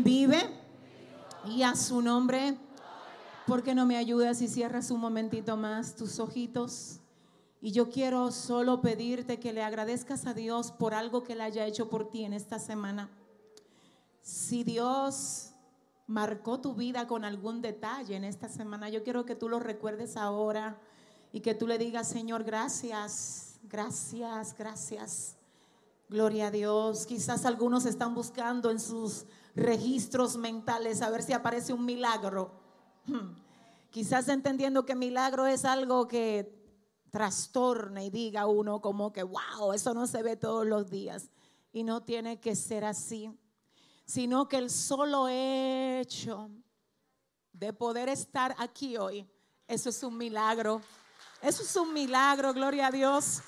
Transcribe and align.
vive 0.00 0.40
y 1.44 1.62
a 1.62 1.76
su 1.76 2.00
nombre. 2.00 2.56
¿Por 3.46 3.62
qué 3.62 3.74
no 3.74 3.84
me 3.84 3.96
ayudas 3.96 4.40
y 4.40 4.48
cierras 4.48 4.90
un 4.90 5.00
momentito 5.00 5.56
más 5.56 5.94
tus 5.96 6.18
ojitos? 6.18 7.00
Y 7.60 7.72
yo 7.72 7.90
quiero 7.90 8.32
solo 8.32 8.80
pedirte 8.80 9.38
que 9.38 9.52
le 9.52 9.62
agradezcas 9.62 10.26
a 10.26 10.34
Dios 10.34 10.72
por 10.72 10.94
algo 10.94 11.22
que 11.22 11.36
le 11.36 11.42
haya 11.42 11.66
hecho 11.66 11.90
por 11.90 12.08
ti 12.10 12.24
en 12.24 12.32
esta 12.32 12.58
semana. 12.58 13.10
Si 14.22 14.64
Dios 14.64 15.50
marcó 16.06 16.60
tu 16.60 16.74
vida 16.74 17.06
con 17.06 17.24
algún 17.24 17.60
detalle 17.60 18.16
en 18.16 18.24
esta 18.24 18.48
semana, 18.48 18.88
yo 18.88 19.02
quiero 19.02 19.24
que 19.24 19.34
tú 19.34 19.48
lo 19.48 19.60
recuerdes 19.60 20.16
ahora 20.16 20.78
y 21.32 21.40
que 21.40 21.54
tú 21.54 21.66
le 21.66 21.78
digas, 21.78 22.08
Señor, 22.08 22.44
gracias, 22.44 23.58
gracias, 23.64 24.56
gracias. 24.56 25.36
Gloria 26.08 26.48
a 26.48 26.50
Dios. 26.50 27.06
Quizás 27.06 27.46
algunos 27.46 27.86
están 27.86 28.14
buscando 28.14 28.70
en 28.70 28.78
sus 28.78 29.24
registros 29.54 30.36
mentales 30.36 31.02
a 31.02 31.10
ver 31.10 31.22
si 31.22 31.32
aparece 31.32 31.72
un 31.72 31.84
milagro. 31.84 32.52
Hmm. 33.06 33.34
Quizás 33.90 34.28
entendiendo 34.28 34.86
que 34.86 34.94
milagro 34.94 35.46
es 35.46 35.64
algo 35.64 36.08
que 36.08 36.60
trastorna 37.10 38.02
y 38.02 38.10
diga 38.10 38.46
uno 38.46 38.80
como 38.80 39.12
que, 39.12 39.22
wow, 39.22 39.72
eso 39.74 39.92
no 39.92 40.06
se 40.06 40.22
ve 40.22 40.36
todos 40.36 40.66
los 40.66 40.90
días. 40.90 41.30
Y 41.72 41.84
no 41.84 42.02
tiene 42.02 42.40
que 42.40 42.56
ser 42.56 42.84
así, 42.84 43.30
sino 44.04 44.48
que 44.48 44.58
el 44.58 44.70
solo 44.70 45.28
hecho 45.28 46.50
de 47.52 47.72
poder 47.72 48.08
estar 48.08 48.54
aquí 48.58 48.96
hoy, 48.96 49.26
eso 49.68 49.88
es 49.90 50.02
un 50.02 50.16
milagro. 50.16 50.80
Eso 51.42 51.64
es 51.64 51.74
un 51.74 51.92
milagro, 51.92 52.54
gloria 52.54 52.86
a 52.86 52.90
Dios. 52.92 53.42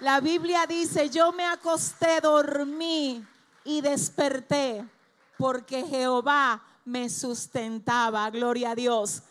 La 0.00 0.20
Biblia 0.20 0.66
dice, 0.68 1.08
yo 1.08 1.32
me 1.32 1.44
acosté, 1.44 2.20
dormí 2.20 3.24
y 3.64 3.80
desperté 3.80 4.84
porque 5.38 5.86
Jehová 5.86 6.62
me 6.84 7.08
sustentaba, 7.08 8.28
gloria 8.30 8.72
a 8.72 8.74
Dios. 8.74 9.22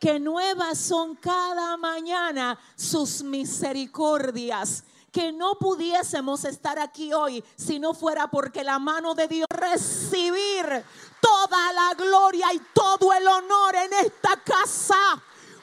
Que 0.00 0.20
nuevas 0.20 0.78
son 0.78 1.16
cada 1.16 1.76
mañana 1.76 2.58
sus 2.76 3.22
misericordias. 3.22 4.84
Que 5.12 5.32
no 5.32 5.54
pudiésemos 5.54 6.44
estar 6.44 6.78
aquí 6.78 7.12
hoy 7.12 7.42
si 7.56 7.78
no 7.78 7.94
fuera 7.94 8.28
porque 8.28 8.62
la 8.62 8.78
mano 8.78 9.14
de 9.14 9.28
Dios 9.28 9.46
recibir 9.48 10.84
toda 11.20 11.72
la 11.72 11.94
gloria 11.94 12.52
y 12.52 12.60
todo 12.72 13.12
el 13.12 13.26
honor 13.26 13.74
en 13.76 13.92
esta 13.94 14.36
casa. 14.44 14.96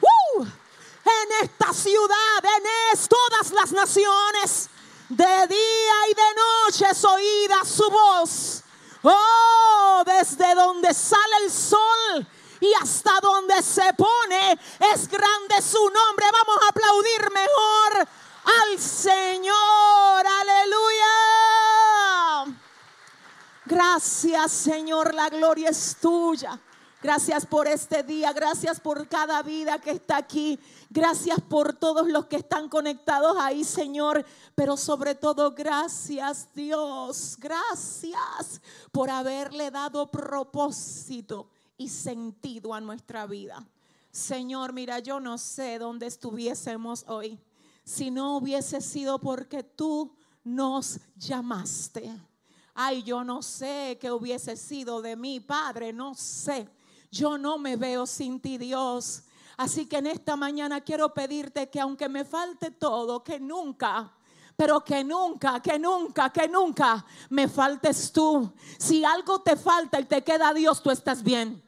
¡Uh! 0.01 0.43
en 1.05 1.45
esta 1.45 1.73
ciudad, 1.73 2.43
en 2.43 2.99
todas 3.07 3.51
las 3.51 3.71
naciones. 3.71 4.69
De 5.09 5.47
día 5.47 6.09
y 6.09 6.13
de 6.13 6.33
noche 6.35 6.85
es 6.89 7.03
oída 7.03 7.63
su 7.65 7.89
voz. 7.89 8.63
Oh, 9.03 10.03
desde 10.05 10.55
donde 10.55 10.93
sale 10.93 11.37
el 11.43 11.51
sol 11.51 12.27
y 12.59 12.73
hasta 12.81 13.19
donde 13.21 13.61
se 13.61 13.93
pone 13.93 14.53
es 14.93 15.07
grande 15.09 15.61
su 15.61 15.83
nombre. 15.89 16.25
Vamos 16.31 16.63
a 16.63 16.69
aplaudir 16.69 17.29
mejor 17.31 18.07
al 18.61 18.79
Señor. 18.79 20.25
Aleluya. 20.41 21.03
Gracias 23.65 24.51
Señor, 24.51 25.13
la 25.13 25.29
gloria 25.29 25.69
es 25.69 25.97
tuya. 25.99 26.59
Gracias 27.03 27.45
por 27.45 27.67
este 27.67 28.01
día, 28.01 28.31
gracias 28.31 28.79
por 28.79 29.09
cada 29.09 29.43
vida 29.43 29.77
que 29.77 29.91
está 29.91 30.15
aquí, 30.15 30.57
gracias 30.89 31.41
por 31.41 31.73
todos 31.73 32.07
los 32.07 32.27
que 32.27 32.37
están 32.37 32.69
conectados 32.69 33.35
ahí, 33.41 33.65
Señor, 33.65 34.25
pero 34.55 34.77
sobre 34.77 35.13
todo 35.13 35.51
gracias 35.51 36.47
Dios, 36.55 37.35
gracias 37.37 38.61
por 38.93 39.09
haberle 39.09 39.69
dado 39.69 40.09
propósito 40.09 41.49
y 41.77 41.89
sentido 41.89 42.73
a 42.73 42.79
nuestra 42.79 43.27
vida. 43.27 43.67
Señor, 44.09 44.71
mira, 44.71 44.99
yo 44.99 45.19
no 45.19 45.37
sé 45.37 45.79
dónde 45.79 46.05
estuviésemos 46.05 47.03
hoy. 47.09 47.37
Si 47.83 48.11
no 48.11 48.37
hubiese 48.37 48.79
sido 48.79 49.19
porque 49.19 49.61
tú 49.61 50.15
nos 50.45 51.01
llamaste. 51.17 52.17
Ay, 52.73 53.03
yo 53.03 53.25
no 53.25 53.41
sé 53.41 53.97
qué 53.99 54.09
hubiese 54.09 54.55
sido 54.55 55.01
de 55.01 55.17
mi 55.17 55.41
Padre, 55.41 55.91
no 55.91 56.15
sé 56.15 56.69
yo 57.13 57.37
no 57.37 57.59
me 57.59 57.75
veo 57.75 58.07
sin 58.07 58.39
ti, 58.39 58.57
Dios. 58.57 59.21
Así 59.55 59.85
que 59.85 59.97
en 59.97 60.07
esta 60.07 60.35
mañana 60.35 60.81
quiero 60.81 61.13
pedirte 61.13 61.69
que 61.69 61.79
aunque 61.79 62.09
me 62.09 62.25
falte 62.25 62.71
todo, 62.71 63.23
que 63.23 63.39
nunca, 63.39 64.11
pero 64.57 64.83
que 64.83 65.03
nunca, 65.03 65.61
que 65.61 65.77
nunca, 65.77 66.31
que 66.31 66.47
nunca 66.47 67.05
me 67.29 67.47
faltes 67.47 68.11
tú. 68.11 68.51
Si 68.79 69.05
algo 69.05 69.41
te 69.41 69.55
falta 69.55 69.99
y 69.99 70.05
te 70.05 70.23
queda 70.23 70.55
Dios, 70.55 70.81
tú 70.81 70.89
estás 70.89 71.21
bien. 71.21 71.61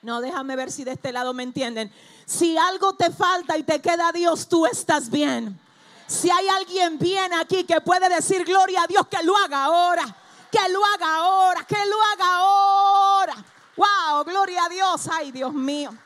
No, 0.00 0.22
déjame 0.22 0.56
ver 0.56 0.72
si 0.72 0.82
de 0.82 0.92
este 0.92 1.12
lado 1.12 1.34
me 1.34 1.42
entienden. 1.42 1.92
Si 2.24 2.56
algo 2.56 2.94
te 2.94 3.10
falta 3.10 3.58
y 3.58 3.64
te 3.64 3.82
queda 3.82 4.12
Dios, 4.12 4.48
tú 4.48 4.64
estás 4.64 5.10
bien. 5.10 5.60
Si 6.06 6.30
hay 6.30 6.48
alguien 6.48 6.98
bien 6.98 7.34
aquí 7.34 7.64
que 7.64 7.82
puede 7.82 8.08
decir 8.08 8.46
gloria 8.46 8.84
a 8.84 8.86
Dios, 8.86 9.06
que 9.08 9.22
lo 9.22 9.36
haga 9.36 9.64
ahora, 9.64 10.16
que 10.50 10.72
lo 10.72 10.82
haga 10.86 11.16
ahora, 11.16 11.66
que 11.66 11.76
lo 11.76 12.02
haga 12.14 12.36
ahora. 12.38 13.44
Wow, 13.78 14.24
gloria 14.24 14.64
a 14.64 14.68
Dios. 14.68 15.08
Ay, 15.08 15.30
Dios 15.30 15.54
mío. 15.54 15.96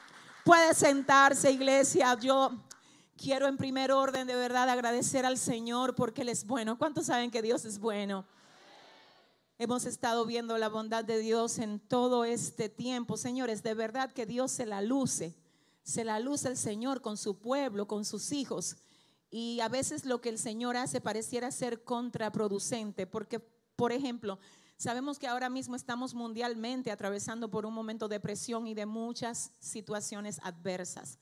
Puede 0.44 0.74
sentarse, 0.74 1.50
iglesia. 1.50 2.14
Yo 2.20 2.52
quiero 3.16 3.48
en 3.48 3.56
primer 3.56 3.92
orden 3.92 4.26
de 4.26 4.34
verdad 4.34 4.68
agradecer 4.68 5.24
al 5.24 5.38
Señor 5.38 5.94
porque 5.94 6.20
Él 6.20 6.28
es 6.28 6.44
bueno. 6.44 6.76
¿Cuántos 6.76 7.06
saben 7.06 7.30
que 7.30 7.40
Dios 7.40 7.64
es 7.64 7.78
bueno? 7.78 8.26
Hemos 9.56 9.86
estado 9.86 10.26
viendo 10.26 10.58
la 10.58 10.68
bondad 10.68 11.02
de 11.02 11.18
Dios 11.18 11.56
en 11.56 11.80
todo 11.80 12.26
este 12.26 12.68
tiempo. 12.68 13.16
Señores, 13.16 13.62
de 13.62 13.72
verdad 13.72 14.12
que 14.12 14.26
Dios 14.26 14.52
se 14.52 14.66
la 14.66 14.82
luce. 14.82 15.34
Se 15.82 16.04
la 16.04 16.20
luce 16.20 16.48
el 16.48 16.58
Señor 16.58 17.00
con 17.00 17.16
su 17.16 17.38
pueblo, 17.38 17.88
con 17.88 18.04
sus 18.04 18.32
hijos. 18.32 18.76
Y 19.30 19.60
a 19.60 19.68
veces 19.70 20.04
lo 20.04 20.20
que 20.20 20.28
el 20.28 20.38
Señor 20.38 20.76
hace 20.76 21.00
pareciera 21.00 21.50
ser 21.50 21.84
contraproducente. 21.84 23.06
Porque, 23.06 23.40
por 23.40 23.92
ejemplo, 23.92 24.38
Sabemos 24.82 25.20
que 25.20 25.28
ahora 25.28 25.48
mismo 25.48 25.76
estamos 25.76 26.12
mundialmente 26.12 26.91
atravesando 26.91 27.48
por 27.48 27.66
un 27.66 27.72
momento 27.72 28.09
de 28.09 28.19
presión 28.19 28.66
y 28.66 28.75
de 28.75 28.84
muchas 28.84 29.53
situaciones 29.60 30.41
adversas. 30.43 31.20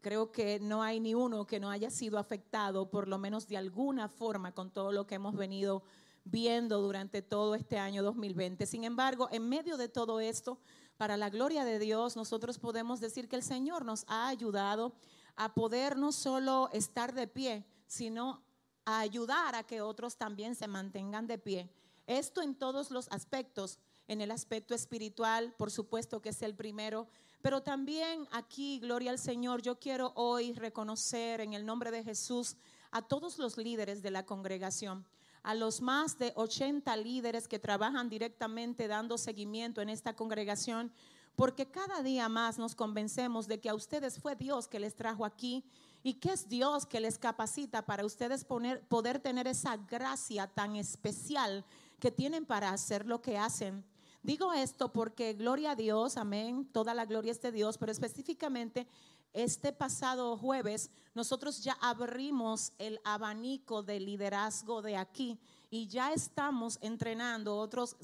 Creo 0.00 0.32
que 0.32 0.58
no 0.58 0.82
hay 0.82 0.98
ni 0.98 1.14
uno 1.14 1.46
que 1.46 1.60
no 1.60 1.70
haya 1.70 1.88
sido 1.88 2.18
afectado, 2.18 2.90
por 2.90 3.06
lo 3.06 3.16
menos 3.16 3.46
de 3.46 3.58
alguna 3.58 4.08
forma, 4.08 4.50
con 4.50 4.72
todo 4.72 4.90
lo 4.90 5.06
que 5.06 5.14
hemos 5.14 5.36
venido 5.36 5.84
viendo 6.24 6.80
durante 6.80 7.22
todo 7.22 7.54
este 7.54 7.78
año 7.78 8.02
2020. 8.02 8.66
Sin 8.66 8.82
embargo, 8.82 9.28
en 9.30 9.48
medio 9.48 9.76
de 9.76 9.88
todo 9.88 10.18
esto, 10.18 10.58
para 10.96 11.16
la 11.16 11.30
gloria 11.30 11.64
de 11.64 11.78
Dios, 11.78 12.16
nosotros 12.16 12.58
podemos 12.58 12.98
decir 12.98 13.28
que 13.28 13.36
el 13.36 13.44
Señor 13.44 13.84
nos 13.84 14.04
ha 14.08 14.26
ayudado 14.26 14.96
a 15.36 15.54
poder 15.54 15.96
no 15.96 16.10
solo 16.10 16.70
estar 16.72 17.14
de 17.14 17.28
pie, 17.28 17.64
sino 17.86 18.42
a 18.84 18.98
ayudar 18.98 19.54
a 19.54 19.62
que 19.62 19.80
otros 19.80 20.16
también 20.16 20.56
se 20.56 20.66
mantengan 20.66 21.28
de 21.28 21.38
pie 21.38 21.70
esto 22.06 22.42
en 22.42 22.54
todos 22.54 22.90
los 22.90 23.08
aspectos, 23.10 23.78
en 24.08 24.20
el 24.20 24.30
aspecto 24.30 24.74
espiritual, 24.74 25.54
por 25.58 25.70
supuesto 25.70 26.20
que 26.20 26.28
es 26.30 26.42
el 26.42 26.54
primero, 26.54 27.08
pero 27.42 27.62
también 27.62 28.26
aquí, 28.32 28.78
gloria 28.80 29.10
al 29.10 29.18
Señor, 29.18 29.62
yo 29.62 29.78
quiero 29.78 30.12
hoy 30.16 30.52
reconocer 30.52 31.40
en 31.40 31.52
el 31.52 31.66
nombre 31.66 31.90
de 31.90 32.02
Jesús 32.04 32.56
a 32.90 33.02
todos 33.02 33.38
los 33.38 33.56
líderes 33.56 34.02
de 34.02 34.10
la 34.10 34.24
congregación, 34.24 35.06
a 35.42 35.54
los 35.54 35.80
más 35.80 36.18
de 36.18 36.32
80 36.34 36.96
líderes 36.96 37.46
que 37.46 37.58
trabajan 37.58 38.08
directamente 38.08 38.88
dando 38.88 39.18
seguimiento 39.18 39.80
en 39.80 39.88
esta 39.88 40.16
congregación, 40.16 40.92
porque 41.36 41.66
cada 41.66 42.02
día 42.02 42.28
más 42.28 42.58
nos 42.58 42.74
convencemos 42.74 43.46
de 43.46 43.60
que 43.60 43.68
a 43.68 43.74
ustedes 43.74 44.18
fue 44.18 44.34
Dios 44.34 44.66
que 44.66 44.80
les 44.80 44.94
trajo 44.94 45.24
aquí 45.24 45.64
y 46.02 46.14
que 46.14 46.32
es 46.32 46.48
Dios 46.48 46.86
que 46.86 47.00
les 47.00 47.18
capacita 47.18 47.84
para 47.84 48.06
ustedes 48.06 48.44
poder 48.44 49.20
tener 49.20 49.46
esa 49.46 49.76
gracia 49.76 50.46
tan 50.46 50.76
especial 50.76 51.64
que 51.98 52.10
tienen 52.10 52.46
para 52.46 52.70
hacer 52.70 53.06
lo 53.06 53.22
que 53.22 53.38
hacen. 53.38 53.84
Digo 54.22 54.52
esto 54.52 54.92
porque 54.92 55.34
gloria 55.34 55.72
a 55.72 55.76
Dios, 55.76 56.16
amén, 56.16 56.68
toda 56.72 56.94
la 56.94 57.04
gloria 57.04 57.30
es 57.30 57.40
de 57.40 57.52
Dios, 57.52 57.78
pero 57.78 57.92
específicamente 57.92 58.86
este 59.32 59.72
pasado 59.72 60.36
jueves 60.36 60.90
nosotros 61.14 61.62
ya 61.62 61.74
abrimos 61.80 62.72
el 62.78 63.00
abanico 63.04 63.82
de 63.82 64.00
liderazgo 64.00 64.82
de 64.82 64.96
aquí 64.96 65.38
y 65.70 65.86
ya 65.88 66.12
estamos 66.12 66.78
entrenando 66.80 67.56
otros 67.56 67.96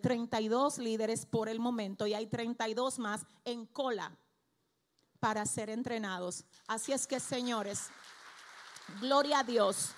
32 0.00 0.78
eh, 0.78 0.82
líderes 0.82 1.26
por 1.26 1.48
el 1.48 1.58
momento 1.58 2.06
y 2.06 2.14
hay 2.14 2.26
32 2.26 2.98
más 2.98 3.26
en 3.44 3.66
cola 3.66 4.16
para 5.20 5.44
ser 5.46 5.70
entrenados. 5.70 6.44
Así 6.66 6.92
es 6.92 7.06
que, 7.06 7.18
señores, 7.18 7.88
gloria 9.00 9.40
a 9.40 9.44
Dios, 9.44 9.90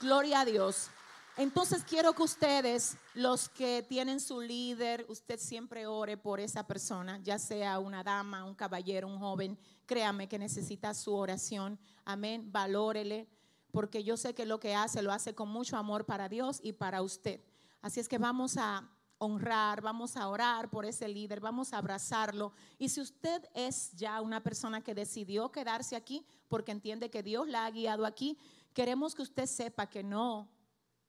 gloria 0.00 0.40
a 0.40 0.44
Dios. 0.44 0.90
Entonces 1.38 1.82
quiero 1.82 2.12
que 2.12 2.22
ustedes, 2.22 2.98
los 3.14 3.48
que 3.48 3.82
tienen 3.88 4.20
su 4.20 4.42
líder, 4.42 5.06
usted 5.08 5.40
siempre 5.40 5.86
ore 5.86 6.18
por 6.18 6.40
esa 6.40 6.66
persona, 6.66 7.18
ya 7.22 7.38
sea 7.38 7.78
una 7.78 8.04
dama, 8.04 8.44
un 8.44 8.54
caballero, 8.54 9.08
un 9.08 9.18
joven, 9.18 9.58
créame 9.86 10.28
que 10.28 10.38
necesita 10.38 10.92
su 10.92 11.14
oración. 11.14 11.78
Amén, 12.04 12.52
valórele, 12.52 13.26
porque 13.70 14.04
yo 14.04 14.18
sé 14.18 14.34
que 14.34 14.44
lo 14.44 14.60
que 14.60 14.74
hace 14.74 15.00
lo 15.00 15.10
hace 15.10 15.34
con 15.34 15.48
mucho 15.48 15.78
amor 15.78 16.04
para 16.04 16.28
Dios 16.28 16.60
y 16.62 16.74
para 16.74 17.00
usted. 17.00 17.40
Así 17.80 17.98
es 17.98 18.08
que 18.08 18.18
vamos 18.18 18.58
a 18.58 18.86
honrar, 19.16 19.80
vamos 19.80 20.18
a 20.18 20.28
orar 20.28 20.68
por 20.68 20.84
ese 20.84 21.08
líder, 21.08 21.40
vamos 21.40 21.72
a 21.72 21.78
abrazarlo. 21.78 22.52
Y 22.78 22.90
si 22.90 23.00
usted 23.00 23.48
es 23.54 23.92
ya 23.92 24.20
una 24.20 24.42
persona 24.42 24.82
que 24.82 24.94
decidió 24.94 25.50
quedarse 25.50 25.96
aquí 25.96 26.26
porque 26.48 26.72
entiende 26.72 27.10
que 27.10 27.22
Dios 27.22 27.48
la 27.48 27.64
ha 27.64 27.70
guiado 27.70 28.04
aquí, 28.04 28.36
queremos 28.74 29.14
que 29.14 29.22
usted 29.22 29.46
sepa 29.46 29.88
que 29.88 30.02
no, 30.02 30.50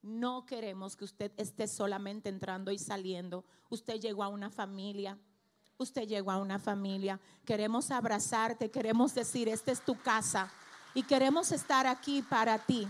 no 0.03 0.45
queremos 0.45 0.95
que 0.95 1.05
usted 1.05 1.31
esté 1.37 1.67
solamente 1.67 2.27
entrando 2.29 2.71
y 2.71 2.77
saliendo. 2.77 3.45
Usted 3.69 3.99
llegó 3.99 4.23
a 4.23 4.27
una 4.27 4.49
familia. 4.49 5.17
Usted 5.77 6.07
llegó 6.07 6.31
a 6.31 6.37
una 6.37 6.59
familia. 6.59 7.19
Queremos 7.45 7.89
abrazarte, 7.89 8.69
queremos 8.69 9.15
decir, 9.15 9.47
esta 9.47 9.71
es 9.71 9.83
tu 9.83 9.95
casa. 9.95 10.51
Y 10.93 11.03
queremos 11.03 11.51
estar 11.53 11.87
aquí 11.87 12.21
para 12.21 12.59
ti, 12.59 12.87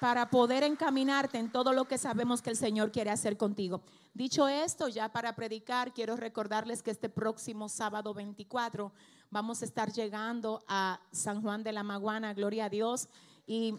para 0.00 0.28
poder 0.28 0.64
encaminarte 0.64 1.38
en 1.38 1.50
todo 1.50 1.72
lo 1.72 1.86
que 1.86 1.96
sabemos 1.96 2.42
que 2.42 2.50
el 2.50 2.56
Señor 2.56 2.90
quiere 2.90 3.10
hacer 3.10 3.36
contigo. 3.36 3.80
Dicho 4.12 4.48
esto, 4.48 4.88
ya 4.88 5.08
para 5.10 5.36
predicar, 5.36 5.94
quiero 5.94 6.16
recordarles 6.16 6.82
que 6.82 6.90
este 6.90 7.08
próximo 7.08 7.68
sábado 7.68 8.12
24 8.12 8.92
vamos 9.30 9.62
a 9.62 9.64
estar 9.64 9.92
llegando 9.92 10.64
a 10.66 11.00
San 11.12 11.40
Juan 11.40 11.62
de 11.62 11.72
la 11.72 11.84
Maguana, 11.84 12.34
gloria 12.34 12.64
a 12.64 12.68
Dios. 12.68 13.08
Y 13.46 13.76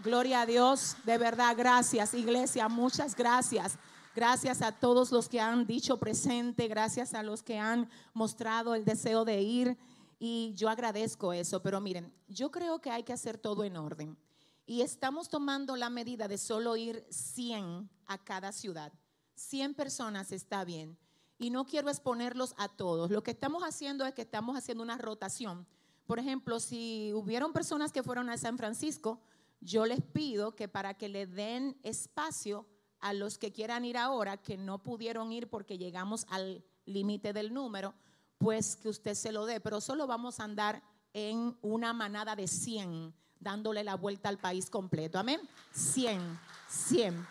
gloria 0.00 0.42
a 0.42 0.46
Dios, 0.46 0.96
de 1.04 1.18
verdad, 1.18 1.54
gracias 1.56 2.14
iglesia, 2.14 2.68
muchas 2.68 3.14
gracias. 3.14 3.78
Gracias 4.14 4.62
a 4.62 4.72
todos 4.72 5.12
los 5.12 5.28
que 5.28 5.40
han 5.40 5.66
dicho 5.66 5.98
presente, 5.98 6.68
gracias 6.68 7.12
a 7.12 7.22
los 7.22 7.42
que 7.42 7.58
han 7.58 7.90
mostrado 8.14 8.74
el 8.74 8.86
deseo 8.86 9.26
de 9.26 9.42
ir. 9.42 9.76
Y 10.18 10.54
yo 10.54 10.70
agradezco 10.70 11.34
eso, 11.34 11.60
pero 11.60 11.82
miren, 11.82 12.10
yo 12.26 12.50
creo 12.50 12.80
que 12.80 12.90
hay 12.90 13.02
que 13.02 13.12
hacer 13.12 13.36
todo 13.36 13.62
en 13.62 13.76
orden. 13.76 14.16
Y 14.64 14.80
estamos 14.80 15.28
tomando 15.28 15.76
la 15.76 15.90
medida 15.90 16.28
de 16.28 16.38
solo 16.38 16.76
ir 16.76 17.06
100 17.10 17.90
a 18.06 18.16
cada 18.16 18.52
ciudad. 18.52 18.90
100 19.34 19.74
personas 19.74 20.32
está 20.32 20.64
bien. 20.64 20.96
Y 21.38 21.50
no 21.50 21.66
quiero 21.66 21.90
exponerlos 21.90 22.54
a 22.56 22.68
todos. 22.68 23.10
Lo 23.10 23.22
que 23.22 23.32
estamos 23.32 23.62
haciendo 23.62 24.06
es 24.06 24.14
que 24.14 24.22
estamos 24.22 24.56
haciendo 24.56 24.82
una 24.82 24.96
rotación. 24.96 25.66
Por 26.06 26.18
ejemplo, 26.18 26.58
si 26.58 27.12
hubieron 27.12 27.52
personas 27.52 27.92
que 27.92 28.02
fueron 28.02 28.30
a 28.30 28.38
San 28.38 28.56
Francisco, 28.56 29.20
yo 29.60 29.86
les 29.86 30.02
pido 30.02 30.54
que 30.54 30.68
para 30.68 30.94
que 30.94 31.08
le 31.08 31.26
den 31.26 31.78
espacio 31.82 32.66
a 33.00 33.12
los 33.12 33.38
que 33.38 33.52
quieran 33.52 33.84
ir 33.84 33.96
ahora, 33.96 34.36
que 34.36 34.56
no 34.56 34.82
pudieron 34.82 35.32
ir 35.32 35.48
porque 35.48 35.78
llegamos 35.78 36.26
al 36.28 36.64
límite 36.84 37.32
del 37.32 37.52
número, 37.52 37.94
pues 38.38 38.76
que 38.76 38.88
usted 38.88 39.14
se 39.14 39.32
lo 39.32 39.46
dé. 39.46 39.60
Pero 39.60 39.80
solo 39.80 40.06
vamos 40.06 40.40
a 40.40 40.44
andar 40.44 40.82
en 41.12 41.56
una 41.62 41.92
manada 41.92 42.36
de 42.36 42.46
100 42.46 43.14
dándole 43.38 43.84
la 43.84 43.96
vuelta 43.96 44.28
al 44.28 44.38
país 44.38 44.70
completo. 44.70 45.18
Amén. 45.18 45.40
100, 45.72 46.38
100. 46.68 47.26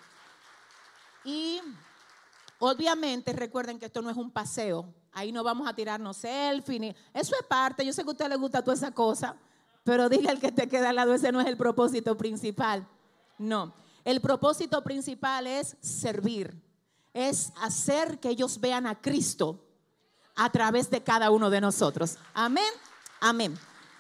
Y 1.23 1.59
obviamente 2.59 3.33
recuerden 3.33 3.79
que 3.79 3.87
esto 3.87 4.01
no 4.01 4.09
es 4.09 4.17
un 4.17 4.31
paseo. 4.31 4.93
Ahí 5.11 5.31
no 5.31 5.43
vamos 5.43 5.67
a 5.67 5.73
tirarnos 5.73 6.17
selfie. 6.17 6.95
Eso 7.13 7.35
es 7.39 7.45
parte. 7.47 7.85
Yo 7.85 7.93
sé 7.93 8.03
que 8.03 8.09
a 8.09 8.11
usted 8.11 8.29
le 8.29 8.35
gusta 8.35 8.63
toda 8.63 8.75
esa 8.75 8.91
cosa. 8.91 9.35
Pero 9.85 10.09
dile 10.09 10.29
al 10.29 10.39
que 10.39 10.51
te 10.51 10.67
queda 10.67 10.89
al 10.89 10.95
lado, 10.95 11.13
ese 11.13 11.31
no 11.31 11.39
es 11.39 11.45
el 11.45 11.57
propósito 11.57 12.17
principal. 12.17 12.87
No. 13.37 13.75
El 14.03 14.19
propósito 14.19 14.83
principal 14.83 15.45
es 15.45 15.77
servir. 15.79 16.59
Es 17.13 17.53
hacer 17.61 18.19
que 18.19 18.29
ellos 18.29 18.59
vean 18.59 18.87
a 18.87 18.99
Cristo 18.99 19.63
a 20.35 20.51
través 20.51 20.89
de 20.89 21.03
cada 21.03 21.29
uno 21.29 21.51
de 21.51 21.61
nosotros. 21.61 22.17
Amén. 22.33 22.73
Amén. 23.21 23.55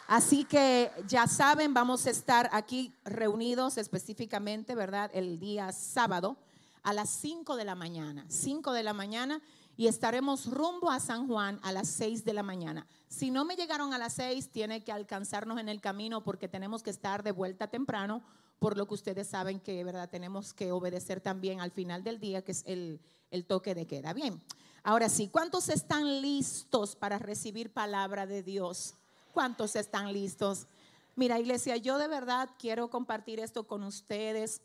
Así 0.07 0.43
que 0.43 0.91
ya 1.07 1.27
saben, 1.27 1.75
vamos 1.75 2.07
a 2.07 2.09
estar 2.09 2.49
aquí 2.51 2.91
reunidos 3.03 3.77
específicamente, 3.77 4.73
¿verdad? 4.73 5.11
El 5.13 5.39
día 5.39 5.71
sábado 5.71 6.35
a 6.81 6.93
las 6.93 7.11
5 7.11 7.55
de 7.57 7.65
la 7.65 7.75
mañana. 7.75 8.25
5 8.27 8.73
de 8.73 8.83
la 8.83 8.93
mañana 8.93 9.39
y 9.77 9.87
estaremos 9.87 10.45
rumbo 10.47 10.89
a 10.89 10.99
San 10.99 11.27
Juan 11.27 11.59
a 11.63 11.71
las 11.71 11.87
6 11.89 12.23
de 12.23 12.33
la 12.33 12.43
mañana. 12.43 12.87
Si 13.07 13.31
no 13.31 13.45
me 13.45 13.55
llegaron 13.55 13.93
a 13.93 13.97
las 13.97 14.13
6, 14.13 14.49
tiene 14.49 14.83
que 14.83 14.91
alcanzarnos 14.91 15.59
en 15.59 15.69
el 15.69 15.81
camino 15.81 16.23
porque 16.23 16.47
tenemos 16.47 16.83
que 16.83 16.89
estar 16.89 17.23
de 17.23 17.31
vuelta 17.31 17.67
temprano, 17.67 18.23
por 18.59 18.77
lo 18.77 18.87
que 18.87 18.93
ustedes 18.93 19.27
saben 19.27 19.59
que, 19.59 19.83
¿verdad? 19.83 20.09
Tenemos 20.09 20.53
que 20.53 20.71
obedecer 20.71 21.19
también 21.19 21.59
al 21.59 21.71
final 21.71 22.03
del 22.03 22.19
día, 22.19 22.43
que 22.43 22.53
es 22.53 22.63
el, 22.65 23.01
el 23.31 23.45
toque 23.45 23.75
de 23.75 23.85
queda. 23.85 24.13
Bien, 24.13 24.41
ahora 24.83 25.09
sí, 25.09 25.27
¿cuántos 25.27 25.69
están 25.69 26.21
listos 26.21 26.95
para 26.95 27.19
recibir 27.19 27.71
palabra 27.71 28.25
de 28.25 28.43
Dios? 28.43 28.95
¿Cuántos 29.33 29.75
están 29.75 30.13
listos? 30.13 30.67
Mira, 31.15 31.39
iglesia, 31.39 31.75
yo 31.77 31.97
de 31.97 32.07
verdad 32.07 32.49
quiero 32.57 32.89
compartir 32.89 33.39
esto 33.39 33.67
con 33.67 33.83
ustedes 33.83 34.61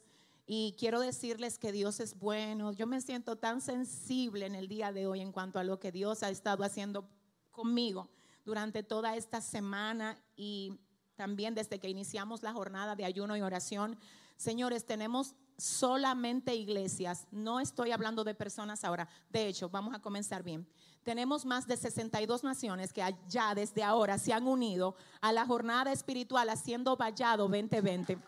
y 0.52 0.74
quiero 0.76 0.98
decirles 0.98 1.58
que 1.58 1.70
Dios 1.70 2.00
es 2.00 2.18
bueno. 2.18 2.72
Yo 2.72 2.88
me 2.88 3.00
siento 3.00 3.36
tan 3.36 3.60
sensible 3.60 4.46
en 4.46 4.56
el 4.56 4.66
día 4.66 4.90
de 4.90 5.06
hoy 5.06 5.20
en 5.20 5.30
cuanto 5.30 5.60
a 5.60 5.62
lo 5.62 5.78
que 5.78 5.92
Dios 5.92 6.24
ha 6.24 6.28
estado 6.28 6.64
haciendo 6.64 7.08
conmigo 7.52 8.10
durante 8.44 8.82
toda 8.82 9.14
esta 9.14 9.40
semana 9.40 10.18
y 10.34 10.80
también 11.14 11.54
desde 11.54 11.78
que 11.78 11.88
iniciamos 11.88 12.42
la 12.42 12.52
jornada 12.52 12.96
de 12.96 13.04
ayuno 13.04 13.36
y 13.36 13.42
oración. 13.42 13.96
Señores, 14.36 14.86
tenemos 14.86 15.36
solamente 15.56 16.52
iglesias, 16.56 17.28
no 17.30 17.60
estoy 17.60 17.92
hablando 17.92 18.24
de 18.24 18.34
personas 18.34 18.82
ahora. 18.82 19.08
De 19.28 19.46
hecho, 19.46 19.68
vamos 19.68 19.94
a 19.94 20.00
comenzar 20.00 20.42
bien 20.42 20.66
tenemos 21.04 21.46
más 21.46 21.66
de 21.66 21.78
62 21.78 22.44
naciones 22.44 22.92
que 22.92 23.02
ya 23.26 23.54
desde 23.54 23.82
ahora 23.82 24.18
se 24.18 24.34
han 24.34 24.46
unido 24.46 24.94
a 25.22 25.32
la 25.32 25.46
jornada 25.46 25.92
espiritual 25.92 26.50
haciendo 26.50 26.94
Vallado 26.94 27.48
2020. 27.48 28.18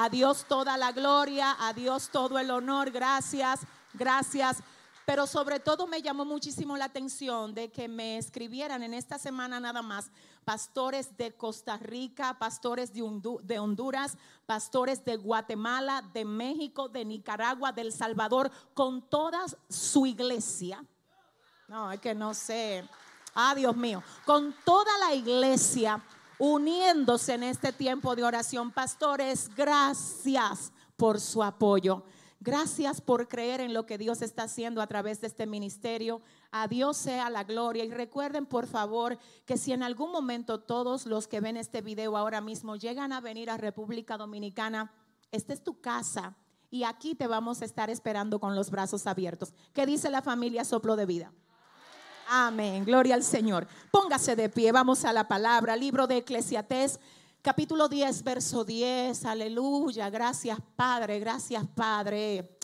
A 0.00 0.08
Dios 0.08 0.44
toda 0.48 0.76
la 0.76 0.92
gloria, 0.92 1.56
a 1.58 1.72
Dios 1.72 2.10
todo 2.10 2.38
el 2.38 2.52
honor, 2.52 2.92
gracias, 2.92 3.60
gracias. 3.94 4.58
Pero 5.04 5.26
sobre 5.26 5.58
todo 5.58 5.88
me 5.88 6.02
llamó 6.02 6.24
muchísimo 6.24 6.76
la 6.76 6.84
atención 6.84 7.52
de 7.52 7.72
que 7.72 7.88
me 7.88 8.16
escribieran 8.16 8.82
en 8.84 8.94
esta 8.94 9.18
semana 9.18 9.58
nada 9.58 9.82
más 9.82 10.10
pastores 10.44 11.16
de 11.16 11.34
Costa 11.34 11.78
Rica, 11.78 12.38
pastores 12.38 12.92
de, 12.92 13.58
Honduras, 13.58 14.16
pastores 14.46 15.04
de 15.04 15.16
Guatemala, 15.16 16.02
de 16.12 16.24
México, 16.24 16.88
de 16.88 17.04
Nicaragua, 17.04 17.72
del 17.72 17.92
Salvador, 17.92 18.52
con 18.74 19.02
toda 19.02 19.46
su 19.68 20.06
iglesia 20.06 20.84
no, 21.68 21.92
es 21.92 22.00
que 22.00 22.14
no 22.14 22.32
sé. 22.32 22.88
Ah, 23.34 23.54
Dios 23.54 23.76
mío. 23.76 24.02
Con 24.24 24.54
toda 24.64 24.90
la 24.98 25.14
iglesia 25.14 26.02
uniéndose 26.38 27.34
en 27.34 27.42
este 27.42 27.72
tiempo 27.72 28.14
de 28.16 28.24
oración. 28.24 28.70
Pastores, 28.70 29.50
gracias 29.54 30.72
por 30.96 31.20
su 31.20 31.42
apoyo. 31.42 32.04
Gracias 32.40 33.00
por 33.00 33.26
creer 33.26 33.60
en 33.60 33.74
lo 33.74 33.84
que 33.84 33.98
Dios 33.98 34.22
está 34.22 34.44
haciendo 34.44 34.80
a 34.80 34.86
través 34.86 35.20
de 35.20 35.26
este 35.26 35.46
ministerio. 35.46 36.22
A 36.52 36.68
Dios 36.68 36.96
sea 36.96 37.30
la 37.30 37.42
gloria. 37.42 37.84
Y 37.84 37.90
recuerden, 37.90 38.46
por 38.46 38.68
favor, 38.68 39.18
que 39.44 39.56
si 39.56 39.72
en 39.72 39.82
algún 39.82 40.12
momento 40.12 40.60
todos 40.60 41.06
los 41.06 41.26
que 41.26 41.40
ven 41.40 41.56
este 41.56 41.80
video 41.80 42.16
ahora 42.16 42.40
mismo 42.40 42.76
llegan 42.76 43.12
a 43.12 43.20
venir 43.20 43.50
a 43.50 43.56
República 43.56 44.16
Dominicana, 44.16 44.92
esta 45.32 45.52
es 45.52 45.64
tu 45.64 45.80
casa. 45.80 46.36
Y 46.70 46.84
aquí 46.84 47.16
te 47.16 47.26
vamos 47.26 47.60
a 47.60 47.64
estar 47.64 47.90
esperando 47.90 48.38
con 48.38 48.54
los 48.54 48.70
brazos 48.70 49.08
abiertos. 49.08 49.52
¿Qué 49.72 49.84
dice 49.84 50.08
la 50.08 50.22
familia 50.22 50.64
Soplo 50.64 50.94
de 50.94 51.06
Vida? 51.06 51.32
Amén. 52.30 52.84
Gloria 52.84 53.14
al 53.14 53.22
Señor. 53.22 53.66
Póngase 53.90 54.36
de 54.36 54.50
pie. 54.50 54.70
Vamos 54.70 55.06
a 55.06 55.14
la 55.14 55.26
palabra. 55.26 55.74
Libro 55.74 56.06
de 56.06 56.18
Eclesiastés, 56.18 57.00
capítulo 57.40 57.88
10, 57.88 58.22
verso 58.22 58.66
10. 58.66 59.24
Aleluya. 59.24 60.10
Gracias, 60.10 60.58
Padre. 60.76 61.20
Gracias, 61.20 61.64
Padre. 61.74 62.58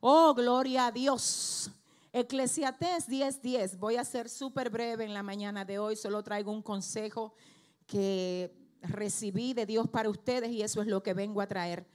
Oh, 0.00 0.34
gloria 0.34 0.88
a 0.88 0.92
Dios. 0.92 1.70
Eclesiastés 2.12 3.06
10, 3.06 3.40
10. 3.40 3.78
Voy 3.78 3.96
a 3.96 4.04
ser 4.04 4.28
súper 4.28 4.68
breve 4.68 5.04
en 5.06 5.14
la 5.14 5.22
mañana 5.22 5.64
de 5.64 5.78
hoy. 5.78 5.96
Solo 5.96 6.22
traigo 6.22 6.52
un 6.52 6.60
consejo 6.60 7.32
que 7.86 8.54
recibí 8.82 9.54
de 9.54 9.64
Dios 9.64 9.88
para 9.88 10.10
ustedes 10.10 10.50
y 10.50 10.60
eso 10.60 10.82
es 10.82 10.88
lo 10.88 11.02
que 11.02 11.14
vengo 11.14 11.40
a 11.40 11.46
traer. 11.46 11.86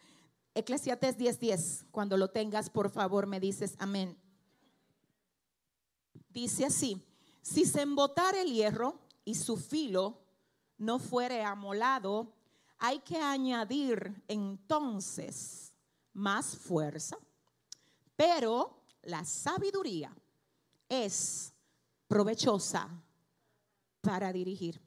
Eclesiastés 0.56 1.20
10, 1.20 1.40
10. 1.40 1.86
Cuando 1.92 2.18
lo 2.18 2.30
tengas, 2.32 2.72
por 2.72 2.90
favor, 2.90 3.28
me 3.28 3.40
dices 3.40 3.76
amén. 3.78 4.18
Dice 6.30 6.66
así. 6.66 7.00
Si 7.42 7.66
se 7.66 7.82
embotara 7.82 8.42
el 8.42 8.52
hierro 8.52 9.00
y 9.26 9.36
su 9.36 9.58
filo 9.58 10.20
no 10.78 11.00
fuere 11.00 11.44
amolado, 11.44 12.34
hay 12.78 13.00
que 13.00 13.18
añadir 13.18 14.24
entonces 14.28 15.74
más 16.14 16.58
fuerza. 16.58 17.18
Pero 18.16 18.84
la 19.04 19.24
sabiduría 19.26 20.16
es 20.90 21.54
provechosa 22.08 22.90
para 24.02 24.34
dirigir. 24.34 24.82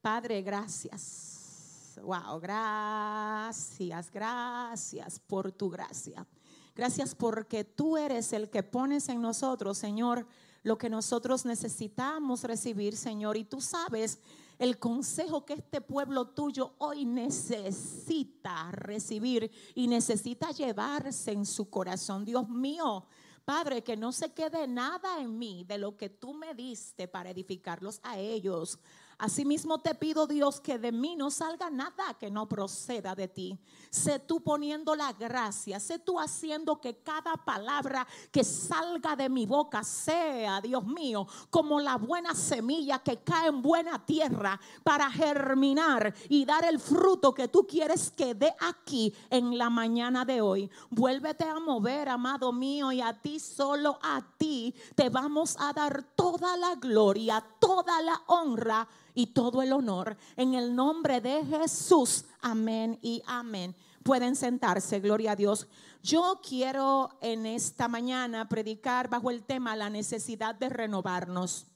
Padre, 0.00 0.42
gracias. 0.42 1.98
Wow, 2.02 2.40
gracias, 2.40 4.10
gracias 4.10 5.20
por 5.20 5.52
tu 5.52 5.68
gracia. 5.68 6.26
Gracias 6.74 7.14
porque 7.14 7.64
tú 7.64 7.96
eres 7.96 8.32
el 8.32 8.50
que 8.50 8.62
pones 8.62 9.08
en 9.08 9.20
nosotros, 9.20 9.76
Señor, 9.78 10.26
lo 10.68 10.78
que 10.78 10.90
nosotros 10.90 11.44
necesitamos 11.44 12.44
recibir, 12.44 12.96
Señor. 12.96 13.36
Y 13.36 13.44
tú 13.44 13.60
sabes 13.60 14.20
el 14.58 14.78
consejo 14.78 15.44
que 15.44 15.54
este 15.54 15.80
pueblo 15.80 16.28
tuyo 16.28 16.74
hoy 16.78 17.04
necesita 17.04 18.70
recibir 18.70 19.50
y 19.74 19.88
necesita 19.88 20.50
llevarse 20.50 21.32
en 21.32 21.46
su 21.46 21.70
corazón. 21.70 22.24
Dios 22.24 22.48
mío, 22.48 23.06
Padre, 23.44 23.82
que 23.82 23.96
no 23.96 24.12
se 24.12 24.32
quede 24.32 24.68
nada 24.68 25.20
en 25.20 25.38
mí 25.38 25.64
de 25.64 25.78
lo 25.78 25.96
que 25.96 26.10
tú 26.10 26.34
me 26.34 26.54
diste 26.54 27.08
para 27.08 27.30
edificarlos 27.30 27.98
a 28.02 28.18
ellos. 28.18 28.78
Asimismo 29.20 29.80
te 29.80 29.96
pido, 29.96 30.28
Dios, 30.28 30.60
que 30.60 30.78
de 30.78 30.92
mí 30.92 31.16
no 31.16 31.28
salga 31.28 31.70
nada 31.70 32.14
que 32.20 32.30
no 32.30 32.48
proceda 32.48 33.16
de 33.16 33.26
ti. 33.26 33.58
Sé 33.90 34.20
tú 34.20 34.40
poniendo 34.40 34.94
la 34.94 35.12
gracia, 35.12 35.80
sé 35.80 35.98
tú 35.98 36.20
haciendo 36.20 36.80
que 36.80 36.98
cada 36.98 37.34
palabra 37.34 38.06
que 38.30 38.44
salga 38.44 39.16
de 39.16 39.28
mi 39.28 39.44
boca 39.44 39.82
sea, 39.82 40.60
Dios 40.60 40.86
mío, 40.86 41.26
como 41.50 41.80
la 41.80 41.96
buena 41.96 42.32
semilla 42.32 43.00
que 43.00 43.16
cae 43.16 43.48
en 43.48 43.60
buena 43.60 44.06
tierra 44.06 44.60
para 44.84 45.10
germinar 45.10 46.14
y 46.28 46.44
dar 46.44 46.64
el 46.64 46.78
fruto 46.78 47.34
que 47.34 47.48
tú 47.48 47.66
quieres 47.66 48.12
que 48.12 48.34
dé 48.34 48.54
aquí 48.60 49.12
en 49.30 49.58
la 49.58 49.68
mañana 49.68 50.24
de 50.24 50.40
hoy. 50.40 50.70
Vuélvete 50.90 51.42
a 51.42 51.58
mover, 51.58 52.08
amado 52.08 52.52
mío, 52.52 52.92
y 52.92 53.00
a 53.00 53.12
ti, 53.20 53.40
solo 53.40 53.98
a 54.00 54.22
ti, 54.36 54.72
te 54.94 55.08
vamos 55.08 55.56
a 55.58 55.72
dar 55.72 56.04
toda 56.14 56.56
la 56.56 56.76
gloria, 56.76 57.44
toda 57.58 58.00
la 58.00 58.22
honra 58.28 58.86
y 59.18 59.26
todo 59.26 59.62
el 59.62 59.72
honor. 59.72 60.16
En 60.36 60.54
el 60.54 60.76
nombre 60.76 61.20
de 61.20 61.44
Jesús. 61.44 62.26
Amén 62.40 63.00
y 63.02 63.20
amén. 63.26 63.74
Pueden 64.04 64.36
sentarse, 64.36 65.00
gloria 65.00 65.32
a 65.32 65.36
Dios. 65.36 65.66
Yo 66.04 66.40
quiero 66.40 67.10
en 67.20 67.44
esta 67.44 67.88
mañana 67.88 68.48
predicar 68.48 69.10
bajo 69.10 69.32
el 69.32 69.42
tema 69.42 69.74
la 69.74 69.90
necesidad 69.90 70.54
de 70.54 70.68
renovarnos. 70.68 71.66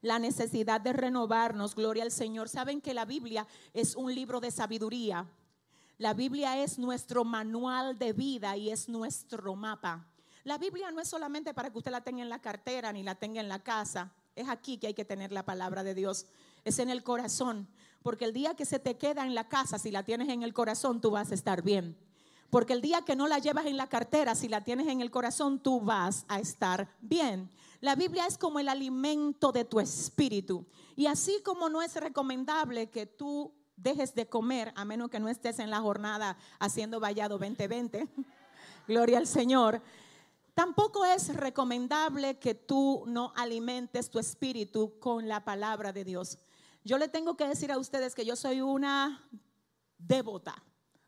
La 0.00 0.18
necesidad 0.18 0.80
de 0.80 0.94
renovarnos, 0.94 1.74
gloria 1.74 2.02
al 2.02 2.10
Señor. 2.10 2.48
Saben 2.48 2.80
que 2.80 2.94
la 2.94 3.04
Biblia 3.04 3.46
es 3.74 3.94
un 3.94 4.14
libro 4.14 4.40
de 4.40 4.50
sabiduría. 4.50 5.26
La 5.98 6.14
Biblia 6.14 6.56
es 6.62 6.78
nuestro 6.78 7.24
manual 7.24 7.98
de 7.98 8.14
vida 8.14 8.56
y 8.56 8.70
es 8.70 8.88
nuestro 8.88 9.54
mapa. 9.54 10.08
La 10.44 10.56
Biblia 10.56 10.90
no 10.92 11.02
es 11.02 11.08
solamente 11.08 11.52
para 11.52 11.68
que 11.68 11.76
usted 11.76 11.90
la 11.90 12.00
tenga 12.00 12.22
en 12.22 12.30
la 12.30 12.40
cartera 12.40 12.90
ni 12.90 13.02
la 13.02 13.16
tenga 13.16 13.42
en 13.42 13.50
la 13.50 13.58
casa. 13.58 14.14
Es 14.34 14.48
aquí 14.48 14.78
que 14.78 14.88
hay 14.88 14.94
que 14.94 15.04
tener 15.04 15.32
la 15.32 15.44
palabra 15.44 15.82
de 15.84 15.94
Dios. 15.94 16.26
Es 16.64 16.78
en 16.78 16.90
el 16.90 17.02
corazón. 17.02 17.68
Porque 18.02 18.24
el 18.24 18.32
día 18.32 18.54
que 18.54 18.64
se 18.64 18.78
te 18.78 18.96
queda 18.96 19.24
en 19.26 19.34
la 19.34 19.48
casa, 19.48 19.78
si 19.78 19.90
la 19.90 20.02
tienes 20.02 20.28
en 20.28 20.42
el 20.42 20.52
corazón, 20.52 21.00
tú 21.00 21.10
vas 21.10 21.30
a 21.30 21.34
estar 21.34 21.62
bien. 21.62 21.96
Porque 22.50 22.72
el 22.72 22.82
día 22.82 23.02
que 23.02 23.16
no 23.16 23.28
la 23.28 23.38
llevas 23.38 23.66
en 23.66 23.76
la 23.76 23.88
cartera, 23.88 24.34
si 24.34 24.48
la 24.48 24.62
tienes 24.62 24.88
en 24.88 25.00
el 25.00 25.10
corazón, 25.10 25.60
tú 25.60 25.80
vas 25.80 26.26
a 26.28 26.38
estar 26.38 26.88
bien. 27.00 27.50
La 27.80 27.94
Biblia 27.94 28.26
es 28.26 28.36
como 28.36 28.58
el 28.58 28.68
alimento 28.68 29.52
de 29.52 29.64
tu 29.64 29.80
espíritu. 29.80 30.66
Y 30.94 31.06
así 31.06 31.40
como 31.44 31.68
no 31.68 31.80
es 31.80 31.94
recomendable 31.96 32.90
que 32.90 33.06
tú 33.06 33.54
dejes 33.76 34.14
de 34.14 34.28
comer, 34.28 34.72
a 34.76 34.84
menos 34.84 35.10
que 35.10 35.20
no 35.20 35.28
estés 35.28 35.58
en 35.58 35.70
la 35.70 35.80
jornada 35.80 36.36
haciendo 36.58 37.00
vallado 37.00 37.38
2020, 37.38 38.06
gloria 38.86 39.18
al 39.18 39.26
Señor, 39.26 39.82
Tampoco 40.54 41.04
es 41.04 41.34
recomendable 41.34 42.38
que 42.38 42.54
tú 42.54 43.04
no 43.06 43.32
alimentes 43.36 44.10
tu 44.10 44.18
espíritu 44.18 44.98
con 44.98 45.26
la 45.26 45.44
palabra 45.44 45.92
de 45.92 46.04
Dios. 46.04 46.38
Yo 46.84 46.98
le 46.98 47.08
tengo 47.08 47.36
que 47.36 47.48
decir 47.48 47.72
a 47.72 47.78
ustedes 47.78 48.14
que 48.14 48.24
yo 48.24 48.36
soy 48.36 48.60
una 48.60 49.28
devota 49.96 50.62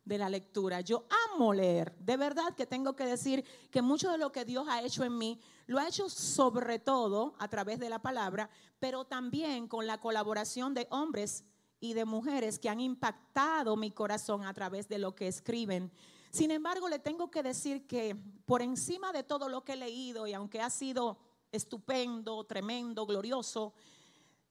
de 0.04 0.18
la 0.18 0.28
lectura. 0.28 0.80
Yo 0.80 1.04
amo 1.32 1.52
leer. 1.52 1.94
De 1.98 2.16
verdad 2.16 2.54
que 2.54 2.66
tengo 2.66 2.94
que 2.94 3.04
decir 3.04 3.44
que 3.70 3.82
mucho 3.82 4.10
de 4.10 4.18
lo 4.18 4.32
que 4.32 4.44
Dios 4.44 4.66
ha 4.68 4.82
hecho 4.82 5.04
en 5.04 5.16
mí, 5.16 5.40
lo 5.66 5.78
ha 5.78 5.88
hecho 5.88 6.08
sobre 6.08 6.78
todo 6.78 7.34
a 7.38 7.48
través 7.48 7.78
de 7.78 7.90
la 7.90 8.00
palabra, 8.00 8.48
pero 8.78 9.04
también 9.04 9.66
con 9.66 9.86
la 9.86 10.00
colaboración 10.00 10.74
de 10.74 10.86
hombres 10.90 11.44
y 11.80 11.94
de 11.94 12.04
mujeres 12.04 12.58
que 12.58 12.68
han 12.68 12.80
impactado 12.80 13.76
mi 13.76 13.90
corazón 13.90 14.44
a 14.44 14.54
través 14.54 14.88
de 14.88 14.98
lo 14.98 15.14
que 15.14 15.26
escriben. 15.26 15.90
Sin 16.34 16.50
embargo, 16.50 16.88
le 16.88 16.98
tengo 16.98 17.30
que 17.30 17.44
decir 17.44 17.86
que 17.86 18.16
por 18.44 18.60
encima 18.60 19.12
de 19.12 19.22
todo 19.22 19.48
lo 19.48 19.62
que 19.62 19.74
he 19.74 19.76
leído, 19.76 20.26
y 20.26 20.32
aunque 20.32 20.60
ha 20.60 20.68
sido 20.68 21.16
estupendo, 21.52 22.42
tremendo, 22.42 23.06
glorioso, 23.06 23.72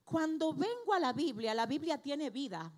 cuando 0.06 0.54
vengo 0.54 0.94
a 0.94 1.00
la 1.02 1.12
Biblia, 1.12 1.54
la 1.54 1.66
Biblia 1.66 1.98
tiene 1.98 2.30
vida. 2.30 2.72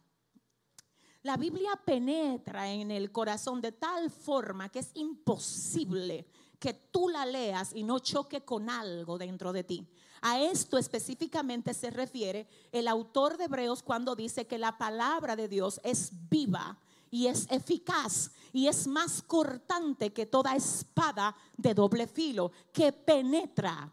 La 1.21 1.37
Biblia 1.37 1.79
penetra 1.85 2.71
en 2.71 2.89
el 2.89 3.11
corazón 3.11 3.61
de 3.61 3.73
tal 3.73 4.09
forma 4.09 4.69
que 4.69 4.79
es 4.79 4.89
imposible 4.95 6.25
que 6.57 6.73
tú 6.73 7.07
la 7.07 7.27
leas 7.27 7.75
y 7.75 7.83
no 7.83 7.99
choque 7.99 8.43
con 8.43 8.71
algo 8.71 9.19
dentro 9.19 9.53
de 9.53 9.63
ti. 9.63 9.87
A 10.21 10.41
esto 10.41 10.79
específicamente 10.79 11.75
se 11.75 11.91
refiere 11.91 12.47
el 12.71 12.87
autor 12.87 13.37
de 13.37 13.43
Hebreos 13.43 13.83
cuando 13.83 14.15
dice 14.15 14.47
que 14.47 14.57
la 14.57 14.79
palabra 14.79 15.35
de 15.35 15.47
Dios 15.47 15.79
es 15.83 16.09
viva 16.27 16.79
y 17.11 17.27
es 17.27 17.47
eficaz 17.49 18.31
y 18.53 18.67
es 18.67 18.87
más 18.87 19.21
cortante 19.21 20.13
que 20.13 20.25
toda 20.25 20.55
espada 20.55 21.35
de 21.57 21.73
doble 21.73 22.07
filo 22.07 22.51
que 22.71 22.91
penetra 22.93 23.91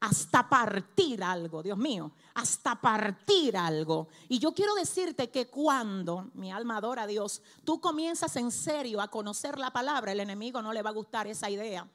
hasta 0.00 0.48
partir 0.48 1.22
algo, 1.24 1.62
Dios 1.62 1.76
mío, 1.76 2.12
hasta 2.34 2.80
partir 2.80 3.56
algo. 3.56 4.08
Y 4.28 4.38
yo 4.38 4.52
quiero 4.52 4.74
decirte 4.74 5.30
que 5.30 5.48
cuando, 5.48 6.30
mi 6.34 6.52
alma 6.52 6.76
adora 6.76 7.02
a 7.02 7.06
Dios, 7.06 7.42
tú 7.64 7.80
comienzas 7.80 8.36
en 8.36 8.50
serio 8.52 9.00
a 9.00 9.08
conocer 9.08 9.58
la 9.58 9.72
palabra, 9.72 10.12
el 10.12 10.20
enemigo 10.20 10.62
no 10.62 10.72
le 10.72 10.82
va 10.82 10.90
a 10.90 10.94
gustar 10.94 11.26
esa 11.26 11.50
idea. 11.50 11.88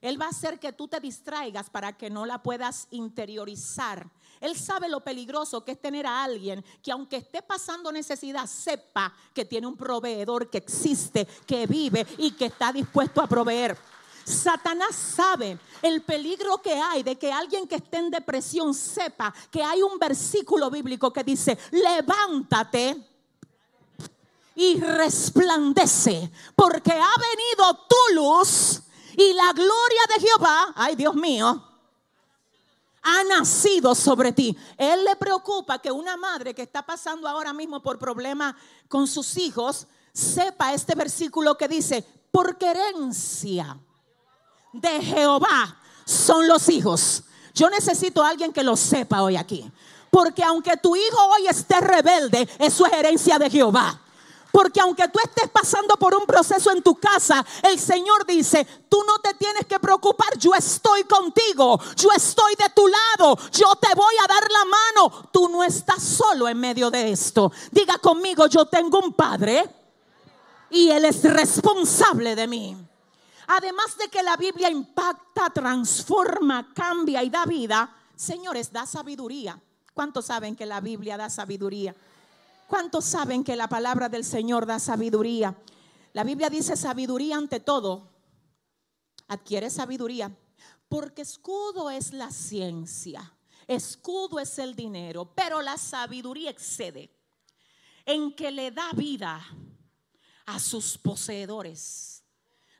Él 0.00 0.20
va 0.20 0.26
a 0.26 0.30
hacer 0.30 0.58
que 0.58 0.72
tú 0.72 0.88
te 0.88 1.00
distraigas 1.00 1.70
para 1.70 1.96
que 1.96 2.10
no 2.10 2.26
la 2.26 2.42
puedas 2.42 2.88
interiorizar. 2.90 4.10
Él 4.44 4.58
sabe 4.58 4.90
lo 4.90 5.00
peligroso 5.00 5.64
que 5.64 5.72
es 5.72 5.80
tener 5.80 6.06
a 6.06 6.22
alguien 6.22 6.62
que 6.82 6.92
aunque 6.92 7.16
esté 7.16 7.40
pasando 7.40 7.90
necesidad, 7.90 8.46
sepa 8.46 9.10
que 9.32 9.46
tiene 9.46 9.66
un 9.66 9.74
proveedor 9.74 10.50
que 10.50 10.58
existe, 10.58 11.26
que 11.46 11.66
vive 11.66 12.06
y 12.18 12.32
que 12.32 12.44
está 12.44 12.70
dispuesto 12.70 13.22
a 13.22 13.26
proveer. 13.26 13.74
Satanás 14.22 14.94
sabe 14.94 15.58
el 15.80 16.02
peligro 16.02 16.60
que 16.60 16.74
hay 16.74 17.02
de 17.02 17.16
que 17.16 17.32
alguien 17.32 17.66
que 17.66 17.76
esté 17.76 17.96
en 17.96 18.10
depresión 18.10 18.74
sepa 18.74 19.32
que 19.50 19.62
hay 19.62 19.80
un 19.80 19.98
versículo 19.98 20.70
bíblico 20.70 21.10
que 21.10 21.24
dice, 21.24 21.56
levántate 21.70 23.02
y 24.56 24.78
resplandece, 24.78 26.30
porque 26.54 26.92
ha 26.92 27.14
venido 27.18 27.86
tu 27.88 28.14
luz 28.14 28.82
y 29.16 29.32
la 29.32 29.54
gloria 29.54 30.02
de 30.14 30.26
Jehová, 30.26 30.74
ay 30.76 30.96
Dios 30.96 31.14
mío, 31.14 31.73
ha 33.04 33.22
nacido 33.24 33.94
sobre 33.94 34.32
ti. 34.32 34.56
Él 34.76 35.04
le 35.04 35.14
preocupa 35.16 35.78
que 35.78 35.92
una 35.92 36.16
madre 36.16 36.54
que 36.54 36.62
está 36.62 36.84
pasando 36.84 37.28
ahora 37.28 37.52
mismo 37.52 37.82
por 37.82 37.98
problemas 37.98 38.54
con 38.88 39.06
sus 39.06 39.36
hijos 39.36 39.86
sepa 40.12 40.72
este 40.72 40.94
versículo 40.94 41.56
que 41.56 41.68
dice, 41.68 42.04
por 42.30 42.56
herencia 42.60 43.78
de 44.72 45.02
Jehová 45.02 45.78
son 46.04 46.48
los 46.48 46.68
hijos. 46.68 47.24
Yo 47.54 47.70
necesito 47.70 48.22
a 48.22 48.30
alguien 48.30 48.52
que 48.52 48.64
lo 48.64 48.76
sepa 48.76 49.22
hoy 49.22 49.36
aquí. 49.36 49.70
Porque 50.10 50.42
aunque 50.42 50.76
tu 50.76 50.96
hijo 50.96 51.18
hoy 51.26 51.46
esté 51.46 51.80
rebelde, 51.80 52.48
es 52.58 52.72
su 52.72 52.86
herencia 52.86 53.38
de 53.38 53.50
Jehová. 53.50 54.00
Porque 54.54 54.80
aunque 54.80 55.08
tú 55.08 55.18
estés 55.18 55.50
pasando 55.50 55.96
por 55.96 56.14
un 56.14 56.24
proceso 56.26 56.70
en 56.70 56.80
tu 56.80 56.94
casa, 56.94 57.44
el 57.64 57.76
Señor 57.76 58.24
dice, 58.24 58.64
tú 58.88 59.02
no 59.04 59.18
te 59.18 59.34
tienes 59.34 59.66
que 59.66 59.80
preocupar, 59.80 60.38
yo 60.38 60.54
estoy 60.54 61.02
contigo, 61.02 61.76
yo 61.96 62.08
estoy 62.14 62.54
de 62.54 62.70
tu 62.72 62.86
lado, 62.86 63.36
yo 63.50 63.74
te 63.74 63.92
voy 63.96 64.14
a 64.22 64.28
dar 64.28 64.48
la 64.48 64.64
mano. 64.64 65.28
Tú 65.32 65.48
no 65.48 65.64
estás 65.64 66.00
solo 66.00 66.48
en 66.48 66.60
medio 66.60 66.88
de 66.88 67.10
esto. 67.10 67.50
Diga 67.72 67.98
conmigo, 67.98 68.46
yo 68.46 68.64
tengo 68.66 69.00
un 69.00 69.12
padre 69.14 69.68
y 70.70 70.88
él 70.88 71.04
es 71.04 71.24
responsable 71.24 72.36
de 72.36 72.46
mí. 72.46 72.76
Además 73.48 73.98
de 73.98 74.06
que 74.06 74.22
la 74.22 74.36
Biblia 74.36 74.70
impacta, 74.70 75.50
transforma, 75.50 76.72
cambia 76.72 77.24
y 77.24 77.28
da 77.28 77.44
vida, 77.44 77.92
señores, 78.14 78.70
da 78.70 78.86
sabiduría. 78.86 79.60
¿Cuántos 79.92 80.26
saben 80.26 80.54
que 80.54 80.64
la 80.64 80.80
Biblia 80.80 81.16
da 81.16 81.28
sabiduría? 81.28 81.92
¿Cuántos 82.66 83.04
saben 83.04 83.44
que 83.44 83.56
la 83.56 83.68
palabra 83.68 84.08
del 84.08 84.24
Señor 84.24 84.64
da 84.64 84.78
sabiduría? 84.78 85.56
La 86.12 86.24
Biblia 86.24 86.48
dice 86.48 86.76
sabiduría 86.76 87.36
ante 87.36 87.60
todo. 87.60 88.10
Adquiere 89.28 89.68
sabiduría. 89.68 90.34
Porque 90.88 91.22
escudo 91.22 91.90
es 91.90 92.12
la 92.12 92.30
ciencia. 92.30 93.36
Escudo 93.66 94.40
es 94.40 94.58
el 94.58 94.74
dinero. 94.74 95.34
Pero 95.34 95.60
la 95.60 95.76
sabiduría 95.76 96.50
excede 96.50 97.10
en 98.06 98.34
que 98.34 98.50
le 98.50 98.70
da 98.70 98.92
vida 98.92 99.44
a 100.46 100.58
sus 100.58 100.96
poseedores. 100.96 102.24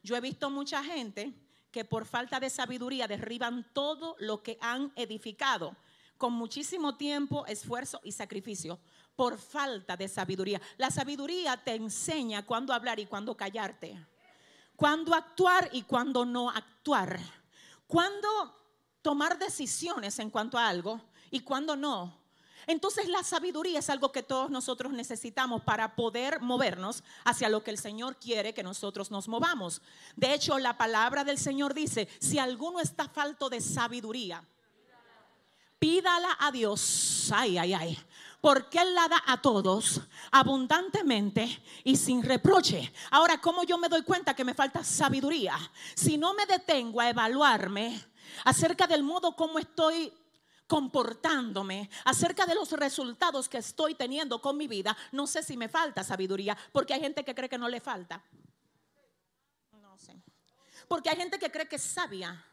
Yo 0.02 0.16
he 0.16 0.20
visto 0.20 0.48
mucha 0.50 0.82
gente 0.82 1.34
que 1.70 1.84
por 1.84 2.06
falta 2.06 2.40
de 2.40 2.50
sabiduría 2.50 3.08
derriban 3.08 3.66
todo 3.74 4.16
lo 4.18 4.42
que 4.42 4.58
han 4.60 4.92
edificado 4.96 5.76
con 6.16 6.32
muchísimo 6.32 6.96
tiempo, 6.96 7.44
esfuerzo 7.46 8.00
y 8.04 8.12
sacrificio 8.12 8.78
por 9.16 9.38
falta 9.38 9.96
de 9.96 10.08
sabiduría. 10.08 10.60
La 10.76 10.90
sabiduría 10.90 11.56
te 11.56 11.74
enseña 11.74 12.44
cuándo 12.44 12.72
hablar 12.72 12.98
y 12.98 13.06
cuándo 13.06 13.36
callarte, 13.36 13.98
cuándo 14.76 15.14
actuar 15.14 15.68
y 15.72 15.82
cuándo 15.82 16.24
no 16.24 16.50
actuar, 16.50 17.18
cuándo 17.86 18.28
tomar 19.02 19.38
decisiones 19.38 20.18
en 20.18 20.30
cuanto 20.30 20.58
a 20.58 20.68
algo 20.68 21.00
y 21.30 21.40
cuándo 21.40 21.76
no. 21.76 22.24
Entonces 22.66 23.08
la 23.08 23.22
sabiduría 23.22 23.80
es 23.80 23.90
algo 23.90 24.10
que 24.10 24.22
todos 24.22 24.50
nosotros 24.50 24.92
necesitamos 24.92 25.62
para 25.62 25.94
poder 25.94 26.40
movernos 26.40 27.04
hacia 27.24 27.48
lo 27.48 27.62
que 27.62 27.70
el 27.70 27.78
Señor 27.78 28.16
quiere 28.16 28.54
que 28.54 28.62
nosotros 28.62 29.10
nos 29.10 29.28
movamos. 29.28 29.82
De 30.16 30.32
hecho, 30.32 30.58
la 30.58 30.78
palabra 30.78 31.24
del 31.24 31.38
Señor 31.38 31.74
dice, 31.74 32.08
si 32.20 32.38
alguno 32.38 32.80
está 32.80 33.08
falto 33.08 33.50
de 33.50 33.60
sabiduría, 33.60 34.42
pídala 35.78 36.36
a 36.40 36.50
Dios. 36.50 37.30
Ay, 37.34 37.58
ay, 37.58 37.74
ay. 37.74 37.98
Porque 38.44 38.78
Él 38.78 38.94
la 38.94 39.08
da 39.08 39.22
a 39.26 39.40
todos 39.40 40.02
abundantemente 40.30 41.62
y 41.82 41.96
sin 41.96 42.22
reproche. 42.22 42.92
Ahora, 43.10 43.40
¿cómo 43.40 43.64
yo 43.64 43.78
me 43.78 43.88
doy 43.88 44.02
cuenta 44.02 44.36
que 44.36 44.44
me 44.44 44.52
falta 44.52 44.84
sabiduría? 44.84 45.56
Si 45.94 46.18
no 46.18 46.34
me 46.34 46.44
detengo 46.44 47.00
a 47.00 47.08
evaluarme 47.08 48.04
acerca 48.44 48.86
del 48.86 49.02
modo 49.02 49.34
como 49.34 49.58
estoy 49.58 50.12
comportándome, 50.66 51.88
acerca 52.04 52.44
de 52.44 52.54
los 52.54 52.70
resultados 52.72 53.48
que 53.48 53.56
estoy 53.56 53.94
teniendo 53.94 54.42
con 54.42 54.58
mi 54.58 54.68
vida, 54.68 54.94
no 55.12 55.26
sé 55.26 55.42
si 55.42 55.56
me 55.56 55.70
falta 55.70 56.04
sabiduría, 56.04 56.54
porque 56.70 56.92
hay 56.92 57.00
gente 57.00 57.24
que 57.24 57.34
cree 57.34 57.48
que 57.48 57.56
no 57.56 57.70
le 57.70 57.80
falta. 57.80 58.22
No 59.72 59.96
sé. 59.96 60.22
Porque 60.86 61.08
hay 61.08 61.16
gente 61.16 61.38
que 61.38 61.50
cree 61.50 61.66
que 61.66 61.76
es 61.76 61.82
sabia, 61.82 62.44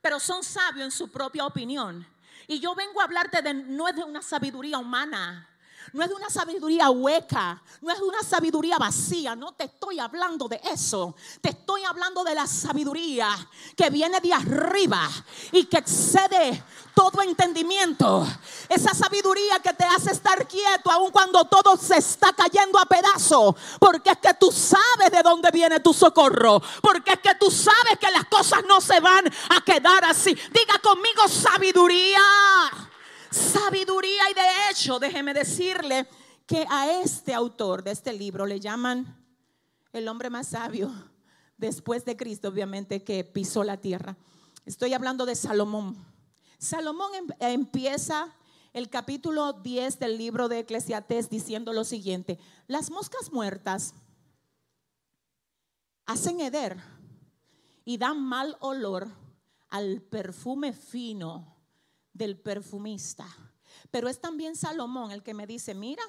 pero 0.00 0.18
son 0.20 0.42
sabios 0.42 0.86
en 0.86 0.90
su 0.90 1.12
propia 1.12 1.44
opinión. 1.44 2.06
Y 2.46 2.60
yo 2.60 2.74
vengo 2.74 3.00
a 3.00 3.04
hablarte 3.04 3.42
de, 3.42 3.54
no 3.54 3.88
es 3.88 3.96
de 3.96 4.04
una 4.04 4.22
sabiduría 4.22 4.78
humana, 4.78 5.48
no 5.92 6.02
es 6.02 6.08
de 6.08 6.14
una 6.14 6.28
sabiduría 6.28 6.90
hueca, 6.90 7.62
no 7.80 7.92
es 7.92 7.98
de 7.98 8.04
una 8.04 8.22
sabiduría 8.22 8.78
vacía, 8.78 9.34
no 9.34 9.52
te 9.52 9.64
estoy 9.64 9.98
hablando 9.98 10.48
de 10.48 10.60
eso. 10.72 11.14
Te 11.40 11.50
estoy 11.50 11.84
hablando 11.84 12.24
de 12.24 12.34
la 12.34 12.46
sabiduría 12.46 13.28
que 13.76 13.88
viene 13.90 14.20
de 14.20 14.32
arriba 14.32 15.08
y 15.52 15.64
que 15.64 15.78
excede 15.78 16.62
todo 16.94 17.22
entendimiento. 17.22 18.26
Esa 18.68 18.92
sabiduría 18.92 19.60
que 19.60 19.72
te 19.72 19.84
hace 19.84 20.12
estar 20.12 20.46
quieto 20.46 20.90
aun 20.90 21.10
cuando 21.10 21.44
todo 21.44 21.76
se 21.76 21.98
está 21.98 22.32
cayendo 22.32 22.78
a 22.78 22.86
pedazos. 22.86 23.54
Porque 23.78 24.10
es 24.10 24.18
que 24.18 24.34
tú 24.34 24.52
sabes 24.52 25.10
de 25.10 25.22
dónde 25.22 25.50
viene 25.50 25.80
tu 25.80 25.94
socorro. 25.94 26.60
Porque 26.82 27.12
es 27.12 27.20
que 27.20 27.34
tú 27.36 27.50
sabes 27.50 27.98
que 27.98 28.10
las 28.10 28.26
cosas 28.26 28.62
no 28.68 28.80
se 28.80 29.00
van 29.00 29.24
a 29.50 29.60
quedar 29.64 30.04
así. 30.04 30.34
Diga 30.34 30.78
conmigo 30.82 31.28
sabiduría 31.28 32.20
sabiduría 33.30 34.30
y 34.30 34.34
de 34.34 34.70
hecho, 34.70 34.98
déjeme 34.98 35.34
decirle 35.34 36.06
que 36.46 36.66
a 36.70 37.00
este 37.00 37.34
autor 37.34 37.82
de 37.82 37.90
este 37.90 38.12
libro 38.12 38.46
le 38.46 38.60
llaman 38.60 39.16
el 39.92 40.08
hombre 40.08 40.30
más 40.30 40.48
sabio 40.48 40.92
después 41.56 42.04
de 42.04 42.16
Cristo, 42.16 42.48
obviamente, 42.48 43.04
que 43.04 43.24
pisó 43.24 43.64
la 43.64 43.76
tierra. 43.76 44.16
Estoy 44.64 44.94
hablando 44.94 45.26
de 45.26 45.34
Salomón. 45.34 45.96
Salomón 46.58 47.14
em, 47.14 47.26
empieza 47.40 48.34
el 48.72 48.88
capítulo 48.88 49.52
10 49.52 49.98
del 49.98 50.16
libro 50.16 50.48
de 50.48 50.60
Eclesiastés 50.60 51.28
diciendo 51.28 51.72
lo 51.72 51.84
siguiente, 51.84 52.38
las 52.66 52.90
moscas 52.90 53.32
muertas 53.32 53.94
hacen 56.06 56.40
heder 56.40 56.78
y 57.84 57.98
dan 57.98 58.22
mal 58.22 58.56
olor 58.60 59.08
al 59.68 60.00
perfume 60.00 60.72
fino 60.72 61.57
del 62.18 62.36
perfumista. 62.36 63.26
Pero 63.90 64.08
es 64.08 64.20
también 64.20 64.56
Salomón 64.56 65.12
el 65.12 65.22
que 65.22 65.32
me 65.32 65.46
dice, 65.46 65.74
mira, 65.74 66.02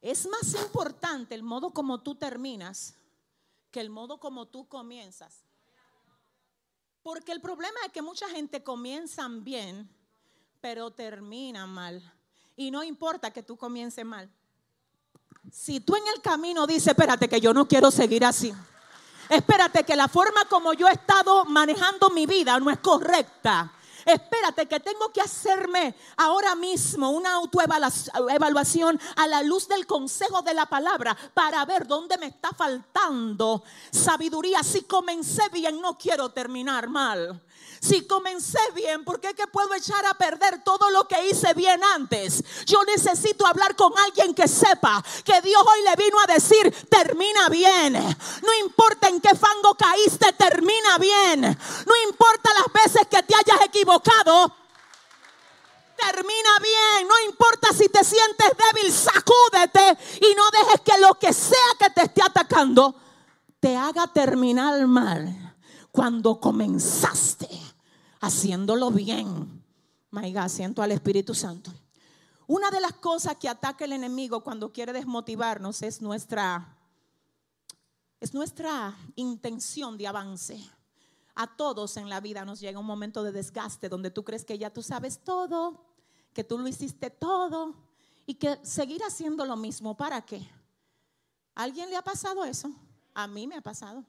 es 0.00 0.28
más 0.28 0.54
importante 0.54 1.34
el 1.34 1.42
modo 1.42 1.70
como 1.70 2.02
tú 2.02 2.14
terminas 2.14 2.94
que 3.70 3.80
el 3.80 3.90
modo 3.90 4.20
como 4.20 4.46
tú 4.46 4.68
comienzas. 4.68 5.44
Porque 7.02 7.32
el 7.32 7.40
problema 7.40 7.78
es 7.86 7.92
que 7.92 8.02
mucha 8.02 8.28
gente 8.28 8.62
comienzan 8.62 9.42
bien, 9.42 9.88
pero 10.60 10.90
terminan 10.90 11.70
mal. 11.70 12.14
Y 12.54 12.70
no 12.70 12.84
importa 12.84 13.32
que 13.32 13.42
tú 13.42 13.56
comiences 13.56 14.04
mal. 14.04 14.30
Si 15.50 15.80
tú 15.80 15.96
en 15.96 16.06
el 16.14 16.20
camino 16.20 16.66
dices, 16.66 16.88
espérate 16.88 17.28
que 17.28 17.40
yo 17.40 17.54
no 17.54 17.66
quiero 17.66 17.90
seguir 17.90 18.24
así. 18.24 18.52
Espérate 19.30 19.84
que 19.84 19.96
la 19.96 20.08
forma 20.08 20.44
como 20.48 20.74
yo 20.74 20.86
he 20.86 20.92
estado 20.92 21.44
manejando 21.46 22.10
mi 22.10 22.26
vida 22.26 22.58
no 22.60 22.70
es 22.70 22.78
correcta 22.78 23.72
espérate 24.12 24.66
que 24.66 24.80
tengo 24.80 25.10
que 25.12 25.20
hacerme 25.20 25.94
ahora 26.16 26.54
mismo 26.54 27.10
una 27.10 27.34
autoevaluación 27.34 29.00
a 29.16 29.26
la 29.26 29.42
luz 29.42 29.68
del 29.68 29.86
consejo 29.86 30.42
de 30.42 30.54
la 30.54 30.66
palabra 30.66 31.16
para 31.34 31.64
ver 31.64 31.86
dónde 31.86 32.18
me 32.18 32.26
está 32.26 32.50
faltando 32.50 33.62
sabiduría. 33.90 34.62
Si 34.62 34.82
comencé 34.82 35.48
bien, 35.50 35.80
no 35.80 35.96
quiero 35.98 36.30
terminar 36.30 36.88
mal. 36.88 37.42
Si 37.80 38.06
comencé 38.06 38.58
bien, 38.74 39.04
¿por 39.04 39.20
qué 39.20 39.34
que 39.34 39.46
puedo 39.46 39.72
echar 39.74 40.04
a 40.06 40.14
perder 40.14 40.62
todo 40.64 40.90
lo 40.90 41.06
que 41.06 41.28
hice 41.28 41.54
bien 41.54 41.80
antes? 41.94 42.42
Yo 42.66 42.82
necesito 42.84 43.46
hablar 43.46 43.76
con 43.76 43.92
alguien 43.98 44.34
que 44.34 44.48
sepa 44.48 45.02
que 45.24 45.40
Dios 45.42 45.62
hoy 45.62 45.82
le 45.84 46.04
vino 46.04 46.18
a 46.20 46.26
decir, 46.26 46.74
termina 46.88 47.48
bien. 47.48 47.92
No 47.94 48.54
importa 48.64 49.08
en 49.08 49.20
qué 49.20 49.34
fango 49.34 49.74
caíste, 49.74 50.32
termina 50.32 50.98
bien. 50.98 51.40
No 51.42 52.08
importa 52.08 52.50
las 52.54 52.84
veces 52.84 53.06
que 53.08 53.22
te 53.22 53.34
hayas 53.34 53.64
equivocado, 53.66 54.54
termina 55.96 56.58
bien. 56.60 57.08
No 57.08 57.20
importa 57.30 57.68
si 57.72 57.88
te 57.88 58.02
sientes 58.02 58.50
débil, 58.56 58.92
sacúdete 58.92 59.98
y 60.20 60.34
no 60.34 60.50
dejes 60.50 60.80
que 60.80 60.98
lo 60.98 61.14
que 61.14 61.32
sea 61.32 61.76
que 61.78 61.90
te 61.90 62.02
esté 62.02 62.22
atacando 62.22 62.94
te 63.60 63.76
haga 63.76 64.06
terminar 64.08 64.86
mal 64.86 65.56
cuando 65.90 66.40
comenzaste 66.40 67.67
haciéndolo 68.20 68.90
bien. 68.90 69.62
Maiga, 70.10 70.48
siento 70.48 70.82
al 70.82 70.92
Espíritu 70.92 71.34
Santo. 71.34 71.72
Una 72.46 72.70
de 72.70 72.80
las 72.80 72.94
cosas 72.94 73.36
que 73.36 73.48
ataca 73.48 73.84
el 73.84 73.92
enemigo 73.92 74.42
cuando 74.42 74.72
quiere 74.72 74.92
desmotivarnos 74.92 75.82
es 75.82 76.00
nuestra 76.00 76.74
es 78.20 78.34
nuestra 78.34 78.96
intención 79.14 79.96
de 79.96 80.08
avance. 80.08 80.58
A 81.34 81.46
todos 81.46 81.96
en 81.96 82.08
la 82.08 82.20
vida 82.20 82.44
nos 82.44 82.58
llega 82.58 82.80
un 82.80 82.86
momento 82.86 83.22
de 83.22 83.30
desgaste 83.30 83.88
donde 83.88 84.10
tú 84.10 84.24
crees 84.24 84.44
que 84.44 84.58
ya 84.58 84.70
tú 84.70 84.82
sabes 84.82 85.22
todo, 85.22 85.86
que 86.32 86.42
tú 86.42 86.58
lo 86.58 86.66
hiciste 86.66 87.10
todo 87.10 87.74
y 88.26 88.34
que 88.34 88.58
seguir 88.64 89.02
haciendo 89.04 89.44
lo 89.44 89.56
mismo, 89.56 89.96
¿para 89.96 90.20
qué? 90.22 90.50
alguien 91.58 91.90
le 91.90 91.96
ha 91.96 92.02
pasado 92.02 92.44
eso? 92.44 92.72
A 93.14 93.26
mí 93.26 93.46
me 93.46 93.56
ha 93.56 93.60
pasado. 93.60 94.04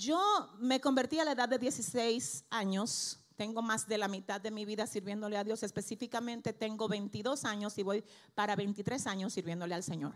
Yo 0.00 0.48
me 0.58 0.80
convertí 0.80 1.18
a 1.18 1.26
la 1.26 1.32
edad 1.32 1.46
de 1.46 1.58
16 1.58 2.46
años. 2.48 3.20
Tengo 3.36 3.60
más 3.60 3.86
de 3.86 3.98
la 3.98 4.08
mitad 4.08 4.40
de 4.40 4.50
mi 4.50 4.64
vida 4.64 4.86
sirviéndole 4.86 5.36
a 5.36 5.44
Dios. 5.44 5.62
Específicamente 5.62 6.54
tengo 6.54 6.88
22 6.88 7.44
años 7.44 7.76
y 7.76 7.82
voy 7.82 8.02
para 8.34 8.56
23 8.56 9.06
años 9.06 9.34
sirviéndole 9.34 9.74
al 9.74 9.82
Señor. 9.82 10.14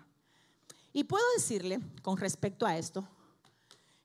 Y 0.94 1.04
puedo 1.04 1.22
decirle 1.36 1.80
con 2.00 2.16
respecto 2.16 2.64
a 2.64 2.78
esto, 2.78 3.06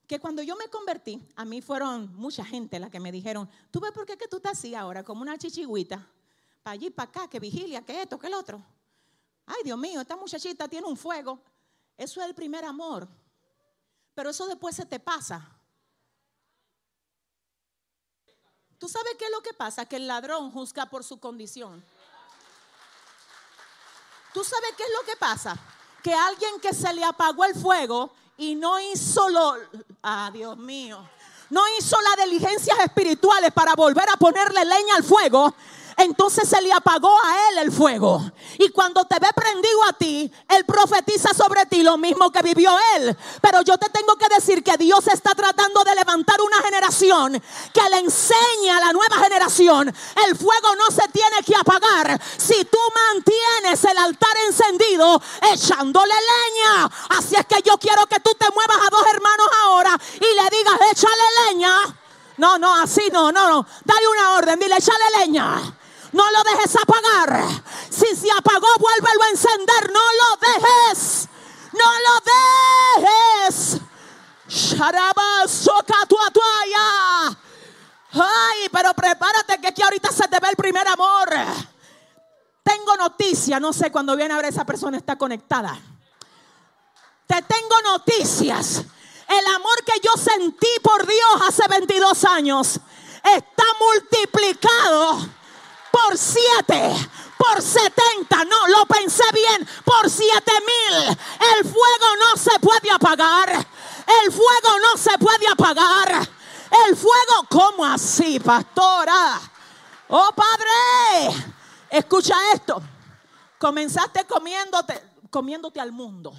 que 0.05 0.19
cuando 0.19 0.43
yo 0.43 0.57
me 0.57 0.67
convertí, 0.67 1.25
a 1.37 1.45
mí 1.45 1.61
fueron 1.61 2.13
mucha 2.13 2.43
gente 2.43 2.77
la 2.77 2.89
que 2.89 2.99
me 2.99 3.13
dijeron, 3.13 3.49
tú 3.71 3.79
ves 3.79 3.93
por 3.93 4.05
qué 4.05 4.17
que 4.17 4.27
tú 4.27 4.35
estás 4.35 4.57
así 4.59 4.75
ahora, 4.75 5.05
como 5.05 5.21
una 5.21 5.37
chichigüita, 5.37 6.05
para 6.61 6.73
allí, 6.73 6.89
para 6.89 7.09
acá, 7.09 7.29
que 7.29 7.39
vigilia, 7.39 7.85
que 7.85 8.01
esto, 8.01 8.19
que 8.19 8.27
el 8.27 8.33
otro. 8.33 8.61
Ay, 9.45 9.61
Dios 9.63 9.79
mío, 9.79 10.01
esta 10.01 10.17
muchachita 10.17 10.67
tiene 10.67 10.87
un 10.87 10.97
fuego. 10.97 11.41
Eso 11.95 12.19
es 12.19 12.27
el 12.27 12.35
primer 12.35 12.65
amor. 12.65 13.07
Pero 14.13 14.31
eso 14.31 14.45
después 14.45 14.75
se 14.75 14.85
te 14.85 14.99
pasa. 14.99 15.55
¿Tú 18.79 18.87
sabes 18.87 19.15
qué 19.19 19.25
es 19.25 19.31
lo 19.31 19.41
que 19.41 19.53
pasa? 19.53 19.85
Que 19.85 19.97
el 19.97 20.07
ladrón 20.07 20.51
juzga 20.51 20.85
por 20.85 21.03
su 21.03 21.19
condición. 21.19 21.83
¿Tú 24.33 24.43
sabes 24.43 24.73
qué 24.77 24.83
es 24.83 24.89
lo 24.99 25.05
que 25.05 25.17
pasa? 25.17 25.57
Que 26.01 26.13
alguien 26.13 26.61
que 26.61 26.73
se 26.73 26.93
le 26.93 27.03
apagó 27.03 27.43
el 27.43 27.55
fuego 27.55 28.11
y 28.37 28.55
no 28.55 28.79
hizo 28.79 29.27
lo... 29.29 29.57
Ah, 30.01 30.29
Dios 30.31 30.57
mío. 30.57 31.07
No 31.49 31.61
hizo 31.77 31.97
las 32.01 32.25
diligencias 32.25 32.79
espirituales 32.79 33.51
para 33.51 33.73
volver 33.73 34.07
a 34.09 34.15
ponerle 34.15 34.63
leña 34.63 34.95
al 34.95 35.03
fuego 35.03 35.53
entonces 35.99 36.47
se 36.47 36.61
le 36.61 36.71
apagó 36.71 37.11
a 37.23 37.49
él 37.49 37.57
el 37.59 37.71
fuego. 37.71 38.31
Y 38.57 38.69
cuando 38.69 39.03
te 39.05 39.19
ve 39.19 39.27
prendido 39.35 39.83
a 39.87 39.93
ti, 39.93 40.31
él 40.47 40.65
profetiza 40.65 41.33
sobre 41.33 41.65
ti 41.65 41.83
lo 41.83 41.97
mismo 41.97 42.31
que 42.31 42.41
vivió 42.41 42.71
él. 42.95 43.15
Pero 43.41 43.61
yo 43.61 43.77
te 43.77 43.89
tengo 43.89 44.15
que 44.15 44.33
decir 44.33 44.63
que 44.63 44.77
Dios 44.77 45.07
está 45.07 45.31
tratando 45.35 45.83
de 45.83 45.95
levantar 45.95 46.37
una 46.41 46.61
generación 46.61 47.41
que 47.73 47.89
le 47.89 47.99
enseña 47.99 48.77
a 48.77 48.85
la 48.85 48.93
nueva 48.93 49.17
generación, 49.17 49.93
el 50.27 50.37
fuego 50.37 50.75
no 50.77 50.89
se 50.89 51.07
tiene 51.09 51.37
que 51.45 51.55
apagar 51.55 52.19
si 52.37 52.63
tú 52.65 52.77
mantienes 53.13 53.83
el 53.83 53.97
altar 53.97 54.35
encendido 54.47 55.21
echándole 55.53 56.13
leña. 56.13 56.89
Así 57.09 57.35
es 57.35 57.45
que 57.45 57.61
yo 57.63 57.77
quiero 57.77 58.05
que 58.07 58.19
tú 58.21 58.31
te 58.39 58.49
muevas 58.51 58.77
a 58.77 58.89
dos 58.89 59.05
hermanos 59.13 59.47
ahora 59.63 59.99
y 60.15 60.19
le 60.19 60.57
digas, 60.57 60.79
échale 60.91 61.23
leña. 61.47 61.73
No, 62.37 62.57
no, 62.57 62.73
así 62.81 63.09
no, 63.11 63.33
no, 63.33 63.49
no. 63.49 63.65
Dale 63.83 64.07
una 64.07 64.31
orden, 64.35 64.59
dile, 64.59 64.77
échale 64.77 65.03
leña. 65.19 65.78
No 66.11 66.23
lo 66.31 66.43
dejes 66.43 66.75
apagar. 66.75 67.63
Si 67.89 68.15
se 68.15 68.31
apagó, 68.31 68.67
vuélvelo 68.79 69.23
a 69.23 69.29
encender. 69.29 69.91
No 69.91 69.99
lo 69.99 70.37
dejes. 70.47 71.27
No 71.73 71.85
lo 72.05 73.03
dejes. 73.03 73.81
Ay, 78.11 78.69
pero 78.71 78.93
prepárate 78.93 79.59
que 79.61 79.67
aquí 79.67 79.81
ahorita 79.83 80.11
se 80.11 80.27
te 80.27 80.39
ve 80.39 80.49
el 80.49 80.55
primer 80.55 80.87
amor. 80.87 81.29
Tengo 82.63 82.97
noticia, 82.97 83.59
no 83.59 83.71
sé, 83.73 83.91
cuando 83.91 84.15
viene 84.15 84.33
a 84.33 84.37
ver 84.37 84.45
esa 84.45 84.65
persona 84.65 84.97
está 84.97 85.17
conectada. 85.17 85.77
Te 87.27 87.41
tengo 87.43 87.81
noticias. 87.83 88.83
El 89.27 89.55
amor 89.55 89.83
que 89.85 89.99
yo 90.03 90.11
sentí 90.17 90.67
por 90.81 91.05
Dios 91.05 91.41
hace 91.47 91.67
22 91.69 92.25
años 92.25 92.79
está 93.23 93.63
multiplicado 93.79 95.38
por 95.91 96.17
7, 96.17 97.09
por 97.37 97.61
70. 97.61 98.45
No, 98.45 98.67
lo 98.67 98.85
pensé 98.85 99.23
bien, 99.33 99.67
por 99.83 100.09
7 100.09 100.51
mil. 100.51 101.17
El 101.57 101.63
fuego 101.63 102.07
no 102.19 102.37
se 102.37 102.59
puede 102.59 102.91
apagar. 102.91 103.49
El 103.49 104.31
fuego 104.31 104.79
no 104.81 104.97
se 104.97 105.17
puede 105.17 105.47
apagar. 105.47 106.27
El 106.87 106.95
fuego, 106.95 107.45
¿cómo 107.49 107.85
así, 107.85 108.39
pastora? 108.39 109.39
Oh, 110.09 110.29
Padre, 110.35 111.45
escucha 111.89 112.35
esto. 112.53 112.81
Comenzaste 113.57 114.25
comiéndote, 114.25 115.01
comiéndote 115.29 115.79
al 115.79 115.91
mundo. 115.91 116.33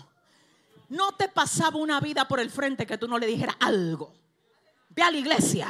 No 0.88 1.12
te 1.12 1.28
pasaba 1.28 1.76
una 1.76 2.00
vida 2.00 2.26
por 2.26 2.40
el 2.40 2.50
frente 2.50 2.86
que 2.86 2.98
tú 2.98 3.06
no 3.06 3.18
le 3.18 3.26
dijeras 3.26 3.56
algo. 3.60 4.12
Ve 4.88 5.02
a 5.02 5.10
la 5.10 5.18
iglesia. 5.18 5.68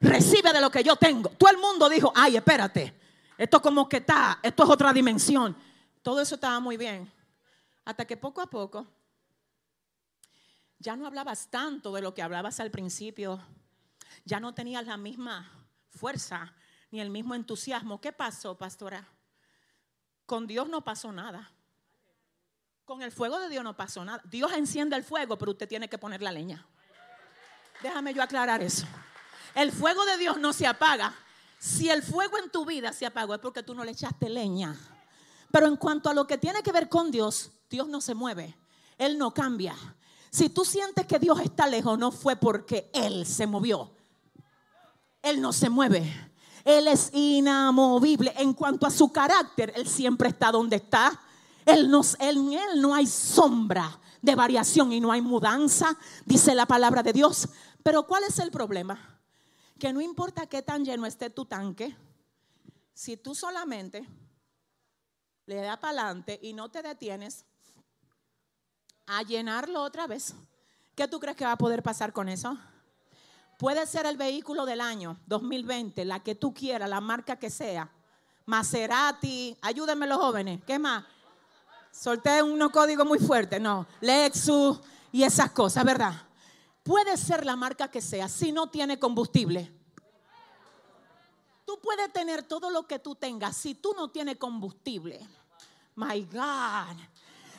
Recibe 0.00 0.52
de 0.52 0.60
lo 0.60 0.70
que 0.70 0.82
yo 0.82 0.96
tengo. 0.96 1.30
Todo 1.30 1.50
el 1.50 1.58
mundo 1.58 1.88
dijo, 1.88 2.12
ay, 2.14 2.36
espérate. 2.36 2.94
Esto 3.36 3.60
como 3.60 3.88
que 3.88 3.98
está, 3.98 4.38
esto 4.42 4.64
es 4.64 4.70
otra 4.70 4.92
dimensión. 4.92 5.56
Todo 6.02 6.20
eso 6.20 6.34
estaba 6.34 6.60
muy 6.60 6.76
bien. 6.76 7.10
Hasta 7.84 8.04
que 8.04 8.16
poco 8.16 8.40
a 8.40 8.46
poco 8.46 8.86
ya 10.78 10.96
no 10.96 11.06
hablabas 11.06 11.48
tanto 11.48 11.92
de 11.94 12.02
lo 12.02 12.14
que 12.14 12.22
hablabas 12.22 12.60
al 12.60 12.70
principio. 12.70 13.42
Ya 14.24 14.40
no 14.40 14.54
tenías 14.54 14.86
la 14.86 14.96
misma 14.96 15.50
fuerza 15.88 16.54
ni 16.90 17.00
el 17.00 17.10
mismo 17.10 17.34
entusiasmo. 17.34 18.00
¿Qué 18.00 18.12
pasó, 18.12 18.56
pastora? 18.56 19.08
Con 20.26 20.46
Dios 20.46 20.68
no 20.68 20.84
pasó 20.84 21.10
nada. 21.10 21.50
Con 22.84 23.02
el 23.02 23.12
fuego 23.12 23.40
de 23.40 23.48
Dios 23.48 23.64
no 23.64 23.76
pasó 23.76 24.04
nada. 24.04 24.22
Dios 24.24 24.52
enciende 24.52 24.94
el 24.96 25.04
fuego, 25.04 25.38
pero 25.38 25.52
usted 25.52 25.68
tiene 25.68 25.88
que 25.88 25.98
poner 25.98 26.20
la 26.20 26.32
leña. 26.32 26.66
Déjame 27.82 28.12
yo 28.14 28.22
aclarar 28.22 28.62
eso. 28.62 28.86
El 29.54 29.72
fuego 29.72 30.04
de 30.04 30.18
Dios 30.18 30.38
no 30.38 30.52
se 30.52 30.66
apaga. 30.66 31.14
Si 31.58 31.88
el 31.88 32.02
fuego 32.02 32.38
en 32.38 32.50
tu 32.50 32.66
vida 32.66 32.92
se 32.92 33.06
apagó 33.06 33.34
es 33.34 33.40
porque 33.40 33.62
tú 33.62 33.74
no 33.74 33.84
le 33.84 33.92
echaste 33.92 34.28
leña. 34.28 34.76
Pero 35.50 35.66
en 35.66 35.76
cuanto 35.76 36.10
a 36.10 36.14
lo 36.14 36.26
que 36.26 36.36
tiene 36.36 36.62
que 36.62 36.72
ver 36.72 36.88
con 36.88 37.10
Dios, 37.10 37.52
Dios 37.70 37.88
no 37.88 38.00
se 38.00 38.14
mueve. 38.14 38.56
Él 38.98 39.16
no 39.16 39.32
cambia. 39.32 39.76
Si 40.30 40.48
tú 40.48 40.64
sientes 40.64 41.06
que 41.06 41.18
Dios 41.18 41.40
está 41.40 41.66
lejos, 41.66 41.98
no 41.98 42.10
fue 42.10 42.36
porque 42.36 42.90
Él 42.92 43.24
se 43.24 43.46
movió. 43.46 43.92
Él 45.22 45.40
no 45.40 45.52
se 45.52 45.70
mueve. 45.70 46.32
Él 46.64 46.88
es 46.88 47.10
inamovible. 47.12 48.34
En 48.36 48.52
cuanto 48.52 48.86
a 48.86 48.90
su 48.90 49.12
carácter, 49.12 49.72
Él 49.76 49.88
siempre 49.88 50.28
está 50.28 50.50
donde 50.50 50.76
está. 50.76 51.20
Él 51.64 51.90
en 52.18 52.52
Él 52.52 52.80
no 52.80 52.94
hay 52.94 53.06
sombra 53.06 53.98
de 54.20 54.34
variación 54.34 54.92
y 54.92 55.00
no 55.00 55.12
hay 55.12 55.20
mudanza, 55.20 55.96
dice 56.24 56.54
la 56.54 56.66
palabra 56.66 57.02
de 57.02 57.12
Dios. 57.12 57.48
Pero 57.82 58.06
¿cuál 58.06 58.24
es 58.24 58.38
el 58.38 58.50
problema? 58.50 59.13
Que 59.84 59.92
no 59.92 60.00
importa 60.00 60.46
qué 60.46 60.62
tan 60.62 60.82
lleno 60.82 61.04
esté 61.04 61.28
tu 61.28 61.44
tanque, 61.44 61.94
si 62.94 63.18
tú 63.18 63.34
solamente 63.34 64.08
le 65.44 65.56
das 65.56 65.76
para 65.76 66.00
adelante 66.00 66.38
y 66.40 66.54
no 66.54 66.70
te 66.70 66.80
detienes 66.80 67.44
a 69.04 69.22
llenarlo 69.24 69.82
otra 69.82 70.06
vez, 70.06 70.32
¿qué 70.94 71.06
tú 71.06 71.20
crees 71.20 71.36
que 71.36 71.44
va 71.44 71.52
a 71.52 71.58
poder 71.58 71.82
pasar 71.82 72.14
con 72.14 72.30
eso? 72.30 72.56
Puede 73.58 73.86
ser 73.86 74.06
el 74.06 74.16
vehículo 74.16 74.64
del 74.64 74.80
año 74.80 75.18
2020, 75.26 76.06
la 76.06 76.20
que 76.20 76.34
tú 76.34 76.54
quieras, 76.54 76.88
la 76.88 77.02
marca 77.02 77.36
que 77.36 77.50
sea. 77.50 77.90
Maserati, 78.46 79.54
ayúdenme 79.60 80.06
los 80.06 80.16
jóvenes, 80.16 80.62
¿qué 80.66 80.78
más? 80.78 81.04
Solté 81.92 82.42
unos 82.42 82.70
códigos 82.70 83.06
muy 83.06 83.18
fuertes, 83.18 83.60
no. 83.60 83.86
Lexus 84.00 84.80
y 85.12 85.24
esas 85.24 85.50
cosas, 85.50 85.84
¿verdad? 85.84 86.22
Puede 86.84 87.16
ser 87.16 87.44
la 87.46 87.56
marca 87.56 87.90
que 87.90 88.02
sea, 88.02 88.28
si 88.28 88.52
no 88.52 88.68
tiene 88.68 88.98
combustible. 88.98 89.72
Tú 91.64 91.80
puedes 91.80 92.12
tener 92.12 92.42
todo 92.42 92.70
lo 92.70 92.86
que 92.86 92.98
tú 92.98 93.14
tengas, 93.14 93.56
si 93.56 93.74
tú 93.74 93.94
no 93.96 94.08
tienes 94.08 94.36
combustible. 94.36 95.26
My 95.96 96.22
God. 96.24 96.96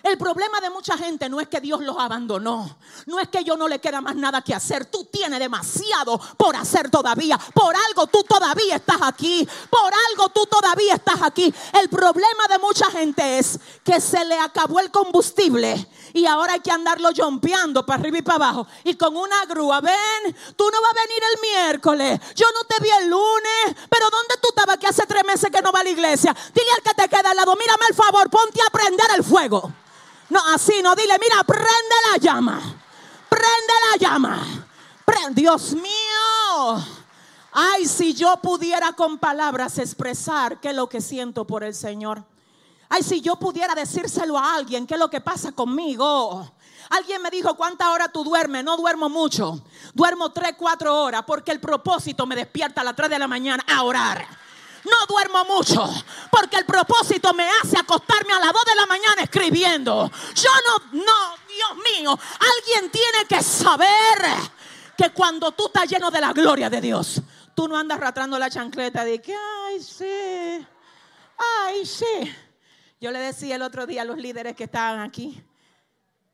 El 0.06 0.20
problema 0.20 0.62
de 0.62 0.70
mucha 0.70 0.96
gente 1.00 1.28
no 1.30 1.42
es 1.42 1.48
que 1.48 1.60
Dios 1.60 1.82
los 1.82 1.98
abandonó. 1.98 2.78
No 3.08 3.20
es 3.20 3.28
que 3.28 3.44
yo 3.44 3.58
no 3.58 3.68
le 3.68 3.80
queda 3.80 4.02
más 4.02 4.16
nada 4.16 4.44
que 4.44 4.54
hacer. 4.54 4.86
Tú 4.86 5.06
tienes 5.06 5.40
demasiado 5.40 6.22
por 6.38 6.56
hacer 6.56 6.92
todavía. 6.92 7.40
Por 7.56 7.76
algo 7.76 8.06
tú 8.06 8.22
todavía 8.22 8.76
estás 8.76 9.02
aquí. 9.02 9.50
Por 9.68 9.92
algo 10.12 10.30
tú 10.30 10.46
todavía 10.46 10.94
estás 10.94 11.24
aquí. 11.24 11.52
El 11.74 11.90
problema 11.90 12.48
de 12.48 12.60
mucha 12.60 12.86
gente 12.92 13.40
es 13.40 13.60
que 13.84 14.00
se 14.00 14.24
le 14.26 14.38
acabó 14.38 14.80
el 14.80 14.92
combustible 14.92 15.88
y 16.14 16.28
ahora 16.28 16.54
hay 16.54 16.60
que 16.60 16.70
andarlo 16.70 17.10
jompeando 17.18 17.84
para 17.84 18.00
arriba 18.00 18.20
y 18.20 18.22
para 18.22 18.36
abajo. 18.36 18.68
Y 18.84 18.94
con 18.94 19.18
una 19.18 19.44
grúa, 19.46 19.82
ven, 19.82 20.36
tú 20.56 20.70
no 20.72 20.82
vas 20.82 20.92
a 20.92 21.08
venir 21.08 21.24
el 21.34 21.42
miércoles. 21.42 22.20
Yo 22.36 22.46
no 22.54 22.64
te 22.66 22.84
vi 22.84 22.92
el 22.92 23.10
lunes. 23.10 23.88
Pero 23.90 24.12
¿dónde 24.12 24.36
tú 24.40 24.50
estabas 24.50 24.78
que 24.78 24.86
hace 24.86 25.08
tres 25.08 25.24
meses 25.26 25.50
que 25.50 25.64
no 25.64 25.72
va 25.72 25.80
a 25.80 25.84
la 25.84 25.90
iglesia? 25.90 26.36
Dile 26.54 26.72
al 26.76 26.84
que 26.84 26.94
te 26.94 27.10
queda 27.10 27.32
al 27.32 27.38
lado, 27.38 27.56
mírame 27.56 27.86
el 27.90 27.96
favor, 27.96 28.30
ponte 28.30 28.62
a 28.62 28.70
prender 28.70 29.08
el 29.16 29.24
fuego. 29.24 29.74
No, 30.36 30.42
así 30.54 30.82
no, 30.84 30.94
dile, 30.96 31.18
mira, 31.18 31.46
prende 31.46 31.96
la 32.12 32.18
llama. 32.18 32.60
Prende 33.30 33.74
la 33.90 33.98
llama. 33.98 34.66
Dios 35.32 35.72
mío. 35.74 36.86
Ay, 37.54 37.86
si 37.88 38.14
yo 38.14 38.36
pudiera 38.42 38.92
con 38.92 39.18
palabras 39.18 39.80
expresar 39.80 40.60
qué 40.60 40.72
es 40.72 40.76
lo 40.76 40.90
que 40.90 41.00
siento 41.00 41.48
por 41.48 41.64
el 41.64 41.74
Señor. 41.74 42.22
Ay, 42.90 43.02
si 43.02 43.22
yo 43.22 43.38
pudiera 43.38 43.74
decírselo 43.76 44.38
a 44.38 44.56
alguien 44.56 44.86
qué 44.86 44.96
es 44.96 45.00
lo 45.00 45.10
que 45.10 45.22
pasa 45.22 45.54
conmigo. 45.54 46.52
Alguien 46.90 47.22
me 47.22 47.32
dijo, 47.32 47.56
¿cuántas 47.56 47.88
horas 47.88 48.10
tú 48.12 48.26
duermes? 48.26 48.66
No 48.66 48.76
duermo 48.76 49.08
mucho. 49.08 49.64
Duermo 49.94 50.34
3, 50.34 50.56
4 50.58 51.02
horas 51.02 51.24
porque 51.26 51.52
el 51.54 51.62
propósito 51.62 52.26
me 52.26 52.36
despierta 52.36 52.82
a 52.82 52.84
las 52.84 52.96
3 52.98 53.10
de 53.10 53.20
la 53.20 53.28
mañana 53.30 53.64
a 53.74 53.84
orar 53.84 54.45
no 54.86 55.06
duermo 55.08 55.46
mucho 55.46 55.88
porque 56.32 56.58
el 56.58 56.66
propósito 56.66 57.34
me 57.34 57.48
hace 57.62 57.78
acostarme 57.78 58.34
a 58.34 58.40
las 58.40 58.54
2 58.54 58.66
de 58.66 58.76
la 58.76 58.86
mañana 58.86 59.22
escribiendo. 59.24 60.12
Yo 60.36 60.50
no, 60.68 61.04
no, 61.04 61.36
Dios 61.48 61.84
mío, 61.84 62.20
alguien 62.58 62.92
tiene 62.92 63.26
que 63.28 63.42
saber 63.42 63.88
que 64.98 65.12
cuando 65.12 65.52
tú 65.52 65.68
estás 65.68 65.90
lleno 65.90 66.10
de 66.12 66.22
la 66.22 66.34
gloria 66.34 66.70
de 66.70 66.82
Dios, 66.82 67.22
tú 67.56 67.68
no 67.68 67.78
andas 67.78 68.00
ratrando 68.00 68.38
la 68.40 68.50
chancleta 68.50 69.04
de 69.04 69.22
que, 69.22 69.36
ay, 69.36 69.82
sí, 69.82 70.66
ay, 71.38 71.86
sí. 71.86 72.34
Yo 73.00 73.12
le 73.12 73.20
decía 73.20 73.56
el 73.56 73.62
otro 73.62 73.86
día 73.86 74.04
a 74.04 74.06
los 74.06 74.18
líderes 74.18 74.56
que 74.56 74.66
estaban 74.66 75.00
aquí, 75.00 75.44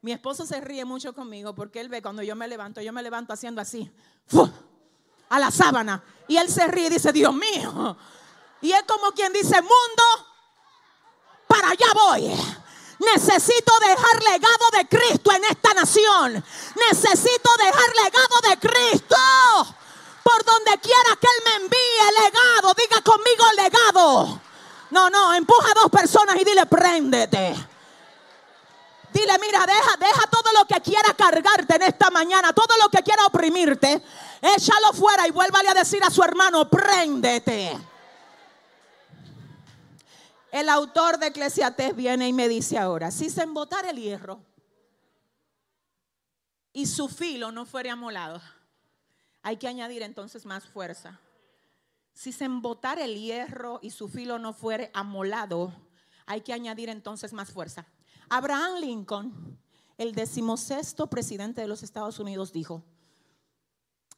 mi 0.02 0.12
esposo 0.12 0.46
se 0.46 0.60
ríe 0.62 0.84
mucho 0.84 1.14
conmigo 1.14 1.54
porque 1.54 1.80
él 1.80 1.90
ve 1.90 2.02
cuando 2.02 2.24
yo 2.24 2.36
me 2.36 2.48
levanto, 2.48 2.82
yo 2.82 2.92
me 2.92 3.04
levanto 3.04 3.34
haciendo 3.34 3.62
así, 3.62 3.92
a 5.30 5.40
la 5.40 5.52
sábana, 5.52 6.04
y 6.28 6.38
él 6.38 6.50
se 6.50 6.68
ríe 6.68 6.88
y 6.88 6.90
dice, 6.90 7.12
Dios 7.12 7.34
mío, 7.34 7.98
y 8.62 8.72
es 8.72 8.84
como 8.84 9.12
quien 9.12 9.34
dice, 9.34 9.62
mundo, 9.62 10.04
para 11.48 11.70
allá 11.70 11.88
voy. 11.94 12.32
Necesito 13.00 13.74
dejar 13.80 14.24
legado 14.32 14.70
de 14.74 14.88
Cristo 14.88 15.32
en 15.32 15.44
esta 15.46 15.74
nación. 15.74 16.46
Necesito 16.90 17.50
dejar 17.58 17.96
legado 17.96 18.50
de 18.50 18.60
Cristo. 18.60 19.16
Por 20.24 20.46
donde 20.46 20.78
quiera 20.80 21.16
que 21.20 21.28
Él 21.28 21.44
me 21.46 21.56
envíe 21.64 22.24
legado, 22.24 22.74
diga 22.76 23.02
conmigo 23.02 23.44
legado. 23.58 24.42
No, 24.92 25.10
no, 25.10 25.34
empuja 25.34 25.72
a 25.72 25.74
dos 25.74 25.90
personas 25.90 26.36
y 26.40 26.44
dile, 26.44 26.66
préndete. 26.68 27.56
Dile, 29.12 29.38
mira, 29.40 29.66
deja, 29.66 29.98
deja 29.98 30.28
todo 30.28 30.52
lo 30.58 30.66
que 30.66 30.80
quiera 30.82 31.14
cargarte 31.16 31.76
en 31.76 31.82
esta 31.82 32.12
mañana, 32.12 32.54
todo 32.54 32.78
lo 32.82 32.90
que 32.90 33.02
quiera 33.02 33.26
oprimirte, 33.26 34.02
échalo 34.42 34.94
fuera 34.94 35.28
y 35.28 35.32
vuélvale 35.32 35.70
a 35.70 35.74
decir 35.74 36.04
a 36.04 36.12
su 36.12 36.24
hermano, 36.24 36.70
préndete. 36.70 37.91
El 40.52 40.68
autor 40.68 41.18
de 41.18 41.28
Eclesiastés 41.28 41.96
viene 41.96 42.28
y 42.28 42.34
me 42.34 42.50
dice 42.50 42.78
ahora, 42.78 43.10
si 43.10 43.30
se 43.30 43.42
embotara 43.42 43.90
el 43.90 43.98
hierro 43.98 44.44
y 46.74 46.88
su 46.88 47.08
filo 47.08 47.54
no 47.54 47.66
fuera 47.66 47.94
amolado, 47.94 48.42
hay 49.42 49.56
que 49.56 49.70
añadir 49.70 50.04
entonces 50.04 50.46
más 50.46 50.66
fuerza. 50.68 51.22
Si 52.14 52.34
se 52.34 52.44
embotara 52.44 53.06
el 53.06 53.16
hierro 53.16 53.80
y 53.82 53.92
su 53.92 54.10
filo 54.10 54.40
no 54.40 54.54
fuere 54.54 54.92
amolado, 54.94 55.74
hay 56.26 56.42
que 56.42 56.52
añadir 56.52 56.90
entonces 56.90 57.32
más 57.32 57.50
fuerza. 57.50 57.88
Abraham 58.30 58.82
Lincoln, 58.82 59.58
el 59.98 60.14
decimosexto 60.14 61.08
presidente 61.08 61.62
de 61.62 61.68
los 61.68 61.82
Estados 61.82 62.20
Unidos, 62.20 62.52
dijo, 62.52 62.84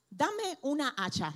dame 0.09 0.57
una 0.63 0.95
hacha 0.97 1.31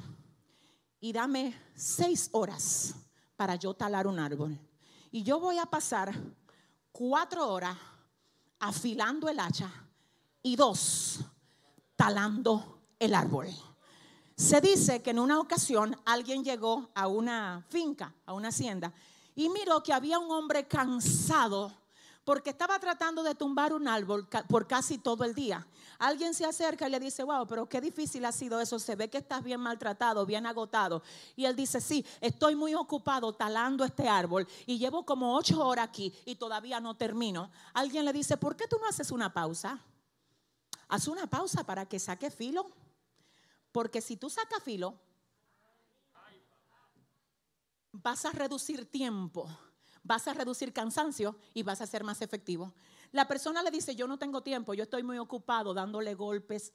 y 1.00 1.14
dame 1.14 1.56
seis 1.76 2.30
horas 2.32 2.96
para 3.36 3.56
yo 3.56 3.76
talar 3.76 4.08
un 4.08 4.18
árbol. 4.18 4.60
Y 5.18 5.24
yo 5.24 5.40
voy 5.40 5.58
a 5.58 5.66
pasar 5.66 6.14
cuatro 6.92 7.52
horas 7.52 7.76
afilando 8.60 9.28
el 9.28 9.40
hacha 9.40 9.74
y 10.44 10.56
dos 10.56 11.22
talando 11.96 12.84
el 13.00 13.16
árbol. 13.16 13.48
Se 14.36 14.62
dice 14.62 15.02
que 15.02 15.10
en 15.10 15.18
una 15.18 15.40
ocasión 15.40 16.00
alguien 16.06 16.44
llegó 16.44 16.92
a 16.94 17.08
una 17.08 17.66
finca, 17.68 18.14
a 18.28 18.34
una 18.34 18.50
hacienda, 18.50 18.94
y 19.34 19.50
miró 19.50 19.82
que 19.82 19.92
había 19.92 20.20
un 20.20 20.30
hombre 20.30 20.68
cansado 20.68 21.72
porque 22.28 22.50
estaba 22.50 22.78
tratando 22.78 23.24
de 23.24 23.36
tumbar 23.36 23.72
un 23.72 23.88
árbol 23.88 24.28
por 24.50 24.68
casi 24.68 24.98
todo 24.98 25.24
el 25.24 25.34
día. 25.34 25.66
Alguien 25.98 26.34
se 26.34 26.44
acerca 26.44 26.86
y 26.86 26.92
le 26.92 27.00
dice, 27.00 27.24
wow, 27.24 27.48
pero 27.48 27.70
qué 27.70 27.80
difícil 27.80 28.26
ha 28.26 28.34
sido 28.34 28.60
eso. 28.60 28.80
Se 28.80 28.98
ve 28.98 29.10
que 29.10 29.20
estás 29.20 29.42
bien 29.42 29.62
maltratado, 29.62 30.26
bien 30.26 30.46
agotado. 30.46 31.02
Y 31.38 31.46
él 31.46 31.56
dice, 31.56 31.80
sí, 31.80 32.06
estoy 32.20 32.58
muy 32.58 32.76
ocupado 32.76 33.32
talando 33.32 33.86
este 33.86 34.10
árbol 34.10 34.46
y 34.66 34.78
llevo 34.78 35.06
como 35.06 35.38
ocho 35.38 35.66
horas 35.66 35.88
aquí 35.88 36.14
y 36.26 36.36
todavía 36.36 36.82
no 36.82 36.98
termino. 36.98 37.50
Alguien 37.74 38.04
le 38.04 38.12
dice, 38.12 38.36
¿por 38.36 38.58
qué 38.58 38.68
tú 38.68 38.76
no 38.78 38.90
haces 38.90 39.10
una 39.10 39.34
pausa? 39.34 39.80
Haz 40.90 41.08
una 41.08 41.28
pausa 41.28 41.64
para 41.64 41.86
que 41.86 41.98
saque 41.98 42.30
filo. 42.30 42.70
Porque 43.72 44.02
si 44.02 44.18
tú 44.18 44.30
sacas 44.30 44.62
filo, 44.62 45.00
vas 47.94 48.26
a 48.26 48.32
reducir 48.34 48.86
tiempo 48.92 49.50
vas 50.08 50.28
a 50.28 50.34
reducir 50.34 50.72
cansancio 50.72 51.36
y 51.54 51.64
vas 51.64 51.82
a 51.82 51.86
ser 51.86 52.04
más 52.04 52.22
efectivo. 52.22 52.74
La 53.12 53.28
persona 53.28 53.62
le 53.62 53.70
dice, 53.70 53.96
yo 53.96 54.08
no 54.08 54.18
tengo 54.18 54.42
tiempo, 54.42 54.74
yo 54.74 54.84
estoy 54.84 55.04
muy 55.04 55.18
ocupado 55.18 55.74
dándole 55.74 56.16
golpes 56.16 56.74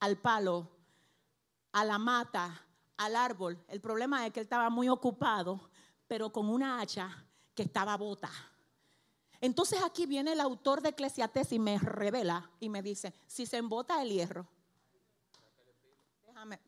al 0.00 0.16
palo, 0.16 0.68
a 1.72 1.84
la 1.84 1.98
mata, 1.98 2.66
al 2.96 3.16
árbol. 3.16 3.62
El 3.68 3.80
problema 3.80 4.26
es 4.26 4.32
que 4.32 4.40
él 4.40 4.44
estaba 4.44 4.70
muy 4.70 4.88
ocupado, 4.88 5.70
pero 6.08 6.32
con 6.32 6.48
una 6.48 6.80
hacha 6.80 7.24
que 7.54 7.62
estaba 7.62 7.96
bota. 7.96 8.30
Entonces 9.40 9.82
aquí 9.82 10.06
viene 10.06 10.32
el 10.32 10.40
autor 10.40 10.82
de 10.82 10.90
Eclesiastes 10.90 11.52
y 11.52 11.58
me 11.58 11.78
revela 11.78 12.50
y 12.60 12.68
me 12.68 12.82
dice, 12.82 13.14
si 13.26 13.46
se 13.46 13.58
embota 13.58 14.02
el 14.02 14.10
hierro, 14.10 14.46
déjame, 16.26 16.60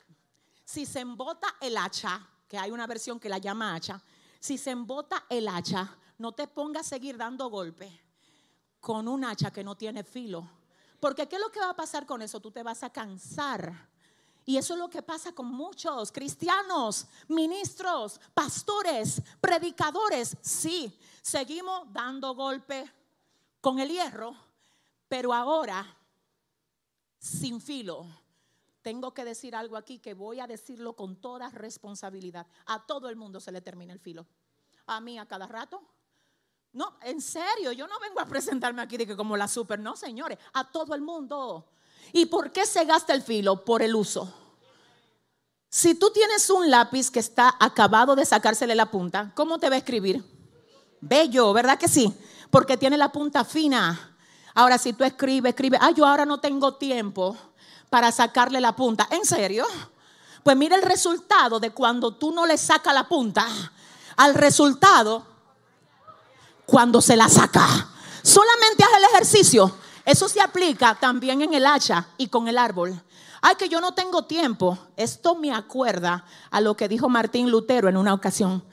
si 0.64 0.86
se 0.86 1.00
embota 1.00 1.48
el 1.60 1.76
hacha, 1.76 2.26
que 2.48 2.58
hay 2.58 2.70
una 2.70 2.86
versión 2.86 3.18
que 3.18 3.28
la 3.28 3.38
llama 3.38 3.74
hacha, 3.74 4.02
si 4.40 4.58
se 4.58 4.70
embota 4.70 5.24
el 5.28 5.48
hacha, 5.48 5.96
no 6.22 6.30
te 6.30 6.46
pongas 6.46 6.86
a 6.86 6.90
seguir 6.90 7.16
dando 7.16 7.50
golpes 7.50 7.92
con 8.80 9.08
un 9.08 9.24
hacha 9.24 9.50
que 9.50 9.64
no 9.64 9.76
tiene 9.76 10.04
filo. 10.04 10.48
Porque 11.00 11.28
¿qué 11.28 11.34
es 11.34 11.42
lo 11.42 11.50
que 11.50 11.58
va 11.58 11.70
a 11.70 11.76
pasar 11.76 12.06
con 12.06 12.22
eso? 12.22 12.38
Tú 12.38 12.52
te 12.52 12.62
vas 12.62 12.84
a 12.84 12.90
cansar. 12.90 13.90
Y 14.44 14.56
eso 14.56 14.74
es 14.74 14.78
lo 14.78 14.88
que 14.88 15.02
pasa 15.02 15.32
con 15.32 15.46
muchos 15.46 16.12
cristianos, 16.12 17.06
ministros, 17.26 18.20
pastores, 18.32 19.20
predicadores. 19.40 20.36
Sí, 20.40 20.96
seguimos 21.22 21.92
dando 21.92 22.36
golpes 22.36 22.88
con 23.60 23.80
el 23.80 23.88
hierro, 23.88 24.36
pero 25.08 25.34
ahora 25.34 25.84
sin 27.18 27.60
filo. 27.60 28.06
Tengo 28.80 29.12
que 29.12 29.24
decir 29.24 29.56
algo 29.56 29.76
aquí 29.76 29.98
que 29.98 30.14
voy 30.14 30.38
a 30.38 30.46
decirlo 30.46 30.94
con 30.94 31.16
toda 31.16 31.50
responsabilidad. 31.50 32.46
A 32.66 32.86
todo 32.86 33.08
el 33.08 33.16
mundo 33.16 33.40
se 33.40 33.50
le 33.50 33.60
termina 33.60 33.92
el 33.92 33.98
filo. 33.98 34.24
A 34.86 35.00
mí 35.00 35.18
a 35.18 35.26
cada 35.26 35.48
rato. 35.48 35.82
No, 36.72 36.96
en 37.02 37.20
serio, 37.20 37.72
yo 37.72 37.86
no 37.86 38.00
vengo 38.00 38.20
a 38.20 38.26
presentarme 38.26 38.80
aquí 38.80 38.96
de 38.96 39.06
que 39.06 39.16
como 39.16 39.36
la 39.36 39.46
super, 39.46 39.78
no, 39.78 39.94
señores, 39.94 40.38
a 40.54 40.64
todo 40.70 40.94
el 40.94 41.02
mundo. 41.02 41.66
¿Y 42.12 42.26
por 42.26 42.50
qué 42.50 42.64
se 42.64 42.84
gasta 42.84 43.12
el 43.12 43.22
filo? 43.22 43.64
Por 43.64 43.82
el 43.82 43.94
uso. 43.94 44.32
Si 45.68 45.94
tú 45.94 46.10
tienes 46.10 46.48
un 46.50 46.70
lápiz 46.70 47.10
que 47.10 47.18
está 47.18 47.54
acabado 47.58 48.14
de 48.16 48.24
sacársele 48.24 48.74
la 48.74 48.90
punta, 48.90 49.32
¿cómo 49.34 49.58
te 49.58 49.68
va 49.68 49.74
a 49.74 49.78
escribir? 49.78 50.24
Bello, 51.00 51.52
¿verdad 51.52 51.78
que 51.78 51.88
sí? 51.88 52.14
Porque 52.50 52.76
tiene 52.76 52.96
la 52.96 53.10
punta 53.10 53.44
fina. 53.44 54.16
Ahora, 54.54 54.78
si 54.78 54.92
tú 54.92 55.04
escribes, 55.04 55.50
escribes, 55.50 55.80
ah, 55.82 55.90
yo 55.90 56.06
ahora 56.06 56.24
no 56.24 56.40
tengo 56.40 56.74
tiempo 56.74 57.36
para 57.90 58.12
sacarle 58.12 58.60
la 58.60 58.76
punta. 58.76 59.08
¿En 59.10 59.24
serio? 59.24 59.66
Pues 60.42 60.56
mira 60.56 60.76
el 60.76 60.82
resultado 60.82 61.60
de 61.60 61.70
cuando 61.70 62.16
tú 62.16 62.32
no 62.32 62.46
le 62.46 62.56
sacas 62.56 62.94
la 62.94 63.08
punta 63.08 63.46
al 64.16 64.34
resultado 64.34 65.31
cuando 66.66 67.00
se 67.00 67.16
la 67.16 67.28
saca. 67.28 67.88
Solamente 68.22 68.84
haz 68.84 68.98
el 68.98 69.04
ejercicio. 69.04 69.74
Eso 70.04 70.28
se 70.28 70.40
aplica 70.40 70.96
también 70.98 71.42
en 71.42 71.54
el 71.54 71.66
hacha 71.66 72.06
y 72.16 72.28
con 72.28 72.48
el 72.48 72.58
árbol. 72.58 73.00
Ay, 73.40 73.56
que 73.56 73.68
yo 73.68 73.80
no 73.80 73.92
tengo 73.92 74.24
tiempo. 74.24 74.78
Esto 74.96 75.34
me 75.34 75.52
acuerda 75.52 76.24
a 76.50 76.60
lo 76.60 76.76
que 76.76 76.88
dijo 76.88 77.08
Martín 77.08 77.50
Lutero 77.50 77.88
en 77.88 77.96
una 77.96 78.14
ocasión. 78.14 78.64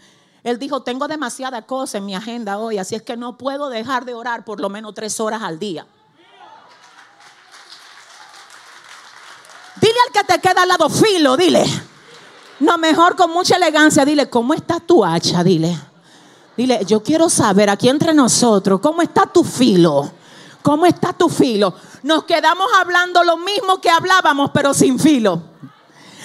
Él 0.43 0.57
dijo, 0.57 0.83
tengo 0.83 1.07
demasiada 1.07 1.63
cosa 1.63 1.97
en 1.97 2.05
mi 2.05 2.15
agenda 2.15 2.57
hoy, 2.59 2.77
así 2.77 2.95
es 2.95 3.01
que 3.01 3.17
no 3.17 3.37
puedo 3.37 3.69
dejar 3.69 4.05
de 4.05 4.13
orar 4.13 4.45
por 4.45 4.59
lo 4.59 4.69
menos 4.69 4.93
tres 4.93 5.19
horas 5.19 5.41
al 5.41 5.59
día. 5.59 5.85
Dile 9.81 9.95
al 10.07 10.13
que 10.13 10.33
te 10.33 10.39
queda 10.39 10.63
al 10.63 10.67
lado 10.69 10.89
filo, 10.89 11.35
dile. 11.35 11.65
No, 12.59 12.77
mejor 12.77 13.15
con 13.15 13.31
mucha 13.31 13.55
elegancia, 13.55 14.05
dile, 14.05 14.29
¿cómo 14.29 14.53
está 14.53 14.79
tu 14.79 15.03
hacha? 15.03 15.43
Dile. 15.43 15.88
Dile, 16.59 16.83
yo 16.85 17.01
quiero 17.01 17.29
saber 17.29 17.69
aquí 17.69 17.87
entre 17.87 18.13
nosotros, 18.13 18.81
¿cómo 18.81 19.01
está 19.01 19.25
tu 19.25 19.45
filo? 19.45 20.11
¿Cómo 20.61 20.85
está 20.85 21.13
tu 21.13 21.29
filo? 21.29 21.73
Nos 22.03 22.25
quedamos 22.25 22.67
hablando 22.81 23.23
lo 23.23 23.37
mismo 23.37 23.79
que 23.79 23.89
hablábamos, 23.89 24.51
pero 24.53 24.73
sin 24.73 24.99
filo. 24.99 25.41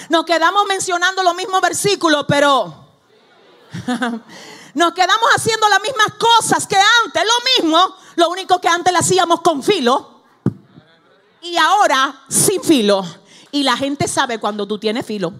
Nos 0.09 0.25
quedamos 0.25 0.65
mencionando 0.67 1.23
los 1.23 1.35
mismos 1.35 1.61
versículos, 1.61 2.25
pero 2.27 2.65
nos 4.73 4.91
quedamos 4.91 5.29
haciendo 5.37 5.69
las 5.69 5.81
mismas 5.81 6.07
cosas 6.19 6.67
que 6.67 6.75
antes, 7.05 7.23
lo 7.23 7.63
mismo, 7.63 7.95
lo 8.17 8.29
único 8.29 8.59
que 8.59 8.67
antes 8.67 8.91
le 8.91 8.99
hacíamos 8.99 9.39
con 9.39 9.63
filo 9.63 10.19
y 11.39 11.55
ahora 11.55 12.23
sin 12.27 12.61
filo. 12.61 13.05
Y 13.51 13.63
la 13.63 13.77
gente 13.77 14.05
sabe 14.09 14.37
cuando 14.37 14.67
tú 14.67 14.77
tienes 14.77 15.05
filo. 15.05 15.31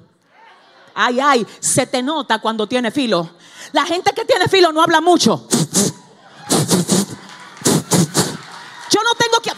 Ay, 0.94 1.20
ay, 1.20 1.46
se 1.60 1.86
te 1.86 2.02
nota 2.02 2.40
cuando 2.40 2.66
tienes 2.66 2.94
filo. 2.94 3.30
La 3.72 3.86
gente 3.86 4.12
que 4.14 4.26
tiene 4.26 4.48
filo 4.48 4.72
no 4.72 4.82
habla 4.82 5.02
mucho. 5.02 5.48
Yo 8.90 9.04
no 9.04 9.16
tengo 9.16 9.40
que... 9.42 9.52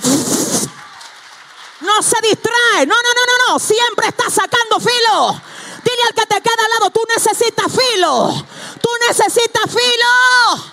No 1.81 2.01
se 2.01 2.19
distrae. 2.21 2.85
No, 2.85 2.95
no, 2.95 3.13
no, 3.13 3.25
no, 3.25 3.53
no. 3.53 3.59
Siempre 3.59 4.07
está 4.07 4.29
sacando 4.29 4.79
filo. 4.79 5.41
Dile 5.83 6.03
al 6.07 6.13
que 6.13 6.25
te 6.25 6.41
queda 6.41 6.63
al 6.65 6.79
lado, 6.79 6.89
tú 6.91 7.01
necesitas 7.07 7.71
filo. 7.71 8.33
Tú 8.81 8.89
necesitas 9.07 9.63
filo. 9.69 10.63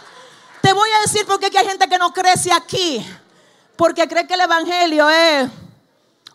Te 0.61 0.73
voy 0.73 0.89
a 0.91 1.01
decir 1.01 1.27
porque 1.27 1.51
hay 1.57 1.67
gente 1.67 1.89
que 1.89 1.99
no 1.99 2.13
crece 2.13 2.53
aquí. 2.53 3.07
Porque 3.77 4.09
cree 4.09 4.27
que 4.27 4.35
el 4.35 4.41
Evangelio 4.41 5.11
es 5.11 5.51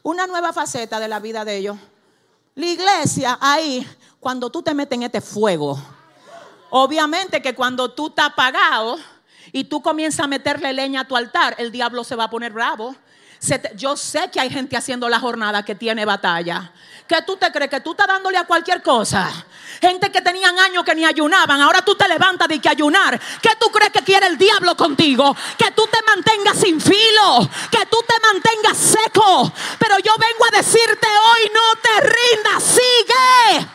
una 0.04 0.28
nueva 0.28 0.54
faceta 0.54 1.00
de 1.00 1.08
la 1.08 1.20
vida 1.20 1.44
de 1.44 1.58
ellos. 1.58 1.78
La 2.56 2.66
iglesia 2.66 3.38
ahí, 3.42 3.88
cuando 4.20 4.50
tú 4.50 4.62
te 4.62 4.74
metes 4.74 4.96
en 4.98 5.04
este 5.04 5.22
fuego, 5.22 5.80
obviamente 6.70 7.42
que 7.42 7.56
cuando 7.56 7.92
tú 7.92 8.08
estás 8.08 8.28
apagado 8.28 8.98
y 9.52 9.66
tú 9.66 9.82
comienzas 9.82 10.22
a 10.22 10.28
meterle 10.28 10.74
leña 10.74 11.02
a 11.02 11.08
tu 11.08 11.16
altar, 11.16 11.56
el 11.58 11.72
diablo 11.72 12.04
se 12.04 12.16
va 12.16 12.26
a 12.26 12.30
poner 12.30 12.52
bravo. 12.52 12.96
yo 13.76 13.96
sé 13.96 14.30
que 14.32 14.40
hay 14.40 14.50
gente 14.50 14.78
haciendo 14.78 15.10
la 15.10 15.20
jornada 15.20 15.64
que 15.64 15.76
tiene 15.76 16.06
batalla. 16.06 16.72
¿Qué 17.10 17.24
tú 17.24 17.38
te 17.38 17.52
crees? 17.52 17.72
¿Que 17.72 17.80
tú 17.80 17.92
estás 17.92 18.06
dándole 18.06 18.38
a 18.38 18.46
cualquier 18.46 18.84
cosa? 18.84 19.32
Gente 19.82 20.12
que 20.12 20.22
tenían 20.22 20.60
años 20.60 20.84
que 20.84 20.94
ni 20.94 21.06
ayunaban. 21.06 21.60
Ahora 21.60 21.82
tú 21.82 21.96
te 21.96 22.08
levantas 22.08 22.48
de 22.48 22.60
que 22.60 22.70
ayunar. 22.70 23.20
¿Qué 23.42 23.50
tú 23.60 23.68
crees 23.72 23.92
que 23.92 24.04
quiere 24.04 24.28
el 24.28 24.38
diablo 24.38 24.78
contigo? 24.78 25.36
Que 25.58 25.72
tú 25.72 25.88
te 25.88 25.98
mantengas 26.04 26.58
sin 26.58 26.80
filo. 26.80 27.50
Que 27.72 27.88
tú 27.88 27.98
te 28.08 28.14
mantengas 28.22 28.78
seco. 28.78 29.52
Pero 29.80 29.98
yo 30.00 30.12
vengo 30.20 30.46
a 30.52 30.58
decirte 30.58 31.08
hoy, 31.08 31.52
no 31.52 31.82
te 31.82 32.02
rindas. 32.02 32.64
Sigue. 32.64 33.68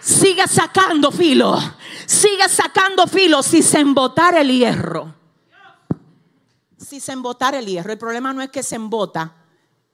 Sigue 0.00 0.48
sacando 0.48 1.12
filo. 1.12 1.77
Sigue 2.08 2.48
sacando 2.48 3.06
filo 3.06 3.42
si 3.42 3.62
se 3.62 3.78
embotar 3.78 4.34
el 4.36 4.50
hierro. 4.50 5.14
Si 6.76 7.00
se 7.00 7.12
embotar 7.12 7.54
el 7.54 7.66
hierro. 7.66 7.92
El 7.92 7.98
problema 7.98 8.32
no 8.32 8.42
es 8.42 8.50
que 8.50 8.62
se 8.62 8.76
embota 8.76 9.34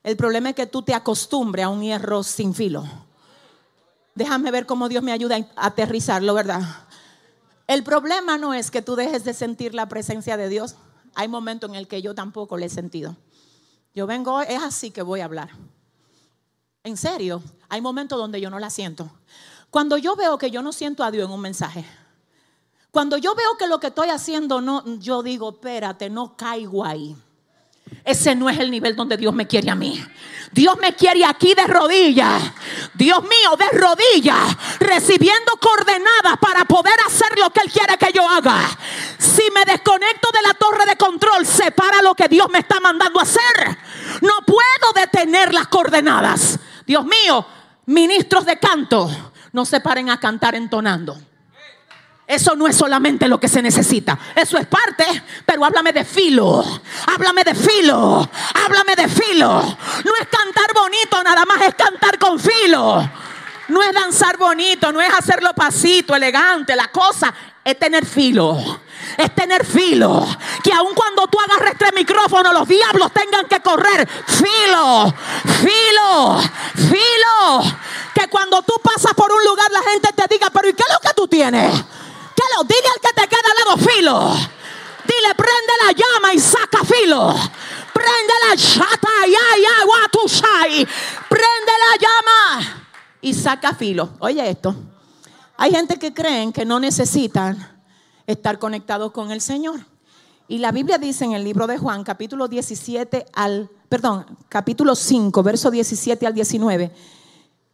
el 0.05 0.19
problema 0.19 0.51
es 0.51 0.55
que 0.55 0.67
tú 0.67 0.83
te 0.83 0.95
acostumbres 0.95 1.65
a 1.65 1.71
un 1.71 1.83
hierro 1.83 2.23
sin 2.23 2.55
filo. 2.55 2.85
Déjame 4.15 4.51
ver 4.51 4.67
cómo 4.67 4.91
Dios 4.91 5.03
me 5.03 5.13
ayuda 5.13 5.39
a 5.57 5.67
aterrizarlo, 5.67 6.35
¿verdad? 6.35 6.61
El 7.67 7.83
problema 7.83 8.37
no 8.37 8.53
es 8.53 8.71
que 8.71 8.83
tú 8.83 8.97
dejes 8.97 9.25
de 9.25 9.33
sentir 9.33 9.75
la 9.75 9.89
presencia 9.89 10.37
de 10.37 10.51
Dios. 10.51 10.77
Hay 11.15 11.27
momentos 11.27 11.71
en 11.71 11.77
el 11.77 11.89
que 11.89 12.03
yo 12.03 12.15
tampoco 12.15 12.59
le 12.59 12.67
he 12.67 12.69
sentido. 12.69 13.17
Yo 13.95 14.07
vengo, 14.07 14.43
es 14.43 14.63
así 14.63 14.91
que 14.91 15.01
voy 15.01 15.21
a 15.21 15.25
hablar. 15.25 15.49
En 16.85 16.99
serio, 16.99 17.43
hay 17.71 17.81
momentos 17.81 18.19
donde 18.19 18.43
yo 18.43 18.51
no 18.51 18.59
la 18.59 18.69
siento. 18.69 19.11
Cuando 19.71 19.97
yo 19.97 20.17
veo 20.17 20.37
que 20.37 20.51
yo 20.51 20.61
no 20.61 20.73
siento 20.73 21.03
a 21.03 21.11
Dios 21.11 21.27
en 21.27 21.33
un 21.33 21.41
mensaje, 21.41 21.87
cuando 22.95 23.19
yo 23.19 23.35
veo 23.35 23.57
que 23.59 23.67
lo 23.67 23.81
que 23.81 23.89
estoy 23.89 24.09
haciendo 24.11 24.61
no, 24.61 24.85
yo 25.01 25.25
digo, 25.25 25.51
espérate, 25.51 26.09
no 26.09 26.37
caigo 26.37 26.85
ahí. 26.85 27.17
Ese 28.05 28.37
no 28.37 28.49
es 28.49 28.57
el 28.61 28.71
nivel 28.71 28.95
donde 28.95 29.17
Dios 29.17 29.35
me 29.35 29.49
quiere 29.49 29.69
a 29.69 29.75
mí. 29.75 30.01
Dios 30.53 30.79
me 30.81 30.95
quiere 30.95 31.25
aquí 31.25 31.55
de 31.55 31.67
rodillas. 31.67 32.41
Dios 32.95 33.21
mío, 33.25 33.57
de 33.59 33.77
rodillas. 33.77 34.57
Recibiendo 34.79 35.57
coordenadas 35.61 36.39
para 36.41 36.65
poder 36.67 36.95
hacer 37.05 37.37
lo 37.37 37.51
que 37.51 37.63
Él 37.65 37.73
quiere 37.73 37.99
que 37.99 38.13
yo 38.13 38.29
haga. 38.29 38.61
Si 39.19 39.43
me 39.51 39.65
desconecto 39.65 40.29
de 40.33 40.43
la 40.47 40.55
torre 40.55 40.87
de 40.87 40.97
control, 40.97 41.45
separa 41.45 42.01
lo 42.01 42.15
que 42.15 42.29
Dios 42.29 42.49
me 42.49 42.61
está 42.61 42.79
mandando 42.79 43.19
a 43.19 43.25
hacer. 43.25 43.77
No 44.21 44.35
puedo 44.47 44.93
detener 44.95 45.53
las 45.53 45.67
coordenadas. 45.67 46.61
Dios 46.87 47.05
mío, 47.05 47.45
ministros 47.87 48.47
de 48.47 48.57
canto, 48.61 49.11
no 49.51 49.65
se 49.65 49.81
paren 49.81 50.11
a 50.11 50.21
cantar 50.21 50.55
entonando. 50.55 51.19
Eso 52.27 52.57
no 52.57 52.67
es 52.67 52.77
solamente 52.77 53.29
lo 53.29 53.39
que 53.39 53.49
se 53.49 53.61
necesita. 53.61 54.19
Eso 54.35 54.57
es 54.57 54.67
parte, 54.67 55.05
pero 55.45 55.65
háblame 55.65 55.93
de 55.93 56.05
filo. 56.05 56.65
Háblame 57.07 57.45
de 57.45 57.55
filo. 57.55 58.29
Háblame 58.65 58.97
de 58.97 59.09
filo. 59.09 59.61
No 60.05 60.13
es 60.21 60.29
cantar 60.29 60.73
bonito, 60.75 61.23
nada 61.23 61.45
más 61.45 61.61
es 61.63 61.75
cantar 61.75 62.19
con 62.19 62.41
filo. 62.41 63.11
No 63.69 63.83
es 63.83 63.93
danzar 63.93 64.39
bonito, 64.39 64.91
no 64.91 65.01
es 65.01 65.13
hacerlo 65.13 65.53
pasito, 65.55 66.15
elegante. 66.15 66.75
La 66.75 66.89
cosa 66.89 67.33
es 67.63 67.79
tener 67.79 68.07
filo. 68.07 68.81
Es 69.19 69.35
tener 69.35 69.65
filo. 69.67 70.27
Que 70.63 70.73
aun 70.73 70.95
cuando 70.95 71.27
tú 71.29 71.39
agarres 71.41 71.73
este 71.73 71.93
micrófono, 71.93 72.53
los 72.55 72.67
diablos 72.67 73.13
tengan 73.13 73.47
que 73.47 73.61
correr. 73.61 74.09
Filo, 74.27 75.15
filo, 75.61 76.41
filo. 76.75 77.79
Que 78.15 78.29
cuando 78.29 78.63
tú 78.63 78.81
pasas 78.83 79.13
por 79.15 79.31
un 79.31 79.45
lugar, 79.45 79.71
la 79.71 79.83
gente 79.83 80.09
te 80.15 80.25
diga, 80.35 80.49
pero 80.51 80.69
¿y 80.69 80.73
qué 80.73 80.85
es 80.87 80.95
lo 80.95 81.01
que 81.01 81.15
tú 81.15 81.29
tienes? 81.29 81.85
Dile 82.67 82.89
al 82.95 83.01
que 83.01 83.21
te 83.21 83.29
queda 83.29 83.49
al 83.51 83.65
lado 83.65 83.91
filo. 83.91 84.35
Dile, 85.05 85.35
prende 85.35 85.73
la 85.85 85.93
llama 85.93 86.35
y 86.35 86.39
saca 86.39 86.85
filo. 86.85 87.35
Prende 87.93 88.35
la 88.49 88.57
chata, 88.57 89.09
ya, 89.27 89.63
ya, 89.63 90.87
Prende 91.29 91.73
la 91.85 91.97
llama 92.01 92.87
y 93.21 93.35
saca 93.35 93.75
filo. 93.75 94.11
Oye 94.19 94.49
esto. 94.49 94.75
Hay 95.57 95.71
gente 95.71 95.99
que 95.99 96.13
creen 96.13 96.53
que 96.53 96.65
no 96.65 96.81
necesitan 96.81 97.83
estar 98.27 98.59
conectados 98.59 99.13
con 99.13 99.31
el 99.31 99.41
Señor. 99.41 99.87
Y 100.49 100.59
la 100.59 100.73
Biblia 100.73 100.99
dice 100.99 101.25
en 101.25 101.33
el 101.33 101.45
libro 101.45 101.67
de 101.67 101.79
Juan, 101.79 102.05
capítulo 102.05 102.49
17 102.49 103.27
al, 103.33 103.71
perdón, 103.89 104.27
capítulo 104.49 104.95
5, 104.95 105.43
verso 105.43 105.71
17 105.71 106.27
al 106.27 106.35
19, 106.35 106.95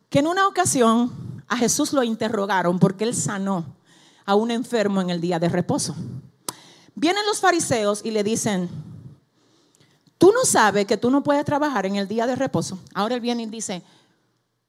que 0.08 0.18
en 0.18 0.26
una 0.26 0.46
ocasión 0.46 1.42
a 1.48 1.56
Jesús 1.56 1.92
lo 1.92 2.04
interrogaron 2.04 2.78
porque 2.78 3.04
él 3.04 3.14
sanó 3.14 3.64
a 4.24 4.34
un 4.34 4.50
enfermo 4.50 5.00
en 5.00 5.10
el 5.10 5.20
día 5.20 5.38
de 5.38 5.48
reposo. 5.48 5.94
Vienen 6.94 7.24
los 7.26 7.40
fariseos 7.40 8.02
y 8.04 8.10
le 8.10 8.22
dicen, 8.22 8.68
tú 10.18 10.32
no 10.32 10.44
sabes 10.44 10.86
que 10.86 10.96
tú 10.96 11.10
no 11.10 11.22
puedes 11.22 11.44
trabajar 11.44 11.86
en 11.86 11.96
el 11.96 12.06
día 12.06 12.26
de 12.26 12.36
reposo. 12.36 12.78
Ahora 12.94 13.14
él 13.14 13.20
viene 13.20 13.44
y 13.44 13.46
dice, 13.46 13.82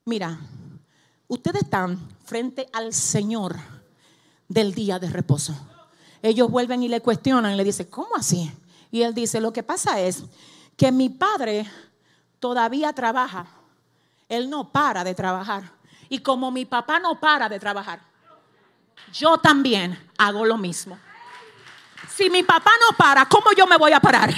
mira, 0.06 0.40
ustedes 1.28 1.64
están 1.64 2.00
frente 2.24 2.68
al 2.72 2.94
Señor 2.94 3.58
del 4.48 4.74
día 4.74 5.00
de 5.00 5.10
reposo. 5.10 5.56
Ellos 6.22 6.50
vuelven 6.50 6.84
y 6.84 6.88
le 6.88 7.02
cuestionan 7.02 7.54
y 7.54 7.56
le 7.56 7.64
dicen, 7.64 7.88
¿cómo 7.90 8.16
así? 8.16 8.52
Y 8.92 9.02
él 9.02 9.14
dice, 9.14 9.42
lo 9.42 9.52
que 9.52 9.64
pasa 9.64 10.00
es 10.00 10.24
que 10.78 10.92
mi 10.92 11.10
padre 11.10 11.66
todavía 12.40 12.94
trabaja. 12.94 13.48
Él 14.30 14.50
no 14.50 14.72
para 14.72 15.04
de 15.04 15.16
trabajar. 15.16 15.72
Y 16.10 16.20
como 16.20 16.52
mi 16.52 16.66
papá 16.66 17.00
no 17.00 17.20
para 17.20 17.48
de 17.50 17.60
trabajar, 17.60 18.02
yo 19.14 19.38
también 19.38 19.98
hago 20.18 20.46
lo 20.46 20.58
mismo. 20.58 20.98
Si 22.16 22.30
mi 22.30 22.44
papá 22.44 22.72
no 22.80 22.96
para, 22.98 23.26
¿cómo 23.26 23.52
yo 23.56 23.68
me 23.68 23.78
voy 23.78 23.94
a 23.94 24.00
parar? 24.00 24.34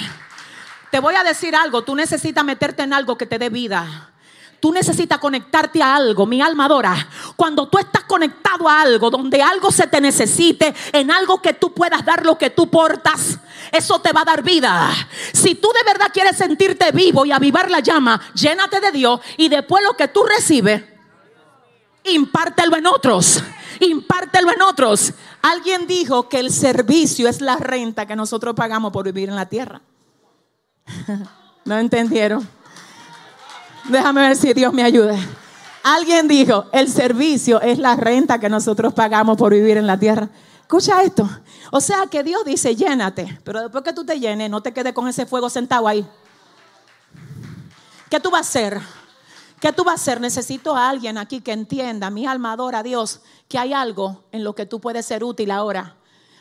Te 0.90 1.00
voy 1.00 1.14
a 1.14 1.24
decir 1.24 1.56
algo, 1.56 1.82
tú 1.82 1.94
necesitas 1.94 2.44
meterte 2.44 2.82
en 2.82 2.92
algo 2.92 3.18
que 3.18 3.26
te 3.26 3.38
dé 3.38 3.48
vida. 3.48 4.10
Tú 4.60 4.72
necesitas 4.72 5.18
conectarte 5.18 5.82
a 5.82 5.96
algo, 5.96 6.24
mi 6.24 6.40
alma 6.40 6.64
adora. 6.64 7.08
Cuando 7.36 7.68
tú 7.68 7.78
estás 7.78 8.04
conectado 8.04 8.68
a 8.68 8.80
algo, 8.80 9.10
donde 9.10 9.42
algo 9.42 9.70
se 9.70 9.86
te 9.86 10.00
necesite, 10.00 10.74
en 10.92 11.10
algo 11.10 11.42
que 11.42 11.52
tú 11.52 11.74
puedas 11.74 12.04
dar 12.04 12.24
lo 12.24 12.38
que 12.38 12.50
tú 12.50 12.70
portas, 12.70 13.38
eso 13.70 14.00
te 14.00 14.12
va 14.12 14.22
a 14.22 14.24
dar 14.24 14.42
vida. 14.42 14.90
Si 15.32 15.56
tú 15.56 15.68
de 15.68 15.92
verdad 15.92 16.10
quieres 16.12 16.36
sentirte 16.36 16.92
vivo 16.92 17.26
y 17.26 17.32
avivar 17.32 17.70
la 17.70 17.80
llama, 17.80 18.18
llénate 18.34 18.80
de 18.80 18.92
Dios 18.92 19.20
y 19.36 19.48
después 19.48 19.84
lo 19.84 19.94
que 19.94 20.08
tú 20.08 20.22
recibes, 20.24 20.82
impártelo 22.04 22.76
en 22.76 22.86
otros 22.86 23.42
impártelo 23.80 24.52
en 24.52 24.62
otros. 24.62 25.12
Alguien 25.42 25.86
dijo 25.86 26.28
que 26.28 26.38
el 26.38 26.50
servicio 26.50 27.28
es 27.28 27.40
la 27.40 27.56
renta 27.56 28.06
que 28.06 28.16
nosotros 28.16 28.54
pagamos 28.54 28.92
por 28.92 29.04
vivir 29.04 29.28
en 29.28 29.36
la 29.36 29.46
tierra. 29.46 29.80
¿No 31.64 31.78
entendieron? 31.78 32.46
Déjame 33.88 34.22
ver 34.22 34.36
si 34.36 34.52
Dios 34.52 34.72
me 34.72 34.82
ayuda. 34.82 35.16
Alguien 35.82 36.26
dijo, 36.28 36.66
el 36.72 36.88
servicio 36.88 37.60
es 37.60 37.78
la 37.78 37.96
renta 37.96 38.38
que 38.40 38.48
nosotros 38.48 38.94
pagamos 38.94 39.36
por 39.36 39.52
vivir 39.52 39.76
en 39.76 39.86
la 39.86 39.98
tierra. 39.98 40.28
Escucha 40.62 41.02
esto. 41.02 41.28
O 41.70 41.80
sea 41.80 42.06
que 42.06 42.22
Dios 42.22 42.42
dice, 42.44 42.74
llénate, 42.74 43.38
pero 43.44 43.60
después 43.60 43.84
que 43.84 43.92
tú 43.92 44.04
te 44.04 44.18
llenes, 44.18 44.48
no 44.48 44.62
te 44.62 44.72
quedes 44.72 44.94
con 44.94 45.06
ese 45.08 45.26
fuego 45.26 45.50
sentado 45.50 45.86
ahí. 45.86 46.06
¿Qué 48.08 48.18
tú 48.18 48.30
vas 48.30 48.46
a 48.46 48.48
hacer? 48.48 48.80
¿Qué 49.64 49.72
tú 49.72 49.82
vas 49.82 49.92
a 49.92 49.94
hacer? 49.94 50.20
Necesito 50.20 50.76
a 50.76 50.90
alguien 50.90 51.16
aquí 51.16 51.40
que 51.40 51.50
entienda, 51.50 52.10
mi 52.10 52.26
alma 52.26 52.52
adora 52.52 52.80
a 52.80 52.82
Dios, 52.82 53.20
que 53.48 53.56
hay 53.56 53.72
algo 53.72 54.24
en 54.30 54.44
lo 54.44 54.54
que 54.54 54.66
tú 54.66 54.78
puedes 54.78 55.06
ser 55.06 55.24
útil 55.24 55.50
ahora. 55.50 55.96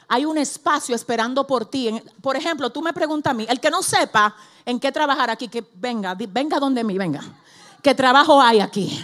Hay 0.10 0.26
un 0.26 0.38
espacio 0.38 0.94
esperando 0.94 1.48
por 1.48 1.66
ti. 1.66 2.04
Por 2.22 2.36
ejemplo, 2.36 2.70
tú 2.70 2.82
me 2.82 2.92
preguntas 2.92 3.32
a 3.32 3.34
mí, 3.34 3.46
el 3.48 3.62
que 3.62 3.70
no 3.70 3.82
sepa 3.82 4.36
en 4.66 4.78
qué 4.78 4.92
trabajar 4.92 5.30
aquí, 5.30 5.48
que 5.48 5.64
venga, 5.76 6.16
venga 6.16 6.60
donde 6.60 6.84
mí, 6.84 6.98
venga. 6.98 7.22
¿Qué 7.82 7.96
trabajo 7.96 8.42
hay 8.42 8.60
aquí? 8.60 9.00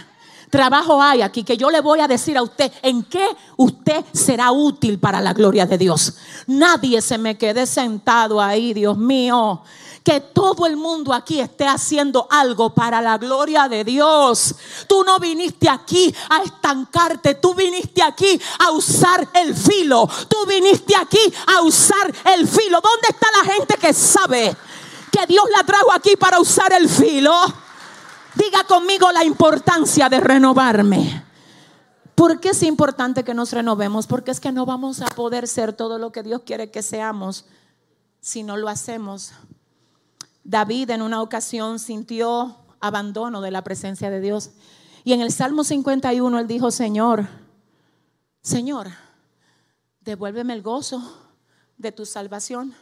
Trabajo 0.50 1.00
hay 1.00 1.22
aquí 1.22 1.42
que 1.42 1.56
yo 1.56 1.70
le 1.70 1.80
voy 1.80 2.00
a 2.00 2.06
decir 2.06 2.36
a 2.36 2.42
usted 2.42 2.70
en 2.82 3.04
qué 3.04 3.26
usted 3.56 4.04
será 4.12 4.52
útil 4.52 4.98
para 4.98 5.22
la 5.22 5.32
gloria 5.32 5.64
de 5.64 5.78
Dios. 5.78 6.18
Nadie 6.46 7.00
se 7.00 7.16
me 7.16 7.38
quede 7.38 7.64
sentado 7.64 8.38
ahí, 8.38 8.74
Dios 8.74 8.98
mío 8.98 9.62
que 10.04 10.20
todo 10.20 10.66
el 10.66 10.76
mundo 10.76 11.12
aquí 11.12 11.40
esté 11.40 11.66
haciendo 11.66 12.26
algo 12.30 12.74
para 12.74 13.00
la 13.00 13.18
gloria 13.18 13.68
de 13.68 13.84
Dios. 13.84 14.54
Tú 14.86 15.04
no 15.04 15.18
viniste 15.18 15.68
aquí 15.68 16.14
a 16.28 16.42
estancarte, 16.42 17.34
tú 17.34 17.54
viniste 17.54 18.02
aquí 18.02 18.40
a 18.58 18.70
usar 18.70 19.28
el 19.34 19.54
filo, 19.54 20.08
tú 20.28 20.46
viniste 20.46 20.94
aquí 20.96 21.20
a 21.46 21.62
usar 21.62 22.12
el 22.34 22.48
filo. 22.48 22.80
¿Dónde 22.80 23.08
está 23.08 23.26
la 23.38 23.52
gente 23.52 23.76
que 23.76 23.92
sabe 23.92 24.56
que 25.12 25.26
Dios 25.26 25.44
la 25.56 25.64
trajo 25.64 25.92
aquí 25.92 26.16
para 26.16 26.40
usar 26.40 26.72
el 26.72 26.88
filo? 26.88 27.34
Diga 28.34 28.64
conmigo 28.64 29.10
la 29.12 29.24
importancia 29.24 30.08
de 30.08 30.20
renovarme. 30.20 31.24
¿Por 32.14 32.40
qué 32.40 32.50
es 32.50 32.62
importante 32.62 33.24
que 33.24 33.34
nos 33.34 33.52
renovemos? 33.52 34.06
Porque 34.06 34.30
es 34.30 34.40
que 34.40 34.52
no 34.52 34.66
vamos 34.66 35.00
a 35.00 35.06
poder 35.06 35.48
ser 35.48 35.72
todo 35.72 35.98
lo 35.98 36.12
que 36.12 36.22
Dios 36.22 36.42
quiere 36.44 36.70
que 36.70 36.82
seamos 36.82 37.46
si 38.20 38.42
no 38.42 38.56
lo 38.56 38.68
hacemos 38.68 39.32
David 40.44 40.90
en 40.90 41.02
una 41.02 41.22
ocasión 41.22 41.78
sintió 41.78 42.56
abandono 42.80 43.40
de 43.40 43.50
la 43.50 43.62
presencia 43.62 44.10
de 44.10 44.20
Dios. 44.20 44.50
Y 45.04 45.12
en 45.12 45.20
el 45.20 45.32
Salmo 45.32 45.64
51 45.64 46.38
él 46.38 46.46
dijo, 46.46 46.70
Señor, 46.70 47.28
Señor, 48.42 48.88
devuélveme 50.00 50.54
el 50.54 50.62
gozo 50.62 51.02
de 51.76 51.92
tu 51.92 52.06
salvación. 52.06 52.74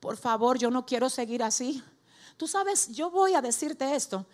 Por 0.00 0.16
favor, 0.16 0.58
yo 0.58 0.70
no 0.70 0.86
quiero 0.86 1.08
seguir 1.08 1.42
así. 1.42 1.82
Tú 2.36 2.46
sabes, 2.46 2.88
yo 2.88 3.10
voy 3.10 3.34
a 3.34 3.42
decirte 3.42 3.94
esto. 3.94 4.26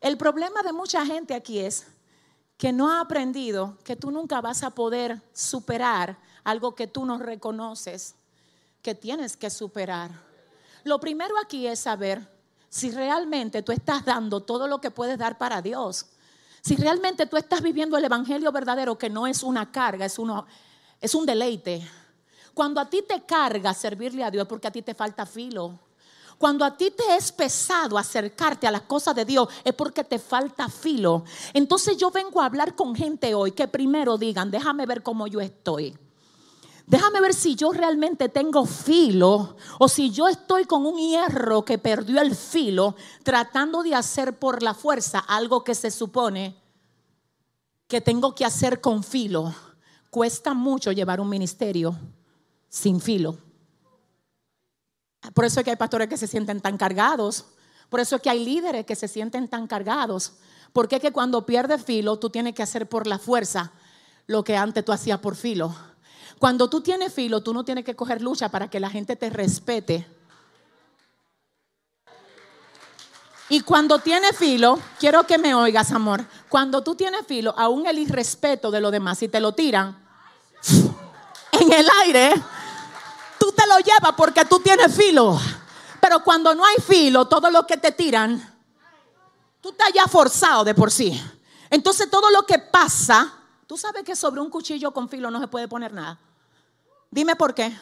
El 0.00 0.16
problema 0.16 0.62
de 0.62 0.72
mucha 0.72 1.04
gente 1.06 1.34
aquí 1.34 1.60
es 1.60 1.86
que 2.56 2.72
no 2.72 2.90
ha 2.90 3.00
aprendido 3.00 3.78
que 3.84 3.96
tú 3.96 4.10
nunca 4.10 4.40
vas 4.40 4.62
a 4.62 4.70
poder 4.70 5.20
superar 5.32 6.18
algo 6.44 6.74
que 6.74 6.86
tú 6.86 7.04
no 7.04 7.18
reconoces, 7.18 8.14
que 8.82 8.94
tienes 8.94 9.36
que 9.36 9.50
superar. 9.50 10.10
Lo 10.84 11.00
primero 11.00 11.34
aquí 11.42 11.66
es 11.66 11.80
saber 11.80 12.26
si 12.68 12.90
realmente 12.90 13.62
tú 13.62 13.72
estás 13.72 14.04
dando 14.04 14.42
todo 14.42 14.68
lo 14.68 14.80
que 14.80 14.90
puedes 14.90 15.18
dar 15.18 15.38
para 15.38 15.62
Dios. 15.62 16.06
Si 16.60 16.76
realmente 16.76 17.26
tú 17.26 17.36
estás 17.36 17.62
viviendo 17.62 17.96
el 17.96 18.04
evangelio 18.04 18.50
verdadero 18.52 18.96
que 18.96 19.10
no 19.10 19.26
es 19.26 19.42
una 19.42 19.70
carga, 19.70 20.06
es, 20.06 20.18
uno, 20.18 20.46
es 21.00 21.14
un 21.14 21.26
deleite. 21.26 21.86
Cuando 22.52 22.80
a 22.80 22.88
ti 22.88 23.02
te 23.06 23.22
carga 23.22 23.74
servirle 23.74 24.24
a 24.24 24.30
Dios 24.30 24.46
porque 24.46 24.68
a 24.68 24.70
ti 24.70 24.82
te 24.82 24.94
falta 24.94 25.26
filo. 25.26 25.78
Cuando 26.38 26.64
a 26.64 26.76
ti 26.76 26.90
te 26.90 27.16
es 27.16 27.32
pesado 27.32 27.96
acercarte 27.96 28.66
a 28.66 28.70
las 28.70 28.82
cosas 28.82 29.14
de 29.14 29.24
Dios 29.24 29.48
es 29.62 29.74
porque 29.74 30.04
te 30.04 30.18
falta 30.18 30.68
filo. 30.68 31.24
Entonces 31.52 31.96
yo 31.96 32.10
vengo 32.10 32.40
a 32.40 32.46
hablar 32.46 32.74
con 32.74 32.94
gente 32.94 33.34
hoy 33.34 33.52
que 33.52 33.68
primero 33.68 34.18
digan, 34.18 34.50
déjame 34.50 34.84
ver 34.84 35.02
cómo 35.02 35.26
yo 35.26 35.40
estoy. 35.40 35.96
Déjame 36.86 37.20
ver 37.20 37.32
si 37.32 37.54
yo 37.54 37.72
realmente 37.72 38.28
tengo 38.28 38.66
filo 38.66 39.56
o 39.78 39.88
si 39.88 40.10
yo 40.10 40.28
estoy 40.28 40.66
con 40.66 40.84
un 40.84 40.98
hierro 40.98 41.64
que 41.64 41.78
perdió 41.78 42.20
el 42.20 42.36
filo 42.36 42.94
tratando 43.22 43.82
de 43.82 43.94
hacer 43.94 44.38
por 44.38 44.62
la 44.62 44.74
fuerza 44.74 45.18
algo 45.18 45.64
que 45.64 45.74
se 45.74 45.90
supone 45.90 46.54
que 47.88 48.00
tengo 48.02 48.34
que 48.34 48.44
hacer 48.44 48.80
con 48.82 49.02
filo. 49.02 49.54
Cuesta 50.10 50.52
mucho 50.52 50.92
llevar 50.92 51.20
un 51.20 51.28
ministerio 51.28 51.96
sin 52.68 53.00
filo. 53.00 53.38
Por 55.32 55.46
eso 55.46 55.60
es 55.60 55.64
que 55.64 55.70
hay 55.70 55.76
pastores 55.76 56.08
que 56.08 56.18
se 56.18 56.26
sienten 56.26 56.60
tan 56.60 56.76
cargados. 56.76 57.46
Por 57.88 58.00
eso 58.00 58.16
es 58.16 58.22
que 58.22 58.28
hay 58.28 58.44
líderes 58.44 58.84
que 58.84 58.94
se 58.94 59.08
sienten 59.08 59.48
tan 59.48 59.66
cargados. 59.66 60.34
Porque 60.74 60.96
es 60.96 61.02
que 61.02 61.12
cuando 61.12 61.46
pierdes 61.46 61.82
filo, 61.82 62.18
tú 62.18 62.28
tienes 62.28 62.54
que 62.54 62.62
hacer 62.62 62.88
por 62.88 63.06
la 63.06 63.18
fuerza 63.18 63.72
lo 64.26 64.44
que 64.44 64.56
antes 64.56 64.84
tú 64.84 64.92
hacías 64.92 65.20
por 65.20 65.34
filo. 65.34 65.74
Cuando 66.38 66.68
tú 66.68 66.80
tienes 66.80 67.12
filo, 67.12 67.42
tú 67.42 67.54
no 67.54 67.64
tienes 67.64 67.84
que 67.84 67.96
coger 67.96 68.20
lucha 68.20 68.48
para 68.48 68.68
que 68.68 68.80
la 68.80 68.90
gente 68.90 69.16
te 69.16 69.30
respete. 69.30 70.06
Y 73.48 73.60
cuando 73.60 73.98
tienes 73.98 74.36
filo, 74.36 74.78
quiero 74.98 75.26
que 75.26 75.38
me 75.38 75.54
oigas, 75.54 75.92
amor. 75.92 76.24
Cuando 76.48 76.82
tú 76.82 76.94
tienes 76.94 77.26
filo, 77.26 77.54
aún 77.56 77.86
el 77.86 77.98
irrespeto 77.98 78.70
de 78.70 78.80
los 78.80 78.90
demás, 78.90 79.18
si 79.18 79.28
te 79.28 79.38
lo 79.38 79.52
tiran, 79.52 79.96
en 81.52 81.72
el 81.72 81.86
aire, 82.02 82.34
tú 83.38 83.52
te 83.52 83.66
lo 83.66 83.78
llevas 83.78 84.14
porque 84.16 84.44
tú 84.44 84.60
tienes 84.60 84.94
filo. 84.94 85.38
Pero 86.00 86.22
cuando 86.24 86.54
no 86.54 86.64
hay 86.64 86.76
filo, 86.76 87.26
todo 87.26 87.50
lo 87.50 87.66
que 87.66 87.76
te 87.76 87.92
tiran, 87.92 88.54
tú 89.60 89.70
estás 89.70 89.92
ya 89.94 90.06
forzado 90.06 90.64
de 90.64 90.74
por 90.74 90.90
sí. 90.90 91.22
Entonces 91.70 92.10
todo 92.10 92.30
lo 92.30 92.44
que 92.44 92.58
pasa, 92.58 93.32
tú 93.66 93.76
sabes 93.76 94.04
que 94.04 94.16
sobre 94.16 94.40
un 94.40 94.50
cuchillo 94.50 94.92
con 94.92 95.08
filo 95.08 95.30
no 95.30 95.40
se 95.40 95.48
puede 95.48 95.68
poner 95.68 95.92
nada. 95.92 96.18
Dime 97.10 97.36
por 97.36 97.54
qué. 97.54 97.76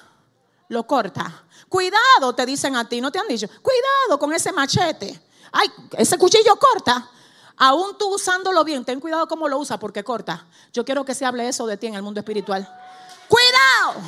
Lo 0.69 0.87
corta. 0.87 1.45
Cuidado, 1.69 2.35
te 2.35 2.47
dicen 2.47 2.77
a 2.77 2.89
ti, 2.89 3.01
no 3.01 3.11
te 3.11 3.19
han 3.19 3.29
dicho. 3.29 3.47
Cuidado 3.61 4.19
con 4.19 4.33
ese 4.33 4.53
machete. 4.53 5.21
Ay, 5.53 5.71
ese 5.93 6.17
cuchillo 6.19 6.57
corta. 6.57 7.11
Aún 7.57 7.97
tú 7.99 8.15
usándolo 8.15 8.65
bien, 8.65 8.85
ten 8.85 8.99
cuidado 9.01 9.29
cómo 9.29 9.49
lo 9.49 9.59
usas 9.59 9.79
porque 9.79 10.03
corta. 10.03 10.47
Yo 10.73 10.85
quiero 10.85 11.05
que 11.05 11.15
se 11.15 11.25
hable 11.25 11.49
eso 11.49 11.67
de 11.67 11.77
ti 11.77 11.87
en 11.87 11.95
el 11.95 12.03
mundo 12.03 12.21
espiritual. 12.21 12.67
Cuidado, 13.29 14.01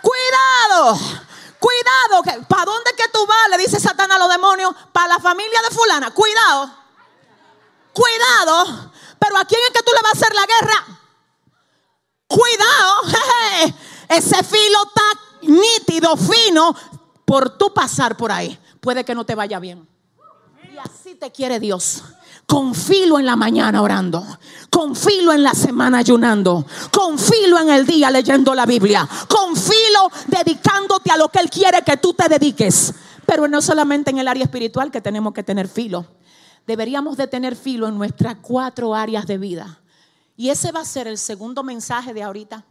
cuidado, 0.00 0.98
cuidado. 1.58 2.46
¿Para 2.48 2.64
dónde 2.64 2.90
que 2.96 3.08
tú 3.08 3.26
vas? 3.26 3.50
Le 3.50 3.58
dice 3.58 3.78
Satanás 3.78 4.16
a 4.16 4.20
los 4.20 4.30
demonios. 4.30 4.74
Para 4.92 5.08
la 5.08 5.18
familia 5.18 5.60
de 5.62 5.74
fulana. 5.74 6.10
Cuidado, 6.10 6.74
cuidado. 7.92 8.91
Pero 9.22 9.38
¿a 9.38 9.44
quién 9.44 9.60
es 9.68 9.72
que 9.72 9.84
tú 9.84 9.92
le 9.94 10.02
vas 10.02 10.14
a 10.14 10.16
hacer 10.16 10.34
la 10.34 10.46
guerra? 10.46 10.98
Cuidado. 12.26 13.74
Ese 14.08 14.42
filo 14.42 14.78
está 14.84 15.02
nítido, 15.42 16.16
fino, 16.16 16.74
por 17.24 17.56
tu 17.56 17.72
pasar 17.72 18.16
por 18.16 18.32
ahí. 18.32 18.58
Puede 18.80 19.04
que 19.04 19.14
no 19.14 19.24
te 19.24 19.36
vaya 19.36 19.60
bien. 19.60 19.86
Y 20.72 20.76
así 20.78 21.14
te 21.14 21.30
quiere 21.30 21.60
Dios. 21.60 22.02
Confilo 22.46 23.20
en 23.20 23.26
la 23.26 23.36
mañana 23.36 23.80
orando. 23.80 24.26
Confilo 24.68 25.32
en 25.32 25.44
la 25.44 25.54
semana 25.54 25.98
ayunando. 25.98 26.66
Confilo 26.90 27.60
en 27.60 27.70
el 27.70 27.86
día 27.86 28.10
leyendo 28.10 28.56
la 28.56 28.66
Biblia. 28.66 29.08
Confilo 29.28 30.10
dedicándote 30.26 31.12
a 31.12 31.16
lo 31.16 31.28
que 31.28 31.38
Él 31.38 31.48
quiere 31.48 31.82
que 31.82 31.96
tú 31.96 32.12
te 32.12 32.28
dediques. 32.28 32.92
Pero 33.24 33.46
no 33.46 33.62
solamente 33.62 34.10
en 34.10 34.18
el 34.18 34.26
área 34.26 34.42
espiritual 34.42 34.90
que 34.90 35.00
tenemos 35.00 35.32
que 35.32 35.44
tener 35.44 35.68
filo. 35.68 36.06
Deberíamos 36.66 37.16
de 37.16 37.26
tener 37.26 37.56
filo 37.56 37.88
en 37.88 37.98
nuestras 37.98 38.36
cuatro 38.36 38.94
áreas 38.94 39.26
de 39.26 39.38
vida. 39.38 39.80
Y 40.36 40.50
ese 40.50 40.72
va 40.72 40.80
a 40.80 40.84
ser 40.84 41.06
el 41.06 41.18
segundo 41.18 41.62
mensaje 41.62 42.14
de 42.14 42.22
ahorita. 42.22 42.64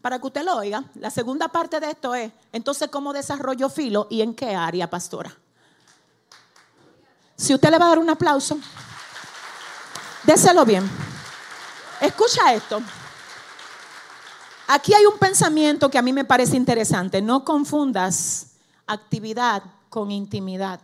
Para 0.00 0.18
que 0.18 0.26
usted 0.26 0.44
lo 0.44 0.56
oiga, 0.56 0.84
la 0.94 1.10
segunda 1.10 1.48
parte 1.48 1.80
de 1.80 1.90
esto 1.90 2.14
es, 2.14 2.32
entonces, 2.52 2.88
¿cómo 2.88 3.12
desarrollo 3.12 3.68
filo 3.68 4.06
y 4.10 4.22
en 4.22 4.34
qué 4.34 4.54
área, 4.54 4.88
pastora? 4.88 5.36
Si 7.36 7.54
usted 7.54 7.70
le 7.70 7.78
va 7.78 7.86
a 7.86 7.88
dar 7.88 7.98
un 7.98 8.10
aplauso, 8.10 8.58
déselo 10.24 10.64
bien. 10.64 10.88
Escucha 12.00 12.54
esto. 12.54 12.80
Aquí 14.68 14.94
hay 14.94 15.06
un 15.06 15.18
pensamiento 15.18 15.90
que 15.90 15.98
a 15.98 16.02
mí 16.02 16.12
me 16.12 16.24
parece 16.24 16.56
interesante. 16.56 17.22
No 17.22 17.44
confundas 17.44 18.52
actividad 18.86 19.62
con 19.88 20.10
intimidad. 20.10 20.80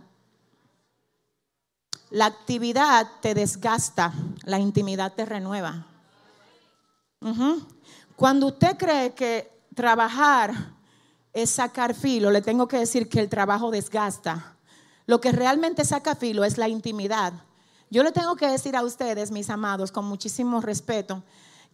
La 2.15 2.27
actividad 2.27 3.09
te 3.21 3.35
desgasta, 3.35 4.13
la 4.45 4.61
intimidad 4.61 5.15
te 5.15 5.27
renueva. 5.27 5.85
Cuando 8.15 8.47
usted 8.47 8.77
cree 8.77 9.15
que 9.15 9.51
trabajar 9.75 10.55
es 11.33 11.51
sacar 11.51 11.93
filo, 11.93 12.31
le 12.31 12.41
tengo 12.41 12.69
que 12.69 12.79
decir 12.79 13.09
que 13.09 13.19
el 13.19 13.29
trabajo 13.29 13.73
desgasta. 13.73 14.57
Lo 15.07 15.21
que 15.21 15.33
realmente 15.33 15.85
saca 15.85 16.15
filo 16.15 16.45
es 16.45 16.57
la 16.57 16.69
intimidad. 16.69 17.33
Yo 17.91 18.05
le 18.05 18.13
tengo 18.13 18.37
que 18.37 18.47
decir 18.47 18.77
a 18.77 18.85
ustedes, 18.85 19.33
mis 19.33 19.51
amados, 19.51 19.91
con 19.91 20.05
muchísimo 20.05 20.61
respeto, 20.61 21.25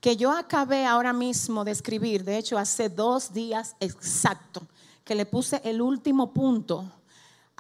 que 0.01 0.17
yo 0.17 0.33
acabé 0.33 0.87
ahora 0.87 1.13
mismo 1.13 1.65
de 1.65 1.73
escribir, 1.73 2.25
de 2.25 2.39
hecho 2.39 2.57
hace 2.57 2.89
dos 2.89 3.35
días 3.35 3.77
exacto, 3.79 4.63
que 5.05 5.15
le 5.15 5.27
puse 5.27 5.61
el 5.65 5.83
último 5.83 6.33
punto 6.33 6.91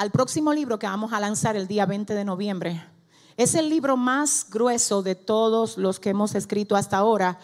al 0.00 0.10
próximo 0.10 0.54
libro 0.54 0.78
que 0.78 0.86
vamos 0.86 1.12
a 1.12 1.20
lanzar 1.20 1.56
el 1.56 1.68
día 1.68 1.84
20 1.84 2.14
de 2.14 2.24
noviembre. 2.24 2.82
Es 3.36 3.54
el 3.54 3.68
libro 3.68 3.98
más 3.98 4.46
grueso 4.48 5.02
de 5.02 5.14
todos 5.14 5.76
los 5.76 6.00
que 6.00 6.08
hemos 6.08 6.34
escrito 6.34 6.74
hasta 6.74 6.96
ahora. 6.96 7.38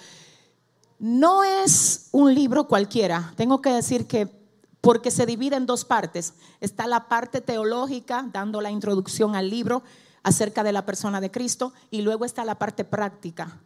No 0.98 1.44
es 1.44 2.08
un 2.12 2.34
libro 2.34 2.66
cualquiera. 2.66 3.34
Tengo 3.36 3.60
que 3.60 3.68
decir 3.68 4.06
que 4.06 4.34
porque 4.80 5.10
se 5.10 5.26
divide 5.26 5.56
en 5.56 5.66
dos 5.66 5.84
partes. 5.84 6.32
Está 6.58 6.86
la 6.86 7.08
parte 7.08 7.42
teológica, 7.42 8.26
dando 8.32 8.62
la 8.62 8.70
introducción 8.70 9.36
al 9.36 9.50
libro 9.50 9.82
acerca 10.22 10.64
de 10.64 10.72
la 10.72 10.86
persona 10.86 11.20
de 11.20 11.30
Cristo, 11.30 11.74
y 11.90 12.00
luego 12.00 12.24
está 12.24 12.42
la 12.42 12.58
parte 12.58 12.84
práctica. 12.84 13.60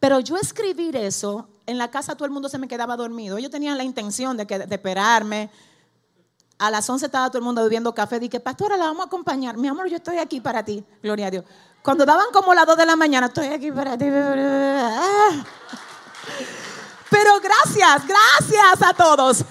Pero 0.00 0.20
yo 0.20 0.36
escribir 0.36 0.96
eso, 0.96 1.48
en 1.64 1.78
la 1.78 1.90
casa 1.90 2.14
todo 2.14 2.26
el 2.26 2.30
mundo 2.30 2.50
se 2.50 2.58
me 2.58 2.68
quedaba 2.68 2.94
dormido. 2.94 3.38
Yo 3.38 3.48
tenía 3.48 3.74
la 3.74 3.84
intención 3.84 4.36
de, 4.36 4.46
que, 4.46 4.58
de 4.58 4.74
esperarme. 4.74 5.50
A 6.66 6.70
las 6.70 6.88
11 6.88 7.04
estaba 7.04 7.28
todo 7.28 7.38
el 7.38 7.44
mundo 7.44 7.62
bebiendo 7.62 7.94
café. 7.94 8.18
Dije, 8.18 8.40
pastora, 8.40 8.78
la 8.78 8.86
vamos 8.86 9.02
a 9.02 9.06
acompañar. 9.06 9.58
Mi 9.58 9.68
amor, 9.68 9.86
yo 9.86 9.96
estoy 9.96 10.16
aquí 10.16 10.40
para 10.40 10.64
ti. 10.64 10.82
Gloria 11.02 11.26
a 11.26 11.30
Dios. 11.30 11.44
Cuando 11.82 12.06
daban 12.06 12.26
como 12.32 12.54
las 12.54 12.66
2 12.66 12.78
de 12.78 12.86
la 12.86 12.96
mañana, 12.96 13.26
estoy 13.26 13.48
aquí 13.48 13.70
para 13.70 13.98
ti. 13.98 14.06
Pero 17.10 17.40
gracias, 17.42 18.06
gracias 18.06 18.82
a 18.82 18.94
todos. 18.94 19.44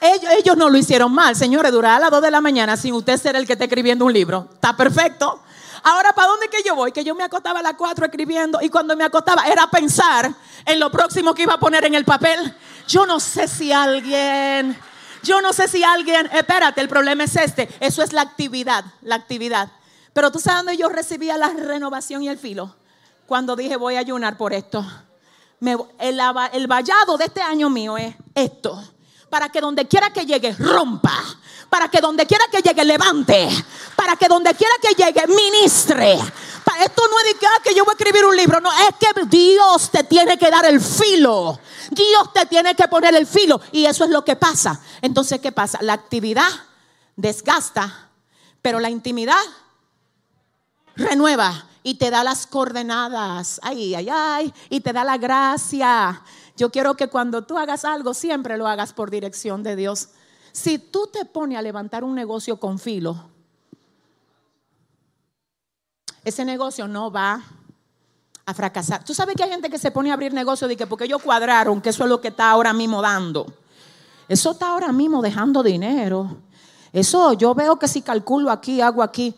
Ellos, 0.00 0.56
no 0.56 0.70
lo 0.70 0.78
hicieron 0.78 1.12
mal, 1.12 1.36
señores, 1.36 1.70
durar 1.72 1.96
a 1.96 2.00
las 2.00 2.10
2 2.10 2.22
de 2.22 2.30
la 2.30 2.40
mañana 2.40 2.76
sin 2.78 2.94
usted 2.94 3.18
ser 3.18 3.36
el 3.36 3.46
que 3.46 3.52
esté 3.52 3.66
escribiendo 3.66 4.06
un 4.06 4.12
libro. 4.14 4.48
Está 4.54 4.74
perfecto. 4.74 5.40
Ahora, 5.82 6.14
¿para 6.14 6.28
dónde 6.28 6.48
que 6.48 6.62
yo 6.64 6.74
voy? 6.74 6.90
Que 6.90 7.04
yo 7.04 7.14
me 7.14 7.22
acostaba 7.22 7.60
a 7.60 7.62
las 7.62 7.74
4 7.74 8.06
escribiendo 8.06 8.60
y 8.62 8.70
cuando 8.70 8.96
me 8.96 9.04
acostaba 9.04 9.46
era 9.46 9.68
pensar 9.70 10.32
en 10.64 10.80
lo 10.80 10.90
próximo 10.90 11.34
que 11.34 11.42
iba 11.42 11.52
a 11.52 11.60
poner 11.60 11.84
en 11.84 11.94
el 11.94 12.06
papel. 12.06 12.56
Yo 12.88 13.04
no 13.04 13.20
sé 13.20 13.46
si 13.46 13.72
alguien, 13.72 14.76
yo 15.26 15.40
no 15.42 15.52
sé 15.52 15.68
si 15.68 15.82
alguien, 15.84 16.28
espérate, 16.32 16.80
el 16.80 16.88
problema 16.88 17.24
es 17.24 17.36
este. 17.36 17.68
Eso 17.80 18.02
es 18.02 18.12
la 18.12 18.22
actividad, 18.22 18.84
la 19.02 19.16
actividad. 19.16 19.70
Pero 20.12 20.30
tú 20.30 20.38
sabes 20.38 20.64
dónde 20.64 20.76
yo 20.76 20.88
recibía 20.88 21.36
la 21.36 21.50
renovación 21.50 22.22
y 22.22 22.28
el 22.28 22.38
filo. 22.38 22.74
Cuando 23.26 23.56
dije 23.56 23.76
voy 23.76 23.96
a 23.96 24.00
ayunar 24.00 24.36
por 24.36 24.52
esto. 24.52 24.86
el, 25.60 26.20
el 26.52 26.66
vallado 26.66 27.18
de 27.18 27.24
este 27.24 27.42
año 27.42 27.68
mío 27.68 27.98
es 27.98 28.14
esto 28.34 28.82
para 29.28 29.48
que 29.48 29.60
donde 29.60 29.86
quiera 29.86 30.10
que 30.10 30.24
llegue 30.24 30.52
rompa, 30.52 31.12
para 31.68 31.88
que 31.88 32.00
donde 32.00 32.26
quiera 32.26 32.44
que 32.50 32.62
llegue 32.62 32.84
levante, 32.84 33.48
para 33.94 34.16
que 34.16 34.28
donde 34.28 34.54
quiera 34.54 34.74
que 34.80 34.94
llegue 34.94 35.26
ministre. 35.26 36.18
Para 36.64 36.84
esto 36.84 37.02
no 37.08 37.18
es 37.20 37.32
de 37.32 37.38
que, 37.38 37.46
ah, 37.46 37.62
que 37.62 37.74
yo 37.74 37.84
voy 37.84 37.92
a 37.92 37.96
escribir 37.96 38.24
un 38.24 38.36
libro, 38.36 38.60
no, 38.60 38.70
es 38.72 38.94
que 38.98 39.08
Dios 39.26 39.90
te 39.90 40.04
tiene 40.04 40.36
que 40.36 40.50
dar 40.50 40.64
el 40.64 40.80
filo. 40.80 41.58
Dios 41.90 42.32
te 42.32 42.46
tiene 42.46 42.74
que 42.74 42.88
poner 42.88 43.14
el 43.14 43.26
filo 43.26 43.60
y 43.72 43.86
eso 43.86 44.04
es 44.04 44.10
lo 44.10 44.24
que 44.24 44.36
pasa. 44.36 44.80
Entonces, 45.00 45.40
¿qué 45.40 45.52
pasa? 45.52 45.78
La 45.82 45.92
actividad 45.92 46.48
desgasta, 47.14 48.10
pero 48.60 48.80
la 48.80 48.90
intimidad 48.90 49.36
renueva 50.96 51.66
y 51.82 51.94
te 51.94 52.10
da 52.10 52.24
las 52.24 52.46
coordenadas. 52.46 53.60
Ay, 53.62 53.94
ay, 53.94 54.08
ay, 54.10 54.54
y 54.70 54.80
te 54.80 54.92
da 54.92 55.04
la 55.04 55.18
gracia 55.18 56.22
yo 56.56 56.70
quiero 56.70 56.94
que 56.94 57.08
cuando 57.08 57.44
tú 57.44 57.58
hagas 57.58 57.84
algo, 57.84 58.14
siempre 58.14 58.56
lo 58.56 58.66
hagas 58.66 58.92
por 58.92 59.10
dirección 59.10 59.62
de 59.62 59.76
Dios. 59.76 60.08
Si 60.56 60.78
tú 60.78 61.06
te 61.12 61.26
pones 61.26 61.58
a 61.58 61.60
levantar 61.60 62.02
un 62.02 62.14
negocio 62.14 62.58
con 62.58 62.78
filo, 62.78 63.14
ese 66.24 66.46
negocio 66.46 66.88
no 66.88 67.10
va 67.10 67.42
a 68.46 68.54
fracasar. 68.54 69.04
Tú 69.04 69.12
sabes 69.12 69.36
que 69.36 69.44
hay 69.44 69.50
gente 69.50 69.68
que 69.68 69.78
se 69.78 69.90
pone 69.90 70.10
a 70.10 70.14
abrir 70.14 70.32
negocio 70.32 70.66
de 70.66 70.74
que 70.74 70.86
porque 70.86 71.04
ellos 71.04 71.20
cuadraron, 71.20 71.82
que 71.82 71.90
eso 71.90 72.04
es 72.04 72.08
lo 72.08 72.22
que 72.22 72.28
está 72.28 72.50
ahora 72.50 72.72
mismo 72.72 73.02
dando. 73.02 73.52
Eso 74.28 74.52
está 74.52 74.68
ahora 74.68 74.92
mismo 74.92 75.20
dejando 75.20 75.62
dinero. 75.62 76.38
Eso 76.90 77.34
yo 77.34 77.54
veo 77.54 77.78
que 77.78 77.86
si 77.86 78.00
calculo 78.00 78.50
aquí, 78.50 78.80
hago 78.80 79.02
aquí. 79.02 79.34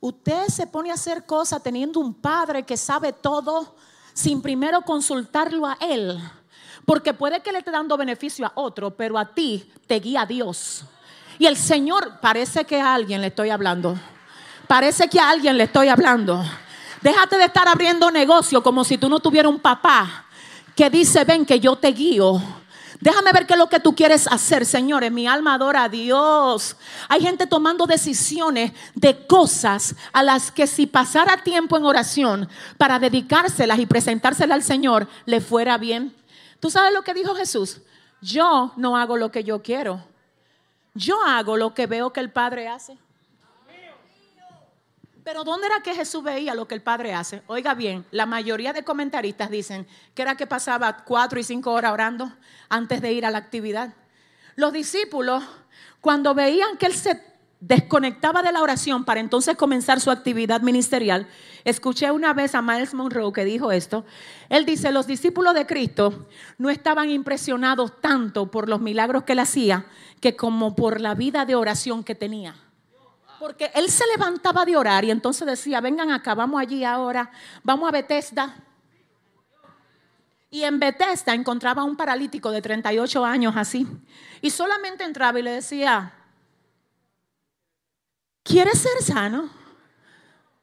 Usted 0.00 0.48
se 0.48 0.66
pone 0.66 0.90
a 0.90 0.94
hacer 0.94 1.26
cosas 1.26 1.62
teniendo 1.62 2.00
un 2.00 2.14
padre 2.14 2.62
que 2.62 2.78
sabe 2.78 3.12
todo 3.12 3.74
sin 4.14 4.40
primero 4.40 4.80
consultarlo 4.80 5.66
a 5.66 5.76
él. 5.82 6.18
Porque 6.84 7.14
puede 7.14 7.40
que 7.40 7.52
le 7.52 7.58
esté 7.58 7.70
dando 7.70 7.96
beneficio 7.96 8.46
a 8.46 8.52
otro, 8.56 8.90
pero 8.90 9.18
a 9.18 9.26
ti 9.26 9.70
te 9.86 10.00
guía 10.00 10.26
Dios. 10.26 10.84
Y 11.38 11.46
el 11.46 11.56
Señor, 11.56 12.20
parece 12.20 12.64
que 12.64 12.80
a 12.80 12.94
alguien 12.94 13.20
le 13.20 13.28
estoy 13.28 13.50
hablando. 13.50 13.96
Parece 14.66 15.08
que 15.08 15.20
a 15.20 15.30
alguien 15.30 15.56
le 15.56 15.64
estoy 15.64 15.88
hablando. 15.88 16.44
Déjate 17.00 17.36
de 17.36 17.44
estar 17.44 17.66
abriendo 17.68 18.10
negocio 18.10 18.62
como 18.62 18.84
si 18.84 18.96
tú 18.96 19.08
no 19.08 19.20
tuvieras 19.20 19.50
un 19.50 19.58
papá 19.58 20.26
que 20.76 20.88
dice, 20.88 21.24
ven 21.24 21.44
que 21.44 21.60
yo 21.60 21.76
te 21.76 21.88
guío. 21.88 22.40
Déjame 23.00 23.32
ver 23.32 23.46
qué 23.46 23.54
es 23.54 23.58
lo 23.58 23.68
que 23.68 23.80
tú 23.80 23.96
quieres 23.96 24.28
hacer, 24.28 24.64
señores. 24.64 25.10
Mi 25.10 25.26
alma 25.26 25.54
adora 25.54 25.84
a 25.84 25.88
Dios. 25.88 26.76
Hay 27.08 27.20
gente 27.20 27.48
tomando 27.48 27.84
decisiones 27.86 28.72
de 28.94 29.26
cosas 29.26 29.96
a 30.12 30.22
las 30.22 30.52
que 30.52 30.68
si 30.68 30.86
pasara 30.86 31.42
tiempo 31.42 31.76
en 31.76 31.84
oración 31.84 32.48
para 32.78 33.00
dedicárselas 33.00 33.80
y 33.80 33.86
presentárselas 33.86 34.54
al 34.54 34.62
Señor, 34.62 35.08
le 35.26 35.40
fuera 35.40 35.78
bien. 35.78 36.14
¿Tú 36.62 36.70
sabes 36.70 36.92
lo 36.92 37.02
que 37.02 37.12
dijo 37.12 37.34
Jesús? 37.34 37.80
Yo 38.20 38.72
no 38.76 38.96
hago 38.96 39.16
lo 39.16 39.32
que 39.32 39.42
yo 39.42 39.64
quiero. 39.64 40.00
Yo 40.94 41.20
hago 41.20 41.56
lo 41.56 41.74
que 41.74 41.88
veo 41.88 42.12
que 42.12 42.20
el 42.20 42.30
Padre 42.30 42.68
hace. 42.68 42.96
Pero 45.24 45.42
¿dónde 45.42 45.66
era 45.66 45.82
que 45.82 45.92
Jesús 45.92 46.22
veía 46.22 46.54
lo 46.54 46.68
que 46.68 46.76
el 46.76 46.80
Padre 46.80 47.14
hace? 47.14 47.42
Oiga 47.48 47.74
bien, 47.74 48.06
la 48.12 48.26
mayoría 48.26 48.72
de 48.72 48.84
comentaristas 48.84 49.50
dicen 49.50 49.88
que 50.14 50.22
era 50.22 50.36
que 50.36 50.46
pasaba 50.46 50.98
cuatro 50.98 51.40
y 51.40 51.42
cinco 51.42 51.72
horas 51.72 51.90
orando 51.90 52.32
antes 52.68 53.00
de 53.00 53.12
ir 53.12 53.26
a 53.26 53.32
la 53.32 53.38
actividad. 53.38 53.94
Los 54.54 54.72
discípulos, 54.72 55.42
cuando 56.00 56.32
veían 56.32 56.76
que 56.76 56.86
él 56.86 56.94
se 56.94 57.16
desconectaba 57.62 58.42
de 58.42 58.50
la 58.50 58.60
oración 58.60 59.04
para 59.04 59.20
entonces 59.20 59.56
comenzar 59.56 60.00
su 60.00 60.10
actividad 60.10 60.62
ministerial, 60.62 61.28
escuché 61.64 62.10
una 62.10 62.34
vez 62.34 62.56
a 62.56 62.60
Miles 62.60 62.92
Monroe 62.92 63.32
que 63.32 63.44
dijo 63.44 63.70
esto. 63.70 64.04
Él 64.48 64.66
dice, 64.66 64.90
los 64.90 65.06
discípulos 65.06 65.54
de 65.54 65.64
Cristo 65.64 66.26
no 66.58 66.70
estaban 66.70 67.08
impresionados 67.08 68.00
tanto 68.00 68.50
por 68.50 68.68
los 68.68 68.80
milagros 68.80 69.22
que 69.22 69.34
él 69.34 69.38
hacía 69.38 69.86
que 70.20 70.34
como 70.34 70.74
por 70.74 71.00
la 71.00 71.14
vida 71.14 71.44
de 71.44 71.54
oración 71.54 72.02
que 72.02 72.16
tenía. 72.16 72.56
Porque 73.38 73.70
él 73.74 73.88
se 73.90 74.04
levantaba 74.16 74.64
de 74.64 74.76
orar 74.76 75.04
y 75.04 75.12
entonces 75.12 75.46
decía, 75.46 75.80
vengan 75.80 76.10
acá, 76.10 76.34
vamos 76.34 76.60
allí 76.60 76.84
ahora, 76.84 77.30
vamos 77.62 77.88
a 77.88 77.92
Bethesda. 77.92 78.56
Y 80.50 80.64
en 80.64 80.80
Bethesda 80.80 81.32
encontraba 81.32 81.82
a 81.82 81.84
un 81.84 81.96
paralítico 81.96 82.50
de 82.50 82.60
38 82.60 83.24
años 83.24 83.54
así. 83.56 83.86
Y 84.40 84.50
solamente 84.50 85.04
entraba 85.04 85.38
y 85.38 85.42
le 85.42 85.52
decía, 85.52 86.12
¿quieres 88.42 88.80
ser 88.80 89.02
sano? 89.02 89.50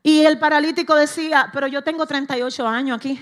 Y 0.02 0.22
el 0.22 0.40
paralítico 0.40 0.96
decía, 0.96 1.50
pero 1.54 1.68
yo 1.68 1.84
tengo 1.84 2.06
38 2.06 2.68
años 2.68 2.98
aquí. 2.98 3.20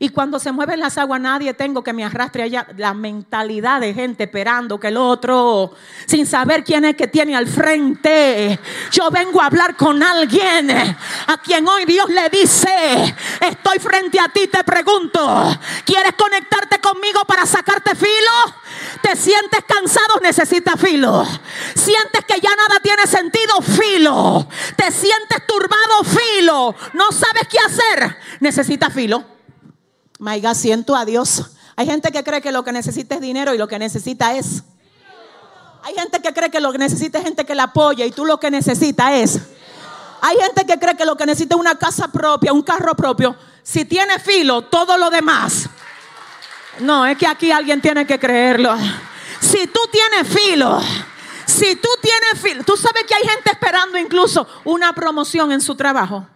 Y 0.00 0.10
cuando 0.10 0.38
se 0.38 0.52
mueven 0.52 0.78
las 0.78 0.96
aguas, 0.96 1.20
nadie 1.20 1.54
tengo 1.54 1.82
que 1.82 1.92
me 1.92 2.04
arrastre 2.04 2.44
allá. 2.44 2.68
La 2.76 2.94
mentalidad 2.94 3.80
de 3.80 3.92
gente 3.92 4.24
esperando 4.24 4.78
que 4.78 4.88
el 4.88 4.96
otro, 4.96 5.72
sin 6.06 6.24
saber 6.24 6.62
quién 6.62 6.84
es 6.84 6.94
que 6.94 7.08
tiene 7.08 7.34
al 7.34 7.48
frente. 7.48 8.60
Yo 8.92 9.10
vengo 9.10 9.42
a 9.42 9.46
hablar 9.46 9.76
con 9.76 10.00
alguien 10.00 10.70
a 10.70 11.38
quien 11.42 11.66
hoy 11.66 11.84
Dios 11.84 12.08
le 12.10 12.28
dice: 12.28 13.16
Estoy 13.40 13.80
frente 13.80 14.20
a 14.20 14.28
ti, 14.28 14.46
te 14.46 14.62
pregunto, 14.62 15.58
¿quieres 15.84 16.12
conectarte 16.12 16.80
conmigo 16.80 17.24
para 17.24 17.44
sacarte 17.44 17.96
filo? 17.96 18.54
¿Te 19.02 19.16
sientes 19.16 19.64
cansado? 19.66 20.20
Necesitas 20.22 20.80
filo. 20.80 21.26
¿Sientes 21.74 22.24
que 22.24 22.40
ya 22.40 22.54
nada 22.54 22.78
tiene 22.80 23.04
sentido? 23.08 23.60
Filo. 23.62 24.46
¿Te 24.76 24.92
sientes 24.92 25.44
turbado? 25.44 26.04
Filo. 26.04 26.76
¿No 26.92 27.10
sabes 27.10 27.48
qué 27.50 27.58
hacer? 27.58 28.16
Necesitas 28.38 28.92
filo. 28.92 29.37
Maiga, 30.18 30.54
siento 30.54 30.96
a 30.96 31.04
Dios. 31.04 31.50
Hay 31.76 31.86
gente 31.86 32.10
que 32.10 32.24
cree 32.24 32.40
que 32.40 32.50
lo 32.50 32.64
que 32.64 32.72
necesita 32.72 33.14
es 33.14 33.20
dinero 33.20 33.54
y 33.54 33.58
lo 33.58 33.68
que 33.68 33.78
necesita 33.78 34.36
es. 34.36 34.64
Hay 35.84 35.94
gente 35.94 36.20
que 36.20 36.34
cree 36.34 36.50
que 36.50 36.60
lo 36.60 36.72
que 36.72 36.78
necesita 36.78 37.18
es 37.18 37.24
gente 37.24 37.46
que 37.46 37.54
la 37.54 37.64
apoya 37.64 38.04
y 38.04 38.10
tú 38.10 38.24
lo 38.24 38.40
que 38.40 38.50
necesitas 38.50 39.12
es. 39.12 39.40
Hay 40.20 40.36
gente 40.36 40.66
que 40.66 40.78
cree 40.78 40.96
que 40.96 41.04
lo 41.04 41.16
que 41.16 41.24
necesita 41.24 41.54
es 41.54 41.60
una 41.60 41.76
casa 41.76 42.08
propia, 42.08 42.52
un 42.52 42.62
carro 42.62 42.94
propio. 42.94 43.36
Si 43.62 43.84
tiene 43.84 44.18
filo, 44.18 44.62
todo 44.62 44.98
lo 44.98 45.08
demás. 45.08 45.68
No, 46.80 47.06
es 47.06 47.16
que 47.16 47.26
aquí 47.26 47.52
alguien 47.52 47.80
tiene 47.80 48.06
que 48.06 48.18
creerlo. 48.18 48.76
Si 49.40 49.68
tú 49.68 49.80
tienes 49.92 50.26
filo, 50.28 50.80
si 51.46 51.76
tú 51.76 51.88
tienes 52.02 52.42
filo, 52.42 52.64
tú 52.64 52.76
sabes 52.76 53.04
que 53.04 53.14
hay 53.14 53.22
gente 53.22 53.50
esperando 53.50 53.98
incluso 53.98 54.46
una 54.64 54.92
promoción 54.92 55.52
en 55.52 55.60
su 55.60 55.76
trabajo. 55.76 56.26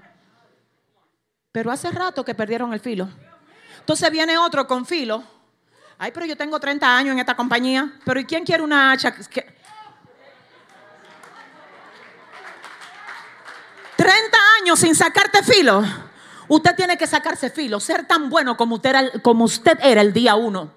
Pero 1.51 1.71
hace 1.71 1.91
rato 1.91 2.25
que 2.25 2.35
perdieron 2.35 2.73
el 2.73 2.81
filo. 2.81 3.09
Entonces 3.83 4.11
viene 4.13 4.39
otro 4.39 4.65
con 4.69 4.87
filo. 4.87 5.25
Ay, 5.99 6.13
pero 6.13 6.25
yo 6.25 6.37
tengo 6.37 6.61
30 6.61 6.97
años 6.97 7.13
en 7.15 7.19
esta 7.19 7.35
compañía. 7.35 7.93
Pero 8.05 8.21
¿y 8.21 8.25
quién 8.25 8.45
quiere 8.45 8.63
una 8.63 8.93
hacha? 8.93 9.13
30 13.97 14.39
años 14.61 14.79
sin 14.79 14.95
sacarte 14.95 15.43
filo. 15.43 15.83
Usted 16.47 16.77
tiene 16.77 16.97
que 16.97 17.09
sacarse 17.09 17.51
filo, 17.51 17.81
ser 17.81 18.07
tan 18.07 18.31
bueno 18.31 18.57
como 18.57 18.77
usted 18.77 18.91
era, 18.91 19.11
como 19.21 19.45
usted 19.45 19.77
era 19.83 20.01
el 20.01 20.13
día 20.13 20.37
uno. 20.37 20.71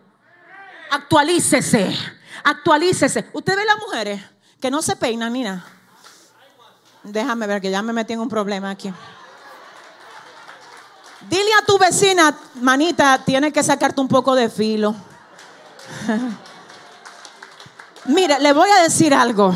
Actualícese, 0.90 1.96
actualícese. 2.44 3.30
Usted 3.34 3.56
ve 3.56 3.66
las 3.66 3.78
mujeres 3.78 4.22
que 4.60 4.72
no 4.72 4.82
se 4.82 4.96
peinan 4.96 5.34
ni 5.34 5.44
nada. 5.44 5.64
Déjame 7.04 7.46
ver 7.46 7.62
que 7.62 7.70
ya 7.70 7.84
me 7.84 7.94
metí 7.94 8.14
en 8.14 8.20
un 8.20 8.30
problema 8.30 8.72
aquí. 8.72 8.92
Dile 11.30 11.50
a 11.60 11.66
tu 11.66 11.78
vecina, 11.80 12.38
manita, 12.56 13.24
tiene 13.26 13.52
que 13.52 13.64
sacarte 13.64 14.00
un 14.00 14.08
poco 14.08 14.36
de 14.36 14.50
filo. 14.50 14.96
Mire, 18.06 18.40
le 18.40 18.54
voy 18.54 18.70
a 18.70 18.84
decir 18.84 19.14
algo. 19.14 19.54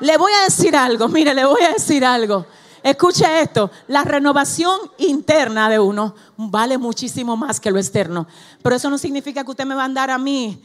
Le 0.00 0.16
voy 0.16 0.32
a 0.32 0.44
decir 0.44 0.76
algo. 0.76 1.08
Mire, 1.08 1.34
le 1.34 1.44
voy 1.44 1.62
a 1.62 1.72
decir 1.72 2.04
algo. 2.04 2.46
Escuche 2.82 3.40
esto, 3.40 3.70
la 3.86 4.02
renovación 4.02 4.78
interna 4.98 5.68
de 5.68 5.78
uno 5.78 6.16
vale 6.36 6.78
muchísimo 6.78 7.36
más 7.36 7.60
que 7.60 7.70
lo 7.70 7.78
externo. 7.78 8.26
Pero 8.62 8.74
eso 8.76 8.90
no 8.90 8.98
significa 8.98 9.44
que 9.44 9.50
usted 9.50 9.64
me 9.64 9.74
va 9.74 9.82
a 9.82 9.86
andar 9.86 10.10
a 10.10 10.18
mí. 10.18 10.64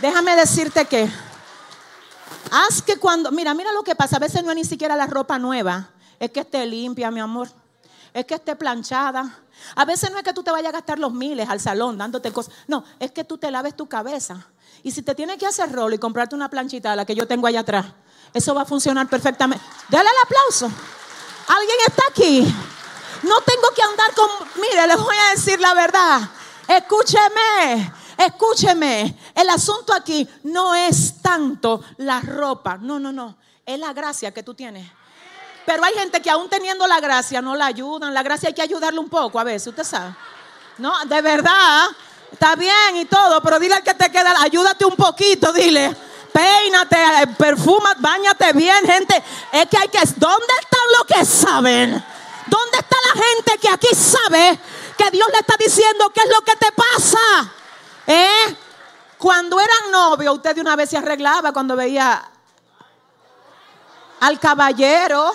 Déjame 0.00 0.36
decirte 0.36 0.84
que 0.84 1.08
Haz 2.50 2.82
que 2.82 2.96
cuando, 2.98 3.30
mira, 3.30 3.54
mira 3.54 3.72
lo 3.72 3.82
que 3.82 3.94
pasa, 3.94 4.16
a 4.16 4.20
veces 4.20 4.44
no 4.44 4.50
es 4.50 4.56
ni 4.56 4.64
siquiera 4.64 4.96
la 4.96 5.06
ropa 5.06 5.38
nueva, 5.38 5.90
es 6.18 6.30
que 6.30 6.40
esté 6.40 6.64
limpia, 6.66 7.10
mi 7.10 7.20
amor, 7.20 7.48
es 8.12 8.24
que 8.24 8.34
esté 8.34 8.56
planchada. 8.56 9.40
A 9.76 9.84
veces 9.84 10.10
no 10.10 10.18
es 10.18 10.24
que 10.24 10.32
tú 10.32 10.42
te 10.42 10.50
vayas 10.50 10.68
a 10.68 10.72
gastar 10.72 10.98
los 10.98 11.12
miles 11.12 11.48
al 11.48 11.60
salón 11.60 11.96
dándote 11.98 12.32
cosas, 12.32 12.54
no, 12.66 12.84
es 12.98 13.12
que 13.12 13.24
tú 13.24 13.38
te 13.38 13.50
laves 13.50 13.76
tu 13.76 13.88
cabeza. 13.88 14.46
Y 14.82 14.90
si 14.90 15.02
te 15.02 15.14
tienes 15.14 15.38
que 15.38 15.46
hacer 15.46 15.72
rolo 15.72 15.94
y 15.94 15.98
comprarte 15.98 16.34
una 16.34 16.50
planchita, 16.50 16.94
la 16.94 17.04
que 17.04 17.14
yo 17.14 17.26
tengo 17.26 17.46
allá 17.46 17.60
atrás, 17.60 17.86
eso 18.32 18.54
va 18.54 18.62
a 18.62 18.66
funcionar 18.66 19.08
perfectamente. 19.08 19.64
Dale 19.88 20.08
el 20.08 20.16
aplauso. 20.24 20.70
¿Alguien 21.48 21.76
está 21.86 22.02
aquí? 22.10 22.54
No 23.22 23.40
tengo 23.40 23.68
que 23.74 23.82
andar 23.82 24.14
con, 24.14 24.48
mire, 24.60 24.86
les 24.86 24.98
voy 24.98 25.16
a 25.16 25.34
decir 25.34 25.58
la 25.60 25.72
verdad. 25.72 26.20
Escúcheme. 26.68 28.03
Escúcheme, 28.16 29.16
el 29.34 29.48
asunto 29.50 29.92
aquí 29.92 30.28
no 30.44 30.74
es 30.74 31.20
tanto 31.20 31.82
la 31.98 32.20
ropa, 32.20 32.78
no, 32.78 32.98
no, 32.98 33.12
no, 33.12 33.36
es 33.66 33.78
la 33.78 33.92
gracia 33.92 34.32
que 34.32 34.42
tú 34.42 34.54
tienes. 34.54 34.88
Pero 35.66 35.82
hay 35.82 35.94
gente 35.94 36.20
que 36.20 36.30
aún 36.30 36.48
teniendo 36.48 36.86
la 36.86 37.00
gracia 37.00 37.40
no 37.40 37.54
la 37.54 37.66
ayudan, 37.66 38.12
la 38.12 38.22
gracia 38.22 38.48
hay 38.48 38.54
que 38.54 38.62
ayudarle 38.62 39.00
un 39.00 39.08
poco 39.08 39.40
a 39.40 39.44
veces, 39.44 39.68
usted 39.68 39.84
sabe. 39.84 40.14
No, 40.78 40.92
de 41.06 41.20
verdad, 41.22 41.86
está 42.30 42.54
bien 42.56 42.96
y 42.96 43.04
todo, 43.06 43.40
pero 43.40 43.58
dile 43.58 43.74
al 43.74 43.82
que 43.82 43.94
te 43.94 44.10
queda, 44.10 44.34
ayúdate 44.42 44.84
un 44.84 44.96
poquito, 44.96 45.52
dile. 45.52 45.96
Peínate, 46.32 47.28
perfuma, 47.38 47.94
bañate 47.98 48.52
bien, 48.54 48.84
gente. 48.84 49.22
Es 49.52 49.66
que 49.68 49.78
hay 49.78 49.88
que. 49.88 50.00
¿Dónde 50.16 50.52
están 50.60 50.80
los 50.98 51.04
que 51.06 51.24
saben? 51.24 52.04
¿Dónde 52.46 52.78
está 52.78 52.96
la 53.14 53.22
gente 53.22 53.58
que 53.58 53.68
aquí 53.68 53.88
sabe 53.94 54.58
que 54.98 55.10
Dios 55.12 55.28
le 55.32 55.38
está 55.38 55.54
diciendo 55.56 56.10
qué 56.12 56.20
es 56.20 56.28
lo 56.28 56.42
que 56.42 56.56
te 56.56 56.72
pasa? 56.72 57.52
¿Eh? 58.06 58.56
Cuando 59.18 59.58
eran 59.58 59.90
novios, 59.90 60.34
usted 60.34 60.54
de 60.54 60.60
una 60.60 60.76
vez 60.76 60.90
se 60.90 60.98
arreglaba 60.98 61.52
cuando 61.52 61.76
veía 61.76 62.22
al 64.20 64.38
caballero 64.38 65.32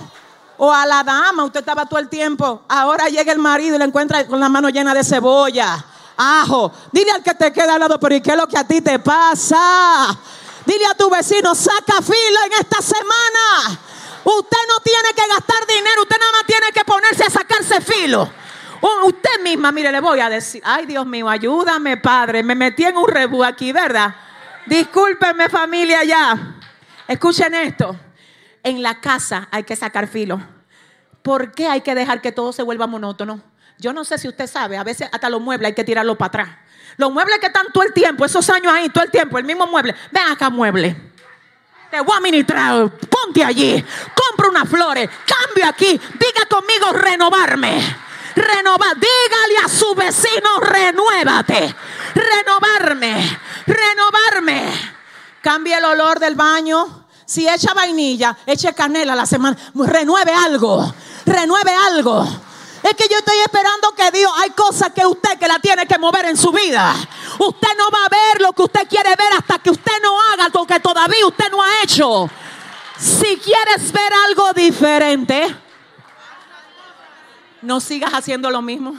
o 0.58 0.72
a 0.72 0.86
la 0.86 1.04
dama, 1.04 1.46
usted 1.46 1.62
estaba 1.62 1.86
todo 1.86 2.00
el 2.00 2.10
tiempo. 2.10 2.64
Ahora 2.68 3.08
llega 3.08 3.32
el 3.32 3.40
marido 3.40 3.76
y 3.76 3.80
le 3.80 3.86
encuentra 3.86 4.28
con 4.28 4.40
la 4.40 4.50
mano 4.50 4.70
llena 4.70 4.94
de 4.94 5.04
cebolla, 5.04 5.84
ajo. 6.18 6.72
Dile 6.92 7.12
al 7.12 7.24
que 7.24 7.34
te 7.34 7.52
queda 7.52 7.76
al 7.76 7.80
lado, 7.80 8.00
pero 8.00 8.14
¿y 8.16 8.22
qué 8.22 8.32
es 8.32 8.38
lo 8.38 8.48
que 8.48 8.58
a 8.58 8.68
ti 8.68 8.82
te 8.82 9.00
pasa? 9.00 10.16
Dile 10.66 10.86
a 10.86 10.94
tu 10.94 11.10
vecino, 11.10 11.56
saca 11.56 12.02
filo 12.02 12.40
en 12.46 12.54
esta 12.60 12.82
semana. 12.82 13.80
Usted 14.24 14.58
no 14.68 14.80
tiene 14.84 15.14
que 15.16 15.28
gastar 15.28 15.66
dinero, 15.66 16.02
usted 16.04 16.18
nada 16.20 16.32
más 16.34 16.46
tiene 16.46 16.72
que 16.72 16.84
ponerse 16.84 17.24
a 17.24 17.30
sacarse 17.30 17.82
filo. 17.82 18.30
Usted 18.82 19.42
misma, 19.44 19.72
mire, 19.72 19.92
le 19.92 20.00
voy 20.00 20.20
a 20.20 20.30
decir, 20.30 20.62
ay 20.64 20.86
Dios 20.86 21.06
mío, 21.06 21.28
ayúdame 21.30 21.98
Padre, 21.98 22.44
me 22.44 22.56
metí 22.56 22.86
en 22.86 22.98
un 22.98 23.08
rebú 23.08 23.44
aquí, 23.44 23.72
¿verdad? 23.72 24.16
Discúlpenme 24.66 25.50
familia 25.50 26.04
ya. 26.04 26.56
Escuchen 27.08 27.56
esto, 27.56 27.96
en 28.64 28.84
la 28.84 29.02
casa 29.02 29.48
hay 29.52 29.64
que 29.64 29.76
sacar 29.76 30.08
filo. 30.08 30.40
¿Por 31.22 31.52
qué 31.52 31.68
hay 31.68 31.82
que 31.82 31.96
dejar 31.96 32.22
que 32.22 32.32
todo 32.32 32.54
se 32.54 32.64
vuelva 32.64 32.88
monótono? 32.88 33.42
Yo 33.78 33.94
no 33.94 34.04
sé 34.04 34.18
si 34.18 34.28
usted 34.28 34.48
sabe, 34.48 34.78
a 34.78 34.84
veces 34.84 35.10
hasta 35.12 35.30
los 35.30 35.42
muebles 35.42 35.68
hay 35.68 35.76
que 35.76 35.84
tirarlos 35.84 36.18
para 36.18 36.28
atrás. 36.28 36.50
Los 36.98 37.12
muebles 37.12 37.40
que 37.40 37.48
están 37.48 37.68
todo 37.74 37.84
el 37.84 37.94
tiempo, 37.94 38.26
esos 38.26 38.50
años 38.50 38.72
ahí, 38.74 38.90
todo 38.90 39.04
el 39.04 39.12
tiempo, 39.12 39.38
el 39.38 39.46
mismo 39.46 39.66
mueble. 39.68 39.96
Ven 40.12 40.24
acá, 40.28 40.50
mueble. 40.50 40.96
Te 41.90 42.00
voy 42.02 42.18
a 42.18 42.22
ministrar, 42.22 42.92
ponte 42.92 43.44
allí, 43.44 43.84
compra 44.14 44.50
unas 44.50 44.70
flores, 44.70 45.10
cambio 45.26 45.66
aquí, 45.68 45.88
diga 45.88 46.46
conmigo 46.48 46.92
renovarme 46.94 48.09
renovar. 48.36 48.96
Dígale 48.96 49.58
a 49.66 49.70
su 49.70 49.94
vecino, 49.96 50.60
renuévate. 50.60 51.76
Renovarme, 52.16 53.40
renovarme. 53.66 55.00
Cambie 55.42 55.78
el 55.78 55.86
olor 55.86 56.20
del 56.20 56.36
baño. 56.36 57.06
Si 57.26 57.48
echa 57.48 57.74
vainilla, 57.74 58.36
eche 58.46 58.74
canela 58.74 59.16
la 59.16 59.26
semana. 59.26 59.58
Renueve 59.76 60.34
algo. 60.34 60.94
Renueve 61.26 61.74
algo. 61.76 62.28
Es 62.82 62.94
que 62.96 63.08
yo 63.10 63.18
estoy 63.18 63.38
esperando 63.40 63.92
que 63.92 64.10
Dios, 64.12 64.32
hay 64.38 64.52
cosas 64.52 64.92
que 64.94 65.06
usted 65.06 65.38
que 65.38 65.48
la 65.48 65.60
tiene 65.60 65.86
que 65.86 65.98
mover 65.98 66.26
en 66.26 66.38
su 66.38 66.52
vida. 66.52 66.96
Usted 67.38 67.68
no 67.78 67.90
va 67.92 68.06
a 68.06 68.10
ver 68.10 68.42
lo 68.42 68.54
que 68.54 68.64
usted 68.64 68.88
quiere 68.88 69.10
ver 69.10 69.34
hasta 69.38 69.60
que 69.60 69.70
usted 69.70 70.02
no 70.02 70.20
haga 70.32 70.50
lo 70.54 70.66
que 70.66 70.80
todavía 70.80 71.26
usted 71.28 71.52
no 71.52 71.62
ha 71.62 71.84
hecho. 71.84 72.30
Si 72.98 73.38
quieres 73.38 73.92
ver 73.92 74.12
algo 74.28 74.54
diferente, 74.54 75.56
no 77.62 77.80
sigas 77.80 78.14
haciendo 78.14 78.50
lo 78.50 78.62
mismo. 78.62 78.94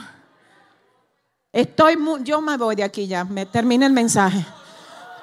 Estoy 1.51 1.97
yo 2.23 2.41
me 2.41 2.57
voy 2.57 2.75
de 2.75 2.83
aquí 2.83 3.07
ya, 3.07 3.23
me 3.23 3.45
termina 3.45 3.85
el 3.85 3.93
mensaje. 3.93 4.45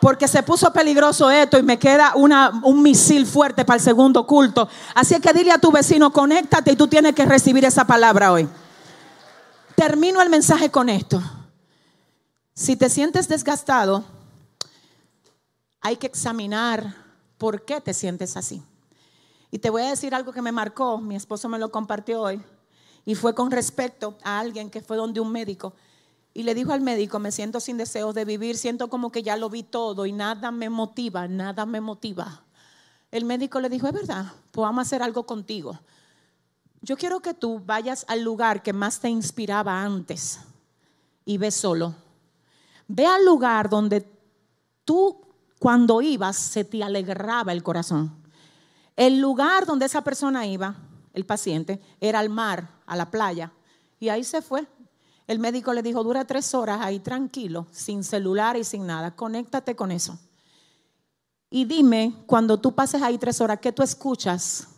Porque 0.01 0.29
se 0.29 0.43
puso 0.45 0.73
peligroso 0.73 1.29
esto 1.29 1.59
y 1.59 1.63
me 1.63 1.79
queda 1.79 2.13
un 2.15 2.83
misil 2.83 3.27
fuerte 3.27 3.65
para 3.65 3.79
el 3.79 3.83
segundo 3.83 4.27
culto. 4.27 4.69
Así 4.95 5.19
que 5.21 5.33
dile 5.33 5.51
a 5.51 5.59
tu 5.59 5.73
vecino, 5.73 6.13
conéctate 6.13 6.73
y 6.73 6.77
tú 6.77 6.87
tienes 6.87 7.15
que 7.15 7.25
recibir 7.25 7.65
esa 7.65 7.85
palabra 7.85 8.31
hoy. 8.31 8.49
Termino 9.75 10.23
el 10.23 10.31
mensaje 10.31 10.71
con 10.71 10.89
esto. 10.89 11.21
Si 12.55 12.77
te 12.77 12.89
sientes 12.91 13.29
desgastado, 13.29 14.05
hay 15.81 15.97
que 15.97 16.07
examinar 16.07 16.95
por 17.37 17.65
qué 17.65 17.81
te 17.81 17.95
sientes 17.95 18.37
así. 18.37 18.63
Y 19.51 19.59
te 19.59 19.71
voy 19.71 19.83
a 19.83 19.91
decir 19.91 20.15
algo 20.15 20.33
que 20.33 20.43
me 20.43 20.53
marcó, 20.53 20.99
mi 20.99 21.17
esposo 21.17 21.49
me 21.49 21.59
lo 21.59 21.71
compartió 21.71 22.21
hoy, 22.21 22.41
y 23.09 23.15
fue 23.15 23.35
con 23.35 23.51
respecto 23.51 24.19
a 24.23 24.39
alguien 24.39 24.69
que 24.69 24.83
fue 24.83 24.99
donde 24.99 25.19
un 25.19 25.33
médico 25.33 25.73
y 26.35 26.43
le 26.43 26.55
dijo 26.55 26.75
al 26.75 26.83
médico, 26.83 27.19
me 27.19 27.33
siento 27.33 27.59
sin 27.59 27.79
deseos 27.79 28.15
de 28.15 28.27
vivir, 28.27 28.59
siento 28.59 28.91
como 28.91 29.11
que 29.11 29.23
ya 29.23 29.35
lo 29.39 29.49
vi 29.49 29.63
todo 29.63 30.05
y 30.05 30.13
nada 30.13 30.51
me 30.51 30.69
motiva, 30.69 31.27
nada 31.27 31.65
me 31.65 31.81
motiva. 31.81 32.43
El 33.11 33.25
médico 33.25 33.61
le 33.61 33.71
dijo, 33.71 33.87
es 33.87 33.95
verdad, 33.95 34.27
pues 34.53 34.71
hacer 34.77 35.03
algo 35.03 35.25
contigo. 35.25 35.81
Yo 36.83 36.99
quiero 36.99 37.21
que 37.21 37.33
tú 37.33 37.63
vayas 37.65 38.05
al 38.09 38.21
lugar 38.21 38.63
que 38.63 38.75
más 38.75 39.01
te 39.01 39.09
inspiraba 39.09 39.83
antes 39.83 40.41
y 41.25 41.39
ve 41.39 41.51
solo. 41.51 41.95
Ve 42.89 43.07
al 43.07 43.25
lugar 43.25 43.71
donde 43.71 44.07
tú 44.85 45.19
cuando 45.59 46.03
ibas 46.03 46.37
se 46.37 46.63
te 46.63 46.85
alegraba 46.85 47.53
el 47.53 47.63
corazón. 47.63 48.15
El 48.97 49.19
lugar 49.19 49.65
donde 49.65 49.87
esa 49.87 50.05
persona 50.05 50.47
iba, 50.47 50.77
el 51.19 51.27
paciente, 51.27 51.81
era 52.01 52.21
al 52.21 52.31
mar, 52.31 52.71
a 52.87 52.97
la 52.97 53.11
playa. 53.11 53.53
Y 54.01 54.09
ahí 54.09 54.25
se 54.25 54.41
fue. 54.41 54.67
El 55.27 55.39
médico 55.39 55.75
le 55.75 55.83
dijo, 55.83 56.03
dura 56.03 56.25
tres 56.25 56.55
horas 56.55 56.81
ahí 56.81 57.01
tranquilo, 57.01 57.67
sin 57.71 58.03
celular 58.03 58.57
y 58.57 58.65
sin 58.65 58.87
nada. 58.87 59.15
Conéctate 59.15 59.77
con 59.77 59.91
eso. 59.91 60.19
Y 61.51 61.65
dime, 61.65 62.15
cuando 62.27 62.59
tú 62.59 62.75
pases 62.75 63.03
ahí 63.03 63.19
tres 63.19 63.41
horas, 63.41 63.59
¿qué 63.61 63.73
tú 63.73 63.83
escuchas? 63.83 64.69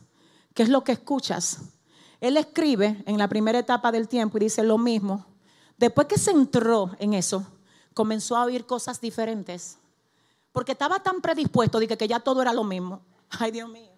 ¿Qué 0.55 0.65
es 0.65 0.69
lo 0.69 0.83
que 0.83 0.93
escuchas? 0.93 1.59
Él 2.21 2.37
escribe 2.37 3.03
en 3.07 3.19
la 3.19 3.29
primera 3.29 3.59
etapa 3.59 3.93
del 3.93 4.09
tiempo 4.09 4.39
y 4.39 4.43
dice 4.43 4.63
lo 4.63 4.79
mismo. 4.79 5.27
Después 5.79 6.07
que 6.07 6.19
se 6.19 6.33
entró 6.33 6.91
en 6.99 7.15
eso, 7.15 7.47
comenzó 7.95 8.37
a 8.37 8.45
oír 8.45 8.67
cosas 8.67 9.01
diferentes. 9.01 9.79
Porque 10.53 10.73
estaba 10.73 11.03
tan 11.03 11.21
predispuesto 11.21 11.79
de 11.79 11.97
que 11.97 12.09
ya 12.09 12.21
todo 12.21 12.43
era 12.43 12.53
lo 12.53 12.65
mismo. 12.65 13.03
Ay, 13.31 13.51
Dios 13.51 13.69
mío. 13.69 13.90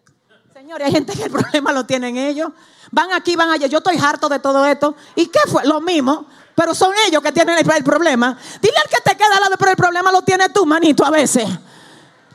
Señores, 0.63 0.87
hay 0.87 0.93
gente 0.93 1.15
que 1.15 1.25
el 1.25 1.31
problema 1.33 1.73
lo 1.73 1.85
tienen 1.85 2.17
ellos. 2.17 2.53
Van 2.93 3.13
aquí, 3.13 3.35
van 3.35 3.51
allá. 3.51 3.67
Yo 3.67 3.79
estoy 3.79 3.99
harto 3.99 4.29
de 4.29 4.39
todo 4.39 4.65
esto. 4.65 4.95
¿Y 5.17 5.27
qué 5.27 5.41
fue? 5.49 5.67
Lo 5.67 5.81
mismo. 5.81 6.27
Pero 6.55 6.73
son 6.73 6.93
ellos 7.09 7.21
que 7.21 7.33
tienen 7.33 7.59
el, 7.59 7.83
problema. 7.83 8.39
Dile 8.61 8.77
al 8.77 8.89
que 8.89 9.01
te 9.03 9.17
queda 9.17 9.35
al 9.35 9.41
lado, 9.41 9.57
pero 9.59 9.73
el 9.73 9.77
problema 9.77 10.13
lo 10.13 10.23
tiene 10.23 10.51
tú, 10.51 10.65
manito, 10.65 11.05
a 11.05 11.11
veces. 11.11 11.49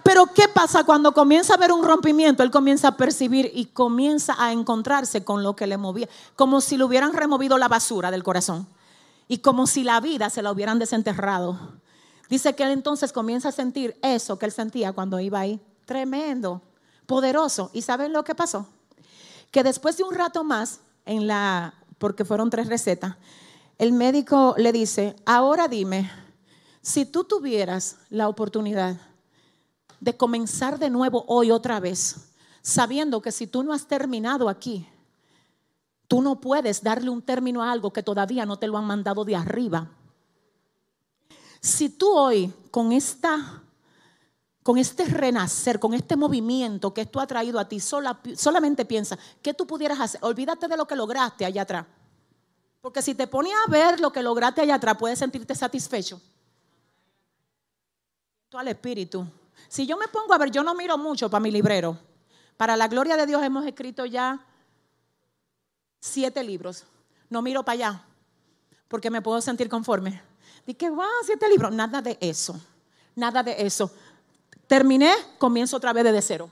Pero 0.03 0.25
¿qué 0.25 0.49
pasa 0.49 0.83
cuando 0.83 1.13
comienza 1.13 1.53
a 1.53 1.55
haber 1.55 1.71
un 1.71 1.85
rompimiento? 1.85 2.43
Él 2.43 2.51
comienza 2.51 2.89
a 2.89 2.97
percibir 2.97 3.49
y 3.53 3.67
comienza 3.67 4.35
a 4.37 4.51
encontrarse 4.51 5.23
con 5.23 5.41
lo 5.41 5.55
que 5.55 5.65
le 5.65 5.77
movía. 5.77 6.09
Como 6.35 6.59
si 6.59 6.75
le 6.75 6.83
hubieran 6.83 7.13
removido 7.13 7.57
la 7.57 7.69
basura 7.69 8.11
del 8.11 8.23
corazón. 8.23 8.67
Y 9.29 9.37
como 9.37 9.67
si 9.67 9.85
la 9.85 10.01
vida 10.01 10.29
se 10.29 10.41
la 10.41 10.51
hubieran 10.51 10.79
desenterrado. 10.79 11.57
Dice 12.29 12.55
que 12.55 12.63
él 12.63 12.71
entonces 12.71 13.13
comienza 13.13 13.49
a 13.49 13.53
sentir 13.53 13.97
eso 14.01 14.37
que 14.37 14.47
él 14.47 14.51
sentía 14.51 14.91
cuando 14.91 15.17
iba 15.17 15.39
ahí. 15.39 15.61
Tremendo, 15.85 16.61
poderoso. 17.07 17.71
¿Y 17.73 17.81
saben 17.81 18.13
lo 18.13 18.23
que 18.23 18.35
pasó? 18.35 18.67
Que 19.49 19.63
después 19.63 19.97
de 19.97 20.03
un 20.03 20.13
rato 20.13 20.43
más, 20.43 20.81
en 21.05 21.25
la, 21.25 21.73
porque 21.97 22.25
fueron 22.25 22.51
tres 22.51 22.67
recetas, 22.67 23.15
el 23.79 23.93
médico 23.93 24.53
le 24.57 24.71
dice, 24.71 25.15
ahora 25.25 25.67
dime, 25.67 26.11
si 26.81 27.05
tú 27.05 27.23
tuvieras 27.23 27.97
la 28.09 28.27
oportunidad 28.27 28.97
de 29.99 30.15
comenzar 30.15 30.77
de 30.77 30.89
nuevo 30.89 31.25
hoy 31.27 31.51
otra 31.51 31.79
vez, 31.79 32.29
sabiendo 32.61 33.21
que 33.21 33.31
si 33.31 33.47
tú 33.47 33.63
no 33.63 33.73
has 33.73 33.87
terminado 33.87 34.49
aquí, 34.49 34.87
tú 36.07 36.21
no 36.21 36.39
puedes 36.39 36.83
darle 36.83 37.09
un 37.09 37.21
término 37.21 37.63
a 37.63 37.71
algo 37.71 37.91
que 37.91 38.03
todavía 38.03 38.45
no 38.45 38.57
te 38.57 38.67
lo 38.67 38.77
han 38.77 38.85
mandado 38.85 39.25
de 39.25 39.35
arriba. 39.35 39.89
Si 41.61 41.89
tú 41.89 42.09
hoy 42.15 42.53
con 42.71 42.91
esta 42.91 43.63
con 44.67 44.77
este 44.77 45.05
renacer, 45.05 45.79
con 45.79 45.93
este 45.93 46.17
movimiento 46.17 46.93
que 46.93 46.99
esto 46.99 47.21
ha 47.21 47.25
traído 47.25 47.57
a 47.57 47.69
ti, 47.69 47.79
solamente 47.79 48.83
piensa, 48.83 49.17
¿qué 49.41 49.53
tú 49.53 49.65
pudieras 49.65 49.97
hacer? 49.97 50.19
Olvídate 50.21 50.67
de 50.67 50.75
lo 50.75 50.85
que 50.85 50.93
lograste 50.93 51.45
allá 51.45 51.61
atrás. 51.61 51.85
Porque 52.81 53.01
si 53.01 53.15
te 53.15 53.27
pones 53.27 53.53
a 53.65 53.71
ver 53.71 54.01
lo 54.01 54.11
que 54.11 54.21
lograste 54.21 54.59
allá 54.59 54.75
atrás, 54.75 54.97
puedes 54.99 55.19
sentirte 55.19 55.55
satisfecho. 55.55 56.19
Tú 58.49 58.57
al 58.57 58.67
espíritu. 58.67 59.25
Si 59.69 59.87
yo 59.87 59.95
me 59.95 60.09
pongo 60.09 60.33
a 60.33 60.37
ver, 60.37 60.51
yo 60.51 60.63
no 60.63 60.75
miro 60.75 60.97
mucho 60.97 61.29
para 61.29 61.39
mi 61.39 61.49
librero. 61.49 61.97
Para 62.57 62.75
la 62.75 62.89
gloria 62.89 63.15
de 63.15 63.25
Dios 63.25 63.41
hemos 63.43 63.65
escrito 63.65 64.05
ya 64.05 64.45
siete 66.01 66.43
libros. 66.43 66.83
No 67.29 67.41
miro 67.41 67.63
para 67.63 67.73
allá 67.73 68.05
porque 68.89 69.09
me 69.09 69.21
puedo 69.21 69.39
sentir 69.39 69.69
conforme. 69.69 70.21
Dije, 70.65 70.89
wow, 70.89 71.05
siete 71.23 71.47
libros. 71.47 71.71
Nada 71.71 72.01
de 72.01 72.17
eso. 72.19 72.59
Nada 73.15 73.41
de 73.41 73.65
eso. 73.65 73.89
Terminé, 74.67 75.13
comienzo 75.37 75.77
otra 75.77 75.93
vez 75.93 76.03
desde 76.03 76.21
cero. 76.21 76.49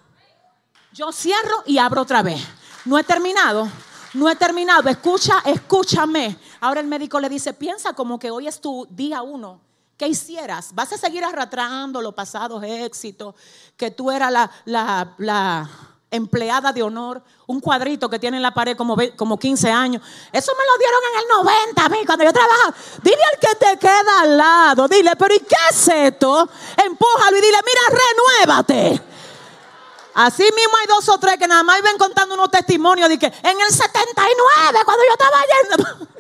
Yo 0.94 1.12
cierro 1.12 1.64
y 1.66 1.78
abro 1.78 2.02
otra 2.02 2.24
vez. 2.24 2.42
No 2.86 2.98
he 2.98 3.04
terminado 3.04 3.70
no 4.16 4.30
he 4.30 4.36
terminado, 4.36 4.90
escucha, 4.90 5.42
escúchame. 5.46 6.38
Ahora 6.62 6.80
el 6.80 6.88
médico 6.88 7.20
le 7.20 7.28
dice, 7.28 7.54
piensa 7.54 7.94
como 7.94 8.18
que 8.18 8.32
hoy 8.32 8.48
es 8.48 8.62
tu 8.62 8.88
día 8.90 9.22
uno. 9.22 9.60
¿Qué 9.98 10.08
hicieras? 10.08 10.74
¿Vas 10.74 10.94
a 10.94 10.98
seguir 10.98 11.24
arrastrando 11.24 12.02
los 12.02 12.14
pasados 12.14 12.64
éxitos? 12.64 13.36
Que 13.78 13.92
tú 13.92 14.12
eras 14.12 14.50
la, 14.66 15.70
empleada 16.16 16.72
de 16.74 16.82
honor, 16.82 17.22
un 17.48 17.60
cuadrito 17.60 18.10
que 18.10 18.20
tiene 18.20 18.38
en 18.38 18.44
la 18.44 18.54
pared 18.54 18.76
como, 18.76 18.98
como 19.16 19.38
15 19.38 19.72
años. 19.72 20.02
Eso 20.32 20.52
me 20.58 20.64
lo 20.66 20.78
dieron 20.78 21.00
en 21.12 21.20
el 21.20 21.28
90 21.28 21.86
a 21.86 21.90
mí 21.90 22.06
cuando 22.06 22.26
yo 22.26 22.34
trabajaba. 22.34 22.74
Dile 23.04 23.22
al 23.34 23.40
que 23.40 23.56
te 23.56 23.78
queda 23.78 24.22
al 24.22 24.38
lado, 24.38 24.88
dile, 24.88 25.12
pero 25.18 25.36
¿y 25.36 25.40
qué 25.40 25.56
es 25.70 25.88
esto? 25.88 26.50
Empújalo 26.84 27.38
y 27.38 27.42
dile, 27.42 27.58
mira, 27.66 28.02
renuévate. 28.02 29.02
Así 30.16 30.44
mismo 30.44 30.78
hay 30.80 30.88
dos 30.88 31.10
o 31.10 31.18
tres 31.18 31.38
que 31.38 31.48
nada 31.48 31.62
más 31.62 31.82
ven 31.82 31.98
contando 31.98 32.36
unos 32.36 32.50
testimonios 32.50 33.10
de 33.10 33.20
que 33.20 33.26
en 33.26 33.62
el 33.62 33.70
79, 33.70 34.80
cuando 34.86 35.04
yo 35.04 35.12
estaba 35.12 35.44
yendo. 35.54 36.08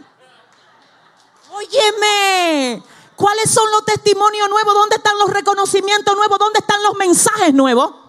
Óyeme, 1.55 2.83
¿cuáles 3.15 3.49
son 3.49 3.71
los 3.71 3.85
testimonios 3.85 4.49
nuevos? 4.49 4.73
¿Dónde 4.73 4.97
están 4.97 5.17
los 5.17 5.29
reconocimientos 5.29 6.13
nuevos? 6.13 6.37
¿Dónde 6.37 6.59
están 6.59 6.83
los 6.83 6.95
mensajes 6.95 7.53
nuevos? 7.53 8.04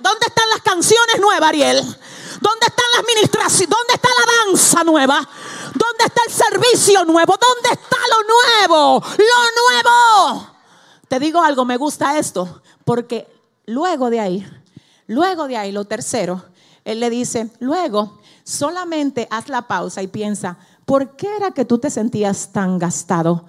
¿Dónde 0.00 0.26
están 0.26 0.48
las 0.50 0.62
canciones 0.62 1.20
nuevas, 1.20 1.48
Ariel? 1.48 1.76
¿Dónde 1.76 2.66
están 2.66 2.86
las 2.96 3.04
ministraciones? 3.06 3.68
¿Dónde 3.68 3.94
está 3.94 4.08
la 4.08 4.46
danza 4.46 4.84
nueva? 4.84 5.28
¿Dónde 5.74 6.04
está 6.04 6.20
el 6.26 6.32
servicio 6.32 7.04
nuevo? 7.04 7.34
¿Dónde 7.40 7.70
está 7.70 7.96
lo 8.10 8.68
nuevo? 8.68 9.04
Lo 9.18 9.82
nuevo. 9.82 10.56
Te 11.08 11.18
digo 11.18 11.42
algo, 11.42 11.64
me 11.64 11.76
gusta 11.76 12.18
esto, 12.18 12.62
porque 12.84 13.28
luego 13.66 14.08
de 14.10 14.20
ahí 14.20 14.46
Luego 15.12 15.48
de 15.48 15.56
ahí, 15.56 15.72
lo 15.72 15.84
tercero, 15.84 16.42
él 16.84 17.00
le 17.00 17.10
dice, 17.10 17.50
luego 17.60 18.20
solamente 18.44 19.28
haz 19.30 19.48
la 19.48 19.68
pausa 19.68 20.02
y 20.02 20.06
piensa, 20.06 20.58
¿por 20.84 21.16
qué 21.16 21.36
era 21.36 21.50
que 21.50 21.64
tú 21.64 21.78
te 21.78 21.90
sentías 21.90 22.52
tan 22.52 22.78
gastado? 22.78 23.44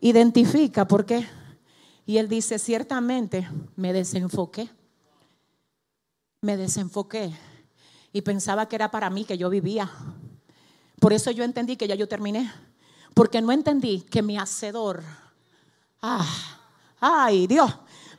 Identifica 0.00 0.86
por 0.86 1.06
qué. 1.06 1.26
Y 2.04 2.18
él 2.18 2.28
dice, 2.28 2.58
ciertamente 2.58 3.48
me 3.76 3.92
desenfoqué. 3.92 4.68
Me 6.42 6.56
desenfoqué 6.56 7.32
y 8.12 8.22
pensaba 8.22 8.66
que 8.66 8.76
era 8.76 8.90
para 8.90 9.10
mí 9.10 9.24
que 9.24 9.36
yo 9.36 9.50
vivía. 9.50 9.90
Por 10.98 11.12
eso 11.12 11.30
yo 11.30 11.44
entendí 11.44 11.76
que 11.76 11.86
ya 11.86 11.94
yo 11.94 12.08
terminé. 12.08 12.50
Porque 13.14 13.42
no 13.42 13.52
entendí 13.52 14.02
que 14.02 14.22
mi 14.22 14.38
hacedor, 14.38 15.02
ah, 16.00 16.26
ay 17.00 17.46
Dios, 17.46 17.70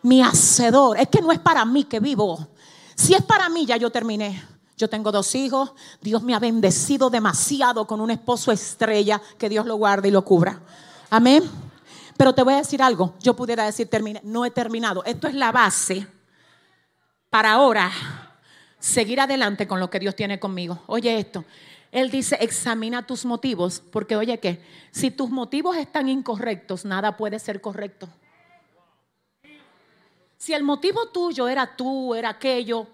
mi 0.04 0.22
hacedor, 0.22 1.00
es 1.00 1.08
que 1.08 1.22
no 1.22 1.32
es 1.32 1.40
para 1.40 1.66
mí 1.66 1.86
que 1.86 2.00
vivo, 2.00 2.48
si 3.02 3.16
es 3.16 3.24
para 3.24 3.50
mí, 3.50 3.66
ya 3.66 3.78
yo 3.78 3.90
terminé. 3.90 4.44
Yo 4.78 4.88
tengo 4.88 5.12
dos 5.12 5.34
hijos. 5.34 5.74
Dios 6.02 6.22
me 6.22 6.36
ha 6.36 6.40
bendecido 6.40 7.10
demasiado 7.10 7.88
con 7.88 8.00
un 8.00 8.12
esposo 8.12 8.52
estrella. 8.52 9.20
Que 9.40 9.50
Dios 9.50 9.66
lo 9.66 9.76
guarde 9.76 10.10
y 10.10 10.12
lo 10.12 10.24
cubra. 10.24 10.62
Amén. 11.10 11.44
Pero 12.16 12.36
te 12.36 12.44
voy 12.44 12.54
a 12.54 12.58
decir 12.58 12.84
algo. 12.84 13.16
Yo 13.20 13.36
pudiera 13.36 13.66
decir, 13.66 13.90
terminé. 13.90 14.22
No 14.24 14.46
he 14.46 14.52
terminado. 14.52 15.04
Esto 15.04 15.28
es 15.28 15.34
la 15.34 15.52
base 15.52 16.08
para 17.32 17.54
ahora 17.54 17.90
seguir 18.78 19.20
adelante 19.20 19.66
con 19.66 19.80
lo 19.80 19.90
que 19.90 20.00
Dios 20.00 20.16
tiene 20.16 20.40
conmigo. 20.40 20.84
Oye 20.86 21.18
esto, 21.18 21.46
Él 21.92 22.12
dice, 22.12 22.38
examina 22.42 23.08
tus 23.08 23.26
motivos, 23.26 23.82
porque 23.92 24.16
oye 24.16 24.40
que, 24.40 24.62
si 24.92 25.10
tus 25.10 25.30
motivos 25.32 25.78
están 25.78 26.10
incorrectos, 26.10 26.86
nada 26.86 27.18
puede 27.18 27.40
ser 27.40 27.62
correcto. 27.62 28.08
Si 30.38 30.54
el 30.54 30.64
motivo 30.64 31.08
tuyo 31.08 31.48
era 31.48 31.76
tú, 31.76 32.14
era 32.14 32.30
aquello, 32.30 32.88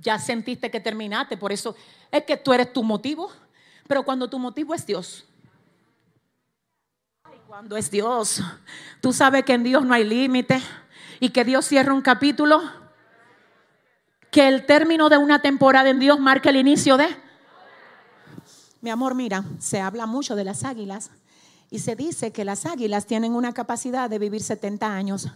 ya 0.00 0.18
sentiste 0.18 0.70
que 0.70 0.80
terminaste, 0.80 1.36
por 1.36 1.52
eso 1.52 1.76
es 2.10 2.24
que 2.24 2.36
tú 2.36 2.52
eres 2.52 2.72
tu 2.72 2.82
motivo. 2.82 3.30
Pero 3.86 4.02
cuando 4.02 4.28
tu 4.28 4.38
motivo 4.38 4.74
es 4.74 4.84
Dios, 4.86 5.24
cuando 7.46 7.76
es 7.76 7.90
Dios, 7.90 8.42
tú 9.00 9.12
sabes 9.12 9.44
que 9.44 9.54
en 9.54 9.64
Dios 9.64 9.84
no 9.84 9.94
hay 9.94 10.04
límite 10.04 10.60
y 11.20 11.30
que 11.30 11.44
Dios 11.44 11.64
cierra 11.64 11.94
un 11.94 12.02
capítulo, 12.02 12.62
que 14.30 14.48
el 14.48 14.66
término 14.66 15.08
de 15.08 15.18
una 15.18 15.40
temporada 15.40 15.88
en 15.88 15.98
Dios 15.98 16.20
marca 16.20 16.50
el 16.50 16.56
inicio 16.56 16.96
de... 16.96 17.06
Mi 18.80 18.90
amor, 18.90 19.14
mira, 19.14 19.44
se 19.58 19.80
habla 19.80 20.06
mucho 20.06 20.36
de 20.36 20.44
las 20.44 20.64
águilas 20.64 21.10
y 21.70 21.80
se 21.80 21.96
dice 21.96 22.32
que 22.32 22.44
las 22.44 22.66
águilas 22.66 23.06
tienen 23.06 23.34
una 23.34 23.52
capacidad 23.52 24.08
de 24.08 24.18
vivir 24.18 24.42
70 24.42 24.86
años 24.86 25.28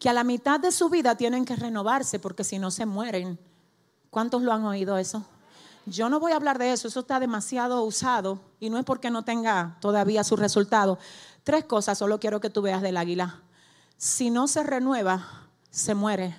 que 0.00 0.08
a 0.08 0.14
la 0.14 0.24
mitad 0.24 0.58
de 0.58 0.72
su 0.72 0.88
vida 0.88 1.14
tienen 1.14 1.44
que 1.44 1.54
renovarse 1.54 2.18
porque 2.18 2.42
si 2.42 2.58
no 2.58 2.70
se 2.70 2.86
mueren. 2.86 3.38
¿Cuántos 4.08 4.42
lo 4.42 4.52
han 4.52 4.64
oído 4.64 4.96
eso? 4.96 5.26
Yo 5.84 6.08
no 6.08 6.18
voy 6.18 6.32
a 6.32 6.36
hablar 6.36 6.58
de 6.58 6.72
eso, 6.72 6.88
eso 6.88 7.00
está 7.00 7.20
demasiado 7.20 7.82
usado 7.84 8.40
y 8.58 8.70
no 8.70 8.78
es 8.78 8.84
porque 8.84 9.10
no 9.10 9.24
tenga 9.24 9.76
todavía 9.80 10.24
su 10.24 10.36
resultado. 10.36 10.98
Tres 11.44 11.64
cosas 11.64 11.98
solo 11.98 12.18
quiero 12.18 12.40
que 12.40 12.50
tú 12.50 12.62
veas 12.62 12.80
del 12.80 12.96
águila. 12.96 13.42
Si 13.98 14.30
no 14.30 14.48
se 14.48 14.62
renueva, 14.62 15.48
se 15.70 15.94
muere. 15.94 16.34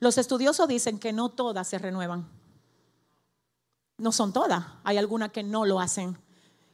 Los 0.00 0.18
estudiosos 0.18 0.68
dicen 0.68 0.98
que 0.98 1.12
no 1.12 1.30
todas 1.30 1.68
se 1.68 1.78
renuevan. 1.78 2.28
No 3.98 4.12
son 4.12 4.32
todas, 4.32 4.64
hay 4.84 4.98
algunas 4.98 5.30
que 5.30 5.42
no 5.42 5.64
lo 5.64 5.80
hacen. 5.80 6.18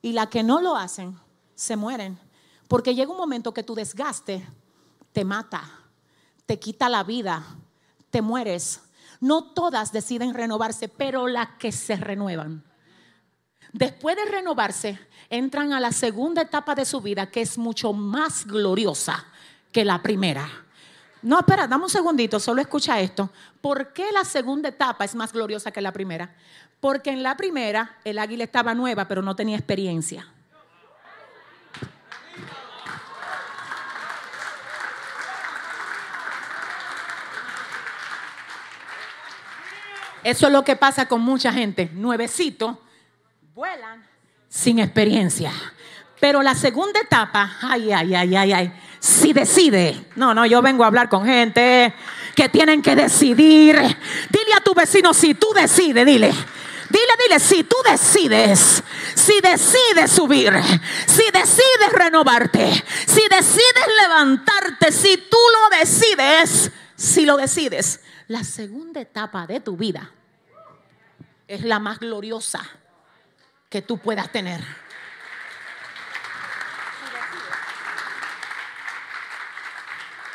Y 0.00 0.12
las 0.12 0.28
que 0.28 0.42
no 0.42 0.60
lo 0.60 0.76
hacen, 0.76 1.18
se 1.54 1.76
mueren. 1.76 2.18
Porque 2.66 2.94
llega 2.94 3.12
un 3.12 3.18
momento 3.18 3.54
que 3.54 3.62
tu 3.62 3.74
desgaste 3.74 4.46
te 5.12 5.24
mata 5.24 5.82
te 6.46 6.58
quita 6.58 6.88
la 6.88 7.02
vida, 7.04 7.44
te 8.10 8.22
mueres. 8.22 8.82
No 9.20 9.52
todas 9.52 9.92
deciden 9.92 10.34
renovarse, 10.34 10.88
pero 10.88 11.28
las 11.28 11.50
que 11.58 11.72
se 11.72 11.96
renuevan. 11.96 12.64
Después 13.72 14.16
de 14.16 14.24
renovarse, 14.26 14.98
entran 15.30 15.72
a 15.72 15.80
la 15.80 15.92
segunda 15.92 16.42
etapa 16.42 16.74
de 16.74 16.84
su 16.84 17.00
vida, 17.00 17.30
que 17.30 17.40
es 17.40 17.56
mucho 17.56 17.92
más 17.92 18.44
gloriosa 18.46 19.24
que 19.70 19.84
la 19.84 20.02
primera. 20.02 20.61
No, 21.22 21.38
espera, 21.38 21.68
dame 21.68 21.84
un 21.84 21.90
segundito, 21.90 22.40
solo 22.40 22.60
escucha 22.60 23.00
esto. 23.00 23.30
¿Por 23.60 23.92
qué 23.92 24.10
la 24.12 24.24
segunda 24.24 24.68
etapa 24.68 25.04
es 25.04 25.14
más 25.14 25.32
gloriosa 25.32 25.70
que 25.70 25.80
la 25.80 25.92
primera? 25.92 26.34
Porque 26.80 27.10
en 27.10 27.22
la 27.22 27.36
primera 27.36 27.96
el 28.04 28.18
águila 28.18 28.42
estaba 28.42 28.74
nueva, 28.74 29.06
pero 29.06 29.22
no 29.22 29.36
tenía 29.36 29.56
experiencia. 29.56 30.26
Eso 40.24 40.46
es 40.46 40.52
lo 40.52 40.64
que 40.64 40.76
pasa 40.76 41.06
con 41.06 41.20
mucha 41.20 41.52
gente. 41.52 41.90
Nuevecito, 41.92 42.80
vuelan 43.54 44.04
sin 44.48 44.78
experiencia. 44.78 45.52
Pero 46.22 46.40
la 46.40 46.54
segunda 46.54 47.00
etapa, 47.00 47.56
ay, 47.62 47.90
ay, 47.90 48.14
ay, 48.14 48.36
ay, 48.36 48.52
ay, 48.52 48.72
si 49.00 49.32
decide, 49.32 50.04
no, 50.14 50.32
no, 50.32 50.46
yo 50.46 50.62
vengo 50.62 50.84
a 50.84 50.86
hablar 50.86 51.08
con 51.08 51.26
gente 51.26 51.92
que 52.36 52.48
tienen 52.48 52.80
que 52.80 52.94
decidir. 52.94 53.74
Dile 53.74 54.54
a 54.56 54.60
tu 54.60 54.72
vecino 54.72 55.12
si 55.14 55.34
tú 55.34 55.48
decides, 55.52 56.06
dile. 56.06 56.28
Dile, 56.28 57.12
dile, 57.26 57.40
si 57.40 57.64
tú 57.64 57.74
decides, 57.84 58.84
si 59.16 59.40
decides 59.40 60.12
subir, 60.12 60.52
si 61.06 61.24
decides 61.32 61.92
renovarte, 61.92 62.70
si 63.04 63.22
decides 63.28 63.86
levantarte, 64.02 64.92
si 64.92 65.16
tú 65.28 65.38
lo 65.52 65.76
decides, 65.76 66.70
si 66.94 67.26
lo 67.26 67.36
decides, 67.36 67.98
la 68.28 68.44
segunda 68.44 69.00
etapa 69.00 69.48
de 69.48 69.58
tu 69.58 69.76
vida 69.76 70.08
es 71.48 71.64
la 71.64 71.80
más 71.80 71.98
gloriosa 71.98 72.62
que 73.68 73.82
tú 73.82 73.98
puedas 73.98 74.30
tener. 74.30 74.62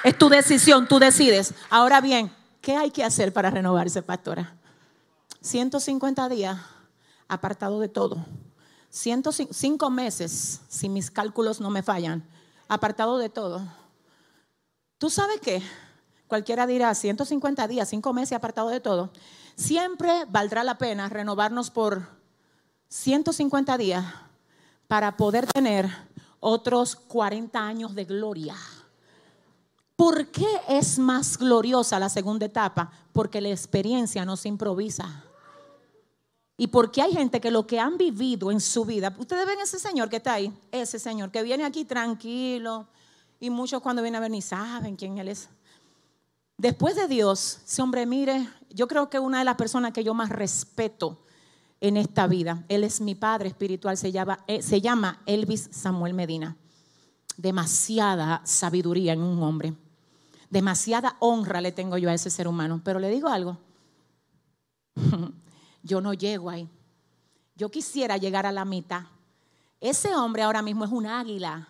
Es 0.08 0.18
tu 0.18 0.30
decisión, 0.30 0.88
tú 0.88 1.00
decides. 1.00 1.54
Ahora 1.70 2.00
bien, 2.00 2.32
¿qué 2.62 2.78
hay 2.78 2.92
que 2.92 3.04
hacer 3.04 3.34
para 3.34 3.50
renovarse, 3.50 4.02
pastora? 4.02 4.56
150 5.42 6.30
días 6.30 6.58
apartado 7.28 7.82
de 7.82 7.90
todo. 7.90 8.26
105 8.90 9.90
meses, 9.90 10.62
si 10.70 10.88
mis 10.88 11.12
cálculos 11.12 11.60
no 11.60 11.70
me 11.70 11.84
fallan, 11.84 12.24
apartado 12.70 13.18
de 13.18 13.28
todo. 13.28 13.62
¿Tú 14.98 15.10
sabes 15.10 15.42
qué? 15.42 15.62
Cualquiera 16.28 16.66
dirá 16.66 16.96
150 16.96 17.68
días, 17.68 17.90
5 17.90 18.14
meses 18.14 18.32
apartado 18.38 18.70
de 18.70 18.80
todo. 18.80 19.12
Siempre 19.58 20.24
valdrá 20.30 20.64
la 20.64 20.78
pena 20.78 21.10
renovarnos 21.10 21.70
por 21.70 22.08
150 22.88 23.78
días 23.78 24.06
para 24.88 25.18
poder 25.18 25.48
tener 25.48 25.90
otros 26.40 26.96
40 26.96 27.60
años 27.60 27.94
de 27.94 28.06
gloria. 28.06 28.56
¿Por 29.98 30.28
qué 30.28 30.48
es 30.70 31.00
más 31.00 31.38
gloriosa 31.38 32.00
la 32.00 32.08
segunda 32.08 32.46
etapa? 32.46 32.92
Porque 33.12 33.42
la 33.42 33.50
experiencia 33.50 34.24
no 34.24 34.38
se 34.38 34.48
improvisa. 34.48 35.26
Y 36.56 36.68
porque 36.68 37.02
hay 37.02 37.14
gente 37.14 37.42
que 37.42 37.50
lo 37.50 37.66
que 37.66 37.80
han 37.80 37.98
vivido 37.98 38.52
en 38.52 38.62
su 38.62 38.86
vida, 38.86 39.14
ustedes 39.18 39.46
ven 39.48 39.60
ese 39.60 39.80
señor 39.80 40.08
que 40.10 40.18
está 40.18 40.34
ahí, 40.34 40.54
ese 40.72 41.00
señor 41.00 41.32
que 41.32 41.42
viene 41.42 41.66
aquí 41.66 41.84
tranquilo, 41.84 42.88
y 43.40 43.50
muchos 43.50 43.82
cuando 43.82 44.04
vienen 44.04 44.18
a 44.18 44.22
ver 44.22 44.32
ni 44.32 44.42
saben 44.42 44.96
quién 44.96 45.18
él 45.18 45.30
es. 45.30 45.50
Después 46.58 46.96
de 46.96 47.08
Dios, 47.08 47.60
ese 47.66 47.82
hombre, 47.82 48.06
mire, 48.06 48.48
yo 48.70 48.88
creo 48.88 49.10
que 49.10 49.18
una 49.18 49.40
de 49.40 49.46
las 49.46 49.56
personas 49.56 49.94
que 49.94 50.04
yo 50.04 50.14
más 50.14 50.30
respeto 50.30 51.18
en 51.82 51.98
esta 51.98 52.28
vida, 52.28 52.64
él 52.70 52.84
es 52.84 53.02
mi 53.02 53.16
padre 53.16 53.50
espiritual, 53.50 53.98
se 53.98 54.12
llama, 54.12 54.44
eh, 54.46 54.62
se 54.62 54.80
llama 54.80 55.22
Elvis 55.26 55.70
Samuel 55.72 56.14
Medina. 56.14 56.56
Demasiada 57.36 58.42
sabiduría 58.44 59.14
en 59.14 59.22
un 59.22 59.42
hombre, 59.44 59.76
demasiada 60.50 61.16
honra 61.20 61.62
le 61.62 61.72
tengo 61.72 61.98
yo 61.98 62.10
a 62.10 62.14
ese 62.14 62.30
ser 62.30 62.48
humano. 62.48 62.82
Pero 62.84 63.00
le 63.00 63.10
digo 63.10 63.28
algo, 63.30 63.58
yo 65.84 66.02
no 66.02 66.14
llego 66.14 66.50
ahí. 66.50 66.70
Yo 67.56 67.70
quisiera 67.70 68.18
llegar 68.18 68.46
a 68.46 68.52
la 68.52 68.66
mitad. 68.66 69.04
Ese 69.80 70.16
hombre 70.16 70.44
ahora 70.44 70.62
mismo 70.62 70.86
es 70.86 70.92
un 70.92 71.06
águila 71.06 71.68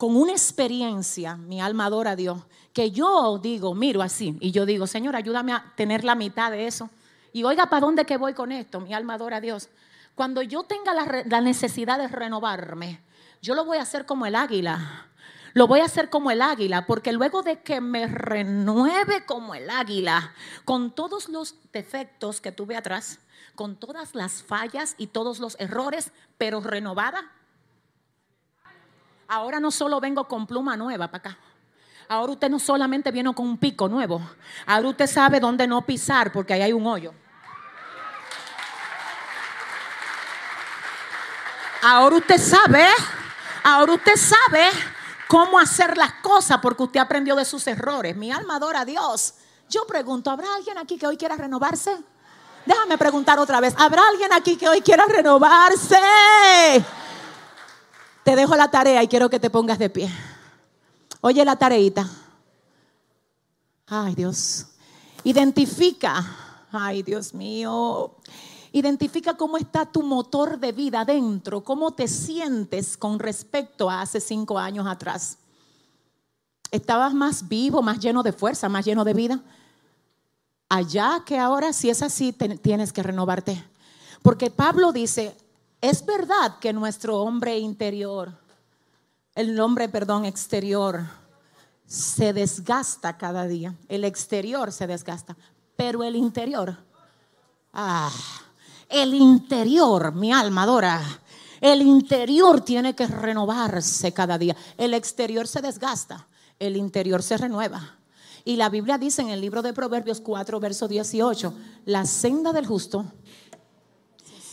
con 0.00 0.16
una 0.16 0.32
experiencia, 0.32 1.36
mi 1.36 1.60
alma 1.60 1.84
adora 1.84 2.12
a 2.12 2.16
Dios, 2.16 2.38
que 2.72 2.90
yo 2.90 3.36
digo, 3.36 3.74
miro 3.74 4.00
así, 4.00 4.34
y 4.40 4.50
yo 4.50 4.64
digo, 4.64 4.86
Señor, 4.86 5.14
ayúdame 5.14 5.52
a 5.52 5.74
tener 5.76 6.04
la 6.04 6.14
mitad 6.14 6.50
de 6.50 6.66
eso. 6.66 6.88
Y 7.34 7.44
oiga, 7.44 7.68
¿para 7.68 7.84
dónde 7.84 8.06
que 8.06 8.16
voy 8.16 8.32
con 8.32 8.50
esto? 8.50 8.80
Mi 8.80 8.94
alma 8.94 9.12
adora 9.12 9.36
a 9.36 9.40
Dios. 9.42 9.68
Cuando 10.14 10.40
yo 10.40 10.62
tenga 10.62 10.94
la, 10.94 11.24
la 11.26 11.42
necesidad 11.42 11.98
de 11.98 12.08
renovarme, 12.08 13.02
yo 13.42 13.54
lo 13.54 13.66
voy 13.66 13.76
a 13.76 13.82
hacer 13.82 14.06
como 14.06 14.24
el 14.24 14.36
águila. 14.36 15.09
Lo 15.52 15.66
voy 15.66 15.80
a 15.80 15.84
hacer 15.84 16.10
como 16.10 16.30
el 16.30 16.42
águila, 16.42 16.86
porque 16.86 17.12
luego 17.12 17.42
de 17.42 17.60
que 17.62 17.80
me 17.80 18.06
renueve 18.06 19.24
como 19.26 19.54
el 19.54 19.68
águila, 19.68 20.32
con 20.64 20.94
todos 20.94 21.28
los 21.28 21.54
defectos 21.72 22.40
que 22.40 22.52
tuve 22.52 22.76
atrás, 22.76 23.18
con 23.54 23.76
todas 23.76 24.14
las 24.14 24.42
fallas 24.42 24.94
y 24.96 25.08
todos 25.08 25.38
los 25.40 25.56
errores, 25.58 26.12
pero 26.38 26.60
renovada, 26.60 27.32
Ahora 29.32 29.60
no 29.60 29.70
solo 29.70 30.00
vengo 30.00 30.26
con 30.26 30.44
pluma 30.44 30.76
nueva 30.76 31.06
para 31.06 31.30
acá. 31.30 31.38
Ahora 32.08 32.32
usted 32.32 32.50
no 32.50 32.58
solamente 32.58 33.12
viene 33.12 33.32
con 33.32 33.46
un 33.46 33.58
pico 33.58 33.88
nuevo. 33.88 34.20
Ahora 34.66 34.88
usted 34.88 35.06
sabe 35.06 35.38
dónde 35.38 35.68
no 35.68 35.86
pisar 35.86 36.32
porque 36.32 36.52
ahí 36.52 36.62
hay 36.62 36.72
un 36.72 36.84
hoyo. 36.84 37.14
Ahora 41.80 42.16
usted 42.16 42.38
sabe, 42.38 42.84
ahora 43.62 43.92
usted 43.92 44.16
sabe 44.16 44.68
cómo 45.30 45.60
hacer 45.60 45.96
las 45.96 46.14
cosas 46.14 46.58
porque 46.60 46.82
usted 46.82 46.98
aprendió 46.98 47.36
de 47.36 47.44
sus 47.44 47.64
errores. 47.68 48.16
Mi 48.16 48.32
alma 48.32 48.56
adora 48.56 48.80
a 48.80 48.84
Dios. 48.84 49.34
Yo 49.68 49.86
pregunto, 49.86 50.28
¿habrá 50.28 50.52
alguien 50.56 50.76
aquí 50.76 50.98
que 50.98 51.06
hoy 51.06 51.16
quiera 51.16 51.36
renovarse? 51.36 51.96
Déjame 52.66 52.98
preguntar 52.98 53.38
otra 53.38 53.60
vez, 53.60 53.72
¿habrá 53.78 54.02
alguien 54.08 54.32
aquí 54.32 54.56
que 54.56 54.68
hoy 54.68 54.80
quiera 54.80 55.06
renovarse? 55.06 56.00
Te 58.24 58.34
dejo 58.34 58.56
la 58.56 58.72
tarea 58.72 59.04
y 59.04 59.06
quiero 59.06 59.30
que 59.30 59.38
te 59.38 59.50
pongas 59.50 59.78
de 59.78 59.88
pie. 59.88 60.10
Oye 61.20 61.44
la 61.44 61.54
tareita. 61.54 62.08
Ay, 63.86 64.16
Dios. 64.16 64.66
Identifica. 65.22 66.24
Ay, 66.72 67.04
Dios 67.04 67.34
mío. 67.34 68.16
Identifica 68.72 69.36
cómo 69.36 69.56
está 69.56 69.84
tu 69.86 70.02
motor 70.02 70.58
de 70.58 70.72
vida 70.72 71.04
dentro, 71.04 71.62
cómo 71.62 71.92
te 71.92 72.06
sientes 72.08 72.96
con 72.96 73.18
respecto 73.18 73.90
a 73.90 74.02
hace 74.02 74.20
cinco 74.20 74.58
años 74.58 74.86
atrás. 74.86 75.38
¿Estabas 76.70 77.12
más 77.12 77.48
vivo, 77.48 77.82
más 77.82 77.98
lleno 77.98 78.22
de 78.22 78.32
fuerza, 78.32 78.68
más 78.68 78.84
lleno 78.84 79.04
de 79.04 79.14
vida? 79.14 79.42
allá 80.70 81.22
que 81.26 81.36
ahora, 81.36 81.74
si 81.74 81.90
es 81.90 82.00
así, 82.00 82.32
tienes 82.32 82.92
que 82.94 83.02
renovarte. 83.02 83.62
Porque 84.22 84.50
Pablo 84.50 84.92
dice, 84.92 85.36
es 85.82 86.06
verdad 86.06 86.58
que 86.60 86.72
nuestro 86.72 87.18
hombre 87.18 87.58
interior, 87.58 88.32
el 89.34 89.60
hombre, 89.60 89.88
perdón, 89.88 90.24
exterior, 90.24 91.02
se 91.86 92.32
desgasta 92.32 93.18
cada 93.18 93.46
día. 93.46 93.74
El 93.88 94.04
exterior 94.04 94.72
se 94.72 94.86
desgasta, 94.86 95.36
pero 95.76 96.04
el 96.04 96.14
interior, 96.14 96.76
ah, 97.72 98.12
el 98.90 99.14
interior, 99.14 100.12
mi 100.14 100.32
alma 100.32 100.64
adora. 100.64 101.00
El 101.60 101.82
interior 101.82 102.62
tiene 102.62 102.94
que 102.94 103.06
renovarse 103.06 104.12
cada 104.12 104.38
día. 104.38 104.56
El 104.76 104.94
exterior 104.94 105.46
se 105.46 105.60
desgasta, 105.60 106.26
el 106.58 106.76
interior 106.76 107.22
se 107.22 107.36
renueva. 107.36 107.98
Y 108.44 108.56
la 108.56 108.68
Biblia 108.70 108.98
dice 108.98 109.22
en 109.22 109.28
el 109.28 109.40
libro 109.40 109.62
de 109.62 109.72
Proverbios 109.72 110.20
4, 110.20 110.58
verso 110.60 110.88
18, 110.88 111.54
la 111.84 112.06
senda 112.06 112.52
del 112.52 112.66
justo 112.66 113.04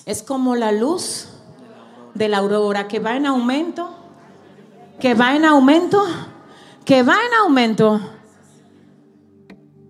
es 0.06 0.24
como 0.24 0.56
la 0.56 0.72
luz 0.72 1.28
de 2.14 2.30
la 2.30 2.38
aurora 2.38 2.88
que 2.88 3.00
va 3.00 3.16
en 3.16 3.26
aumento, 3.26 3.90
que 5.00 5.14
va 5.14 5.36
en 5.36 5.46
aumento, 5.46 6.04
que 6.86 7.04
va 7.04 7.16
en 7.16 7.34
aumento. 7.42 8.00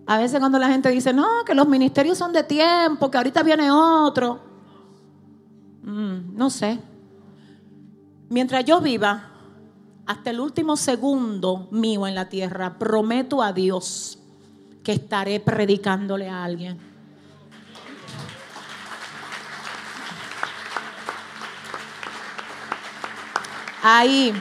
A 0.08 0.16
veces 0.16 0.40
cuando 0.40 0.58
la 0.58 0.68
gente 0.68 0.88
dice, 0.88 1.12
no, 1.12 1.44
que 1.44 1.54
los 1.54 1.68
ministerios 1.68 2.16
son 2.16 2.32
de 2.32 2.42
tiempo, 2.42 3.10
que 3.10 3.18
ahorita 3.18 3.42
viene 3.42 3.70
otro. 3.70 4.40
Mm, 5.82 6.34
no 6.34 6.48
sé. 6.48 6.80
Mientras 8.30 8.64
yo 8.64 8.80
viva, 8.80 9.28
hasta 10.06 10.30
el 10.30 10.40
último 10.40 10.78
segundo 10.78 11.68
mío 11.72 12.06
en 12.06 12.14
la 12.14 12.26
tierra, 12.30 12.78
prometo 12.78 13.42
a 13.42 13.52
Dios 13.52 14.18
que 14.82 14.92
estaré 14.92 15.40
predicándole 15.40 16.30
a 16.30 16.42
alguien. 16.42 16.78
Ahí 23.82 24.32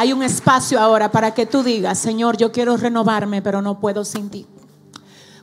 hay 0.00 0.14
un 0.14 0.22
espacio 0.22 0.80
ahora 0.80 1.10
para 1.10 1.34
que 1.34 1.44
tú 1.44 1.62
digas, 1.62 1.98
Señor, 1.98 2.38
yo 2.38 2.52
quiero 2.52 2.74
renovarme, 2.78 3.42
pero 3.42 3.60
no 3.60 3.80
puedo 3.80 4.02
sin 4.06 4.30
ti. 4.30 4.46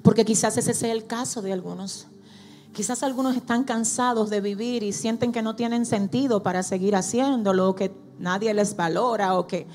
Porque 0.02 0.26
quizás 0.26 0.58
ese 0.58 0.74
sea 0.74 0.92
el 0.94 1.06
caso 1.06 1.44
de 1.44 1.54
algunos. 1.54 2.08
Quizás 2.74 3.04
algunos 3.04 3.36
están 3.36 3.66
cansados 3.66 4.32
de 4.32 4.42
vivir 4.42 4.82
y 4.82 4.94
sienten 4.94 5.32
que 5.32 5.44
no 5.44 5.56
tienen 5.56 5.86
sentido 5.86 6.42
para 6.42 6.64
seguir 6.64 6.96
haciéndolo, 6.96 7.76
que 7.76 7.96
nadie 8.18 8.52
les 8.56 8.76
valora 8.76 9.38
o 9.38 9.46
que 9.46 9.68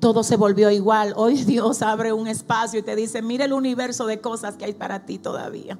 todo 0.00 0.22
se 0.22 0.36
volvió 0.36 0.70
igual. 0.70 1.14
Hoy 1.16 1.42
Dios 1.46 1.80
abre 1.80 2.12
un 2.12 2.28
espacio 2.28 2.80
y 2.80 2.82
te 2.82 2.94
dice, 2.94 3.22
mire 3.22 3.46
el 3.46 3.54
universo 3.54 4.04
de 4.04 4.20
cosas 4.20 4.58
que 4.58 4.66
hay 4.66 4.74
para 4.74 5.06
ti 5.06 5.16
todavía. 5.16 5.78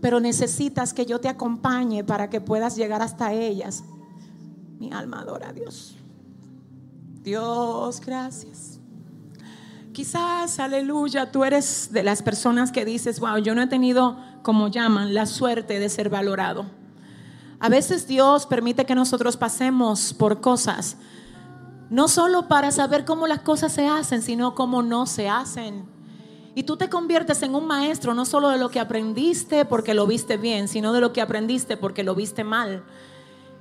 Pero 0.00 0.20
necesitas 0.20 0.94
que 0.94 1.06
yo 1.06 1.18
te 1.18 1.28
acompañe 1.28 2.04
para 2.04 2.30
que 2.30 2.40
puedas 2.40 2.76
llegar 2.76 3.02
hasta 3.02 3.32
ellas. 3.32 3.82
Mi 4.78 4.92
alma 4.92 5.22
adora 5.22 5.48
a 5.48 5.52
Dios. 5.52 5.97
Dios, 7.28 8.00
gracias. 8.00 8.80
Quizás, 9.92 10.58
aleluya, 10.58 11.30
tú 11.30 11.44
eres 11.44 11.90
de 11.92 12.02
las 12.02 12.22
personas 12.22 12.72
que 12.72 12.86
dices, 12.86 13.20
wow, 13.20 13.36
yo 13.36 13.54
no 13.54 13.60
he 13.60 13.66
tenido, 13.66 14.16
como 14.42 14.68
llaman, 14.68 15.12
la 15.12 15.26
suerte 15.26 15.78
de 15.78 15.90
ser 15.90 16.08
valorado. 16.08 16.64
A 17.60 17.68
veces 17.68 18.06
Dios 18.08 18.46
permite 18.46 18.86
que 18.86 18.94
nosotros 18.94 19.36
pasemos 19.36 20.14
por 20.14 20.40
cosas 20.40 20.96
no 21.90 22.08
solo 22.08 22.48
para 22.48 22.70
saber 22.70 23.04
cómo 23.04 23.26
las 23.26 23.40
cosas 23.40 23.72
se 23.72 23.86
hacen, 23.86 24.22
sino 24.22 24.54
cómo 24.54 24.82
no 24.82 25.04
se 25.04 25.28
hacen. 25.28 25.84
Y 26.54 26.62
tú 26.62 26.78
te 26.78 26.88
conviertes 26.88 27.42
en 27.42 27.54
un 27.54 27.66
maestro 27.66 28.14
no 28.14 28.24
solo 28.24 28.48
de 28.48 28.58
lo 28.58 28.70
que 28.70 28.80
aprendiste 28.80 29.66
porque 29.66 29.92
lo 29.92 30.06
viste 30.06 30.38
bien, 30.38 30.66
sino 30.66 30.94
de 30.94 31.02
lo 31.02 31.12
que 31.12 31.20
aprendiste 31.20 31.76
porque 31.76 32.04
lo 32.04 32.14
viste 32.14 32.42
mal. 32.42 32.84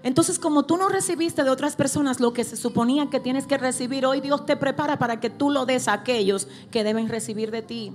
Entonces, 0.08 0.40
como 0.40 0.64
tú 0.64 0.78
no 0.78 0.88
recibiste 0.88 1.44
de 1.44 1.50
otras 1.50 1.76
personas 1.76 2.22
lo 2.22 2.32
que 2.32 2.46
se 2.46 2.56
suponía 2.56 3.10
que 3.10 3.20
tienes 3.20 3.46
que 3.46 3.58
recibir, 3.58 4.06
hoy 4.06 4.22
Dios 4.22 4.46
te 4.46 4.56
prepara 4.56 4.98
para 4.98 5.20
que 5.20 5.30
tú 5.30 5.50
lo 5.50 5.66
des 5.66 5.90
a 5.90 5.94
aquellos 5.94 6.48
que 6.72 6.86
deben 6.86 7.10
recibir 7.10 7.52
de 7.52 7.62
ti. 7.62 7.92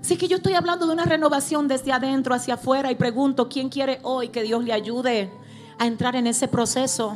Así 0.00 0.16
que 0.16 0.26
yo 0.26 0.38
estoy 0.38 0.54
hablando 0.54 0.88
de 0.88 0.92
una 0.92 1.04
renovación 1.04 1.68
desde 1.68 1.92
adentro 1.92 2.34
hacia 2.34 2.54
afuera 2.54 2.90
y 2.90 2.96
pregunto, 2.96 3.48
¿quién 3.48 3.68
quiere 3.68 4.00
hoy 4.02 4.30
que 4.30 4.42
Dios 4.42 4.64
le 4.64 4.72
ayude 4.72 5.30
a 5.78 5.86
entrar 5.86 6.16
en 6.16 6.26
ese 6.26 6.48
proceso? 6.48 7.14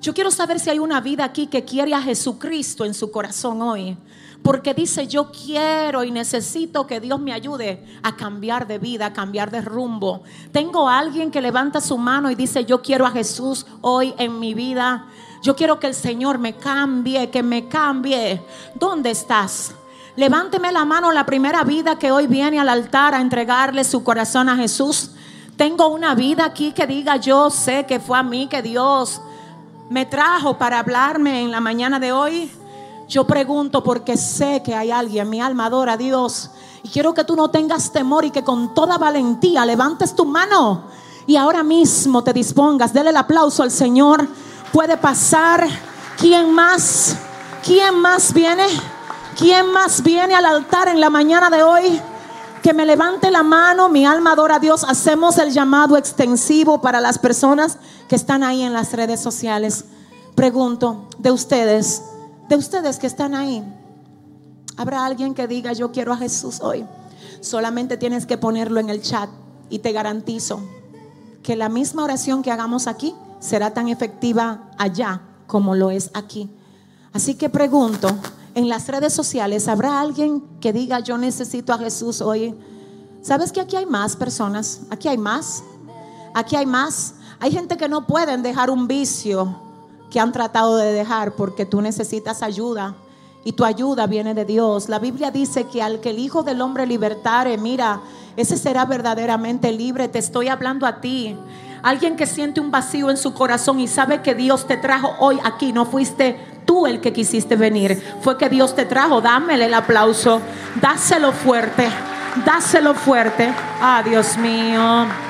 Yo 0.00 0.14
quiero 0.14 0.30
saber 0.30 0.60
si 0.60 0.70
hay 0.70 0.78
una 0.78 1.00
vida 1.00 1.24
aquí 1.24 1.48
que 1.48 1.64
quiere 1.64 1.94
a 1.94 2.00
Jesucristo 2.00 2.84
en 2.84 2.94
su 2.94 3.10
corazón 3.10 3.60
hoy. 3.60 3.98
Porque 4.48 4.72
dice, 4.72 5.06
yo 5.06 5.30
quiero 5.30 6.04
y 6.04 6.10
necesito 6.10 6.86
que 6.86 7.00
Dios 7.00 7.20
me 7.20 7.34
ayude 7.34 7.84
a 8.02 8.16
cambiar 8.16 8.66
de 8.66 8.78
vida, 8.78 9.04
a 9.04 9.12
cambiar 9.12 9.50
de 9.50 9.60
rumbo. 9.60 10.22
Tengo 10.52 10.88
a 10.88 10.98
alguien 10.98 11.30
que 11.30 11.42
levanta 11.42 11.82
su 11.82 11.98
mano 11.98 12.30
y 12.30 12.34
dice, 12.34 12.64
yo 12.64 12.80
quiero 12.80 13.04
a 13.04 13.10
Jesús 13.10 13.66
hoy 13.82 14.14
en 14.16 14.40
mi 14.40 14.54
vida. 14.54 15.04
Yo 15.42 15.54
quiero 15.54 15.78
que 15.78 15.86
el 15.86 15.94
Señor 15.94 16.38
me 16.38 16.54
cambie, 16.54 17.28
que 17.28 17.42
me 17.42 17.68
cambie. 17.68 18.40
¿Dónde 18.74 19.10
estás? 19.10 19.74
Levánteme 20.16 20.72
la 20.72 20.86
mano 20.86 21.12
la 21.12 21.26
primera 21.26 21.62
vida 21.62 21.98
que 21.98 22.10
hoy 22.10 22.26
viene 22.26 22.58
al 22.58 22.70
altar 22.70 23.14
a 23.14 23.20
entregarle 23.20 23.84
su 23.84 24.02
corazón 24.02 24.48
a 24.48 24.56
Jesús. 24.56 25.10
Tengo 25.58 25.88
una 25.88 26.14
vida 26.14 26.46
aquí 26.46 26.72
que 26.72 26.86
diga, 26.86 27.16
yo 27.16 27.50
sé 27.50 27.84
que 27.84 28.00
fue 28.00 28.16
a 28.16 28.22
mí 28.22 28.46
que 28.46 28.62
Dios 28.62 29.20
me 29.90 30.06
trajo 30.06 30.56
para 30.56 30.78
hablarme 30.78 31.42
en 31.42 31.50
la 31.50 31.60
mañana 31.60 32.00
de 32.00 32.12
hoy, 32.12 32.50
yo 33.08 33.26
pregunto 33.26 33.82
porque 33.82 34.16
sé 34.16 34.62
que 34.62 34.74
hay 34.74 34.90
alguien, 34.90 35.30
mi 35.30 35.40
alma 35.40 35.66
adora 35.66 35.94
a 35.94 35.96
Dios. 35.96 36.50
Y 36.82 36.88
quiero 36.90 37.14
que 37.14 37.24
tú 37.24 37.34
no 37.34 37.50
tengas 37.50 37.90
temor 37.90 38.24
y 38.24 38.30
que 38.30 38.44
con 38.44 38.74
toda 38.74 38.98
valentía 38.98 39.64
levantes 39.64 40.14
tu 40.14 40.26
mano 40.26 40.84
y 41.28 41.36
ahora 41.36 41.62
mismo 41.62 42.24
te 42.24 42.32
dispongas. 42.32 42.94
Dele 42.94 43.10
el 43.10 43.16
aplauso 43.16 43.62
al 43.62 43.70
Señor. 43.70 44.26
Puede 44.72 44.96
pasar. 44.96 45.68
¿Quién 46.16 46.52
más? 46.52 47.16
¿Quién 47.62 47.98
más 47.98 48.32
viene? 48.32 48.66
¿Quién 49.36 49.70
más 49.70 50.02
viene 50.02 50.34
al 50.34 50.46
altar 50.46 50.88
en 50.88 51.00
la 51.00 51.10
mañana 51.10 51.50
de 51.50 51.62
hoy? 51.62 52.00
Que 52.62 52.72
me 52.72 52.86
levante 52.86 53.30
la 53.30 53.42
mano, 53.42 53.90
mi 53.90 54.06
alma 54.06 54.32
adora 54.32 54.56
a 54.56 54.58
Dios. 54.58 54.84
Hacemos 54.84 55.36
el 55.36 55.52
llamado 55.52 55.98
extensivo 55.98 56.80
para 56.80 56.98
las 56.98 57.18
personas 57.18 57.76
que 58.08 58.16
están 58.16 58.42
ahí 58.42 58.62
en 58.62 58.72
las 58.72 58.94
redes 58.94 59.20
sociales. 59.20 59.84
Pregunto, 60.34 61.04
de 61.18 61.30
ustedes, 61.30 62.02
de 62.48 62.56
ustedes 62.56 62.98
que 62.98 63.06
están 63.06 63.34
ahí, 63.34 63.62
¿habrá 64.76 65.04
alguien 65.04 65.34
que 65.34 65.46
diga 65.46 65.72
yo 65.72 65.92
quiero 65.92 66.12
a 66.12 66.16
Jesús 66.16 66.60
hoy? 66.60 66.86
Solamente 67.40 67.96
tienes 67.96 68.26
que 68.26 68.38
ponerlo 68.38 68.80
en 68.80 68.90
el 68.90 69.02
chat 69.02 69.28
y 69.70 69.80
te 69.80 69.92
garantizo 69.92 70.60
que 71.42 71.56
la 71.56 71.68
misma 71.68 72.04
oración 72.04 72.42
que 72.42 72.50
hagamos 72.50 72.86
aquí 72.86 73.14
será 73.38 73.72
tan 73.72 73.88
efectiva 73.88 74.70
allá 74.78 75.20
como 75.46 75.74
lo 75.74 75.90
es 75.90 76.10
aquí. 76.14 76.50
Así 77.12 77.34
que 77.34 77.48
pregunto, 77.48 78.08
en 78.54 78.68
las 78.68 78.88
redes 78.88 79.12
sociales, 79.12 79.68
¿habrá 79.68 80.00
alguien 80.00 80.42
que 80.60 80.72
diga 80.72 81.00
yo 81.00 81.16
necesito 81.18 81.72
a 81.72 81.78
Jesús 81.78 82.20
hoy? 82.20 82.54
¿Sabes 83.22 83.52
que 83.52 83.60
aquí 83.60 83.76
hay 83.76 83.86
más 83.86 84.16
personas? 84.16 84.82
Aquí 84.90 85.08
hay 85.08 85.18
más. 85.18 85.62
Aquí 86.34 86.56
hay 86.56 86.66
más. 86.66 87.14
Hay 87.40 87.52
gente 87.52 87.76
que 87.76 87.88
no 87.88 88.06
pueden 88.06 88.42
dejar 88.42 88.70
un 88.70 88.88
vicio 88.88 89.67
que 90.10 90.20
han 90.20 90.32
tratado 90.32 90.76
de 90.76 90.92
dejar 90.92 91.32
porque 91.32 91.66
tú 91.66 91.80
necesitas 91.80 92.42
ayuda 92.42 92.94
y 93.44 93.52
tu 93.52 93.64
ayuda 93.64 94.06
viene 94.06 94.34
de 94.34 94.44
Dios. 94.44 94.88
La 94.88 94.98
Biblia 94.98 95.30
dice 95.30 95.64
que 95.64 95.82
al 95.82 96.00
que 96.00 96.10
el 96.10 96.18
Hijo 96.18 96.42
del 96.42 96.60
Hombre 96.60 96.86
libertare, 96.86 97.56
mira, 97.56 98.00
ese 98.36 98.56
será 98.56 98.84
verdaderamente 98.84 99.72
libre. 99.72 100.08
Te 100.08 100.18
estoy 100.18 100.48
hablando 100.48 100.86
a 100.86 101.00
ti. 101.00 101.36
Alguien 101.82 102.16
que 102.16 102.26
siente 102.26 102.60
un 102.60 102.70
vacío 102.70 103.10
en 103.10 103.16
su 103.16 103.32
corazón 103.34 103.80
y 103.80 103.88
sabe 103.88 104.20
que 104.22 104.34
Dios 104.34 104.66
te 104.66 104.76
trajo 104.76 105.14
hoy 105.20 105.38
aquí. 105.44 105.72
No 105.72 105.86
fuiste 105.86 106.36
tú 106.64 106.86
el 106.86 107.00
que 107.00 107.12
quisiste 107.12 107.56
venir. 107.56 108.02
Fue 108.20 108.36
que 108.36 108.48
Dios 108.48 108.74
te 108.74 108.84
trajo. 108.84 109.20
Dámele 109.20 109.66
el 109.66 109.74
aplauso. 109.74 110.40
Dáselo 110.80 111.32
fuerte. 111.32 111.88
Dáselo 112.44 112.94
fuerte. 112.94 113.52
Ah, 113.80 114.02
Dios 114.04 114.36
mío. 114.36 115.27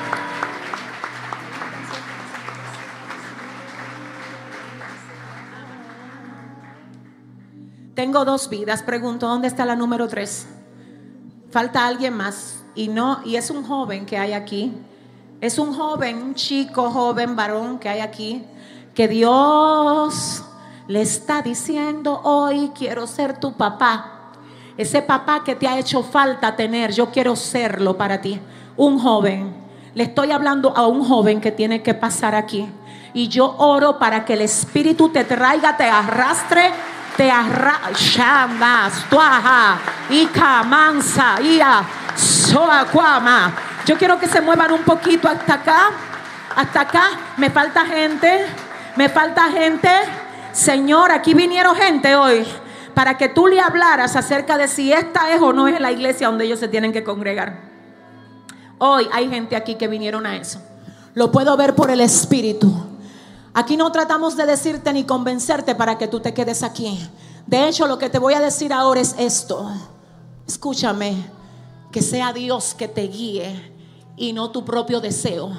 Tengo 7.99 8.23
dos 8.23 8.47
vidas. 8.47 8.81
Pregunto, 8.81 9.27
¿dónde 9.27 9.49
está 9.49 9.65
la 9.65 9.75
número 9.75 10.07
tres? 10.07 10.47
Falta 11.51 11.85
alguien 11.85 12.13
más. 12.13 12.63
Y 12.73 12.87
no, 12.87 13.19
y 13.25 13.35
es 13.35 13.49
un 13.49 13.65
joven 13.65 14.05
que 14.05 14.17
hay 14.17 14.31
aquí. 14.31 14.71
Es 15.41 15.59
un 15.59 15.73
joven, 15.73 16.15
un 16.23 16.33
chico, 16.33 16.91
joven, 16.91 17.35
varón 17.35 17.77
que 17.77 17.89
hay 17.89 17.99
aquí. 17.99 18.45
Que 18.95 19.09
Dios 19.09 20.45
le 20.87 21.01
está 21.01 21.41
diciendo 21.41 22.21
hoy, 22.23 22.71
quiero 22.73 23.05
ser 23.05 23.37
tu 23.37 23.51
papá. 23.57 24.31
Ese 24.77 25.01
papá 25.01 25.43
que 25.43 25.55
te 25.55 25.67
ha 25.67 25.77
hecho 25.77 26.01
falta 26.01 26.55
tener, 26.55 26.93
yo 26.93 27.11
quiero 27.11 27.35
serlo 27.35 27.97
para 27.97 28.21
ti. 28.21 28.39
Un 28.77 28.97
joven. 28.97 29.53
Le 29.93 30.05
estoy 30.05 30.31
hablando 30.31 30.71
a 30.73 30.87
un 30.87 31.03
joven 31.03 31.41
que 31.41 31.51
tiene 31.51 31.83
que 31.83 31.93
pasar 31.93 32.33
aquí. 32.33 32.65
Y 33.13 33.27
yo 33.27 33.55
oro 33.57 33.99
para 33.99 34.23
que 34.23 34.35
el 34.35 34.41
Espíritu 34.41 35.09
te 35.09 35.25
traiga, 35.25 35.75
te 35.75 35.83
arrastre 35.83 36.71
te 37.19 37.29
arra 37.29 37.81
shamas 37.93 39.09
tuaja 39.09 39.77
y 40.09 40.25
camansa 40.27 41.35
ia 41.41 41.83
Soacuama. 42.15 43.51
Yo 43.85 43.97
quiero 43.97 44.17
que 44.17 44.25
se 44.25 44.39
muevan 44.39 44.71
un 44.71 44.83
poquito 44.83 45.27
hasta 45.27 45.55
acá. 45.55 45.89
Hasta 46.55 46.79
acá. 46.79 47.09
Me 47.35 47.49
falta 47.49 47.85
gente. 47.85 48.45
Me 48.95 49.09
falta 49.09 49.51
gente. 49.51 49.89
Señor, 50.53 51.11
aquí 51.11 51.33
vinieron 51.33 51.75
gente 51.75 52.15
hoy 52.15 52.47
para 52.93 53.17
que 53.17 53.27
tú 53.27 53.47
le 53.47 53.59
hablaras 53.59 54.15
acerca 54.15 54.57
de 54.57 54.69
si 54.69 54.93
esta 54.93 55.29
es 55.33 55.41
o 55.41 55.51
no 55.51 55.67
es 55.67 55.77
la 55.81 55.91
iglesia 55.91 56.27
donde 56.27 56.45
ellos 56.45 56.59
se 56.59 56.69
tienen 56.69 56.93
que 56.93 57.03
congregar. 57.03 57.59
Hoy 58.77 59.09
hay 59.11 59.29
gente 59.29 59.57
aquí 59.57 59.75
que 59.75 59.89
vinieron 59.89 60.25
a 60.25 60.37
eso. 60.37 60.61
Lo 61.15 61.33
puedo 61.33 61.57
ver 61.57 61.75
por 61.75 61.91
el 61.91 61.99
Espíritu. 61.99 62.88
Aquí 63.53 63.77
no 63.77 63.91
tratamos 63.91 64.37
de 64.37 64.45
decirte 64.45 64.93
ni 64.93 65.03
convencerte 65.03 65.75
para 65.75 65.97
que 65.97 66.07
tú 66.07 66.19
te 66.19 66.33
quedes 66.33 66.63
aquí. 66.63 66.99
De 67.47 67.67
hecho, 67.67 67.87
lo 67.87 67.97
que 67.97 68.09
te 68.09 68.19
voy 68.19 68.33
a 68.33 68.39
decir 68.39 68.71
ahora 68.71 69.01
es 69.01 69.15
esto. 69.17 69.71
Escúchame, 70.47 71.25
que 71.91 72.01
sea 72.01 72.31
Dios 72.31 72.75
que 72.75 72.87
te 72.87 73.07
guíe 73.07 73.73
y 74.15 74.33
no 74.33 74.51
tu 74.51 74.63
propio 74.63 75.01
deseo. 75.01 75.51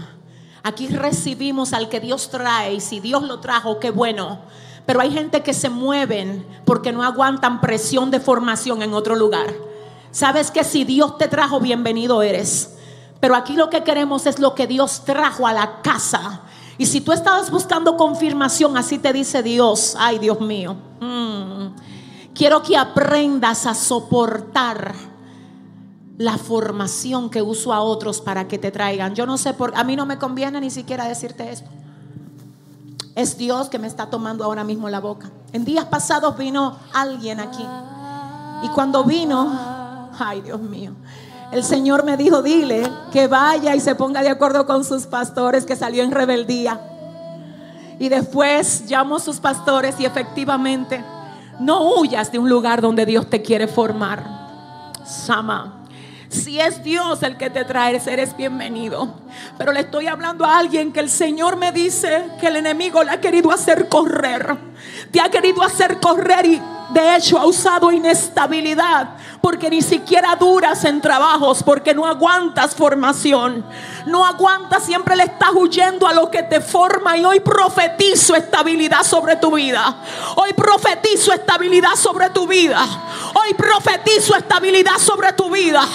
Aquí 0.62 0.88
recibimos 0.88 1.72
al 1.72 1.88
que 1.88 2.00
Dios 2.00 2.30
trae 2.30 2.74
y 2.74 2.80
si 2.80 3.00
Dios 3.00 3.22
lo 3.22 3.40
trajo, 3.40 3.80
qué 3.80 3.90
bueno. 3.90 4.40
Pero 4.86 5.00
hay 5.00 5.10
gente 5.10 5.42
que 5.42 5.54
se 5.54 5.70
mueven 5.70 6.46
porque 6.64 6.92
no 6.92 7.02
aguantan 7.02 7.60
presión 7.60 8.10
de 8.10 8.20
formación 8.20 8.82
en 8.82 8.94
otro 8.94 9.16
lugar. 9.16 9.52
Sabes 10.10 10.50
que 10.50 10.64
si 10.64 10.84
Dios 10.84 11.18
te 11.18 11.28
trajo, 11.28 11.60
bienvenido 11.60 12.22
eres. 12.22 12.76
Pero 13.20 13.34
aquí 13.34 13.54
lo 13.54 13.70
que 13.70 13.84
queremos 13.84 14.26
es 14.26 14.38
lo 14.38 14.54
que 14.54 14.66
Dios 14.66 15.02
trajo 15.04 15.46
a 15.46 15.52
la 15.52 15.82
casa. 15.82 16.42
Y 16.80 16.86
si 16.86 17.02
tú 17.02 17.12
estabas 17.12 17.50
buscando 17.50 17.94
confirmación, 17.98 18.74
así 18.78 18.98
te 18.98 19.12
dice 19.12 19.42
Dios, 19.42 19.94
ay 19.98 20.18
Dios 20.18 20.40
mío, 20.40 20.74
mm, 20.98 21.66
quiero 22.32 22.62
que 22.62 22.74
aprendas 22.74 23.66
a 23.66 23.74
soportar 23.74 24.94
la 26.16 26.38
formación 26.38 27.28
que 27.28 27.42
uso 27.42 27.74
a 27.74 27.82
otros 27.82 28.22
para 28.22 28.48
que 28.48 28.56
te 28.56 28.70
traigan. 28.70 29.14
Yo 29.14 29.26
no 29.26 29.36
sé 29.36 29.52
por 29.52 29.76
a 29.76 29.84
mí 29.84 29.94
no 29.94 30.06
me 30.06 30.16
conviene 30.16 30.58
ni 30.58 30.70
siquiera 30.70 31.04
decirte 31.04 31.52
esto. 31.52 31.68
Es 33.14 33.36
Dios 33.36 33.68
que 33.68 33.78
me 33.78 33.86
está 33.86 34.06
tomando 34.08 34.42
ahora 34.42 34.64
mismo 34.64 34.88
la 34.88 35.00
boca. 35.00 35.30
En 35.52 35.66
días 35.66 35.84
pasados 35.84 36.38
vino 36.38 36.78
alguien 36.94 37.40
aquí. 37.40 37.66
Y 38.62 38.68
cuando 38.68 39.04
vino, 39.04 40.08
ay 40.18 40.40
Dios 40.40 40.62
mío, 40.62 40.92
el 41.52 41.64
Señor 41.64 42.04
me 42.04 42.16
dijo, 42.16 42.42
dile 42.42 42.88
que 43.12 43.26
vaya 43.26 43.74
y 43.74 43.80
se 43.80 43.94
ponga 43.94 44.22
de 44.22 44.28
acuerdo 44.28 44.66
con 44.66 44.84
sus 44.84 45.06
pastores 45.06 45.66
que 45.66 45.76
salió 45.76 46.02
en 46.02 46.12
rebeldía. 46.12 46.80
Y 47.98 48.08
después 48.08 48.86
llamó 48.86 49.16
a 49.16 49.20
sus 49.20 49.40
pastores 49.40 49.98
y 49.98 50.06
efectivamente 50.06 51.04
no 51.58 51.94
huyas 51.94 52.32
de 52.32 52.38
un 52.38 52.48
lugar 52.48 52.80
donde 52.80 53.04
Dios 53.04 53.28
te 53.28 53.42
quiere 53.42 53.66
formar. 53.66 54.24
Sama. 55.04 55.84
Si 56.30 56.60
es 56.60 56.84
Dios 56.84 57.22
el 57.24 57.36
que 57.36 57.50
te 57.50 57.64
trae, 57.64 58.00
eres 58.06 58.36
bienvenido. 58.36 59.12
Pero 59.58 59.72
le 59.72 59.80
estoy 59.80 60.06
hablando 60.06 60.44
a 60.44 60.58
alguien 60.58 60.92
que 60.92 61.00
el 61.00 61.10
Señor 61.10 61.56
me 61.56 61.72
dice 61.72 62.28
que 62.40 62.46
el 62.46 62.56
enemigo 62.56 63.02
le 63.02 63.10
ha 63.10 63.20
querido 63.20 63.50
hacer 63.50 63.88
correr. 63.88 64.56
Te 65.10 65.20
ha 65.20 65.28
querido 65.28 65.62
hacer 65.62 65.98
correr 65.98 66.46
y 66.46 66.62
de 66.92 67.16
hecho 67.16 67.38
ha 67.38 67.46
usado 67.46 67.90
inestabilidad 67.92 69.10
porque 69.40 69.70
ni 69.70 69.80
siquiera 69.80 70.36
duras 70.36 70.84
en 70.84 71.00
trabajos, 71.00 71.62
porque 71.62 71.94
no 71.94 72.06
aguantas 72.06 72.74
formación. 72.74 73.64
No 74.06 74.24
aguantas, 74.24 74.84
siempre 74.84 75.16
le 75.16 75.24
estás 75.24 75.50
huyendo 75.54 76.06
a 76.06 76.12
lo 76.12 76.30
que 76.30 76.42
te 76.42 76.60
forma 76.60 77.16
y 77.16 77.24
hoy 77.24 77.40
profetizo 77.40 78.34
estabilidad 78.34 79.02
sobre 79.02 79.36
tu 79.36 79.52
vida. 79.52 79.96
Hoy 80.36 80.52
profetizo 80.52 81.32
estabilidad 81.32 81.94
sobre 81.96 82.30
tu 82.30 82.46
vida. 82.46 82.84
Hoy 83.34 83.54
profetizo 83.54 84.36
estabilidad 84.36 84.98
sobre 84.98 85.32
tu 85.32 85.50
vida. 85.50 85.86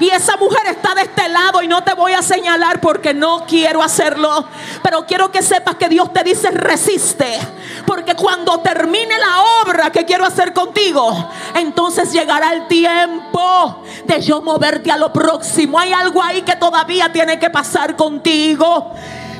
Y 0.00 0.08
esa 0.10 0.36
mujer 0.36 0.66
está 0.66 0.94
de 0.94 1.02
este 1.02 1.28
lado 1.28 1.62
y 1.62 1.68
no 1.68 1.84
te 1.84 1.94
voy 1.94 2.12
a 2.12 2.22
señalar 2.22 2.80
porque 2.80 3.14
no 3.14 3.44
quiero 3.46 3.82
hacerlo. 3.82 4.46
Pero 4.82 5.06
quiero 5.06 5.30
que 5.30 5.42
sepas 5.42 5.76
que 5.76 5.88
Dios 5.88 6.12
te 6.12 6.24
dice 6.24 6.50
resiste. 6.50 7.38
Porque 7.86 8.14
cuando 8.14 8.60
termine 8.60 9.16
la 9.18 9.42
obra 9.62 9.90
que 9.90 10.04
quiero 10.04 10.24
hacer 10.24 10.52
contigo, 10.52 11.30
entonces 11.54 12.12
llegará 12.12 12.52
el 12.52 12.66
tiempo 12.66 13.82
de 14.04 14.20
yo 14.20 14.42
moverte 14.42 14.90
a 14.90 14.96
lo 14.96 15.12
próximo. 15.12 15.78
Hay 15.78 15.92
algo 15.92 16.22
ahí 16.22 16.42
que 16.42 16.56
todavía 16.56 17.12
tiene 17.12 17.38
que 17.38 17.50
pasar 17.50 17.96
contigo. 17.96 18.92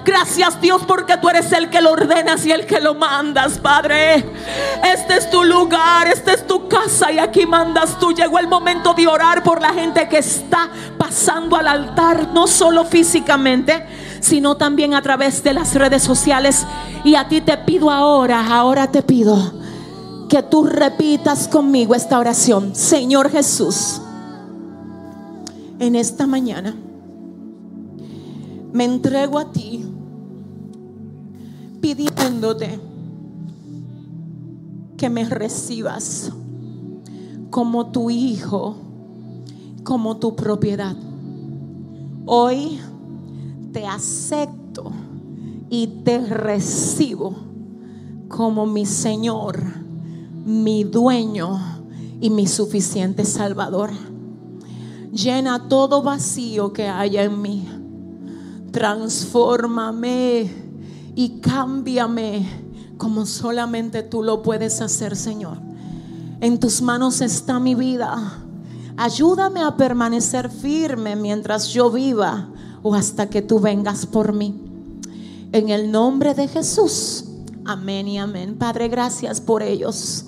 Gracias 0.04 0.60
Dios 0.60 0.82
porque 0.86 1.16
tú 1.16 1.30
eres 1.30 1.50
el 1.52 1.70
que 1.70 1.80
lo 1.80 1.92
ordenas 1.92 2.44
y 2.44 2.52
el 2.52 2.66
que 2.66 2.78
lo 2.78 2.94
mandas, 2.94 3.58
Padre. 3.58 4.24
Este 4.84 5.16
es 5.16 5.30
tu 5.30 5.42
lugar, 5.42 6.06
esta 6.08 6.34
es 6.34 6.46
tu 6.46 6.68
casa 6.68 7.10
y 7.10 7.18
aquí 7.18 7.46
mandas 7.46 7.98
tú. 7.98 8.12
Llegó 8.12 8.38
el 8.38 8.46
momento 8.46 8.92
de 8.92 9.06
orar 9.06 9.42
por 9.42 9.62
la 9.62 9.72
gente 9.72 10.06
que 10.08 10.18
está 10.18 10.68
pasando 10.98 11.56
al 11.56 11.68
altar, 11.68 12.28
no 12.34 12.46
solo 12.46 12.84
físicamente, 12.84 13.86
sino 14.20 14.56
también 14.56 14.92
a 14.92 15.00
través 15.00 15.42
de 15.42 15.54
las 15.54 15.74
redes 15.74 16.02
sociales. 16.02 16.66
Y 17.02 17.14
a 17.14 17.26
ti 17.26 17.40
te 17.40 17.56
pido 17.56 17.90
ahora, 17.90 18.46
ahora 18.54 18.90
te 18.90 19.02
pido 19.02 19.54
que 20.28 20.42
tú 20.42 20.64
repitas 20.64 21.48
conmigo 21.48 21.94
esta 21.94 22.18
oración. 22.18 22.74
Señor 22.74 23.30
Jesús, 23.30 24.02
en 25.78 25.94
esta 25.94 26.26
mañana 26.26 26.74
me 28.72 28.84
entrego 28.84 29.38
a 29.38 29.52
ti 29.52 29.93
pidiéndote 31.84 32.80
que 34.96 35.10
me 35.10 35.22
recibas 35.26 36.32
como 37.50 37.90
tu 37.90 38.08
hijo, 38.08 38.76
como 39.82 40.16
tu 40.16 40.34
propiedad. 40.34 40.96
Hoy 42.24 42.80
te 43.74 43.86
acepto 43.86 44.92
y 45.68 45.88
te 46.04 46.20
recibo 46.20 47.34
como 48.28 48.64
mi 48.64 48.86
Señor, 48.86 49.62
mi 50.46 50.84
dueño 50.84 51.60
y 52.18 52.30
mi 52.30 52.46
suficiente 52.46 53.26
Salvador. 53.26 53.90
Llena 55.12 55.68
todo 55.68 56.02
vacío 56.02 56.72
que 56.72 56.88
haya 56.88 57.24
en 57.24 57.42
mí. 57.42 57.68
Transfórmame 58.72 60.63
y 61.14 61.40
cámbiame 61.40 62.48
como 62.96 63.26
solamente 63.26 64.02
tú 64.02 64.22
lo 64.22 64.42
puedes 64.42 64.80
hacer, 64.80 65.16
Señor. 65.16 65.58
En 66.40 66.58
tus 66.58 66.82
manos 66.82 67.20
está 67.20 67.58
mi 67.58 67.74
vida. 67.74 68.40
Ayúdame 68.96 69.60
a 69.62 69.76
permanecer 69.76 70.50
firme 70.50 71.16
mientras 71.16 71.68
yo 71.68 71.90
viva 71.90 72.48
o 72.82 72.94
hasta 72.94 73.28
que 73.28 73.42
tú 73.42 73.60
vengas 73.60 74.06
por 74.06 74.32
mí. 74.32 74.60
En 75.52 75.68
el 75.68 75.90
nombre 75.90 76.34
de 76.34 76.48
Jesús. 76.48 77.24
Amén 77.64 78.08
y 78.08 78.18
amén. 78.18 78.56
Padre, 78.56 78.88
gracias 78.88 79.40
por 79.40 79.62
ellos. 79.62 80.26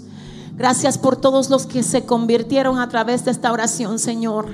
Gracias 0.57 0.97
por 0.97 1.17
todos 1.17 1.51
los 1.51 1.67
que 1.67 1.83
se 1.83 2.07
convirtieron 2.07 2.79
a 2.79 2.89
través 2.89 3.25
de 3.25 3.31
esta 3.31 3.53
oración, 3.53 3.99
Señor. 3.99 4.49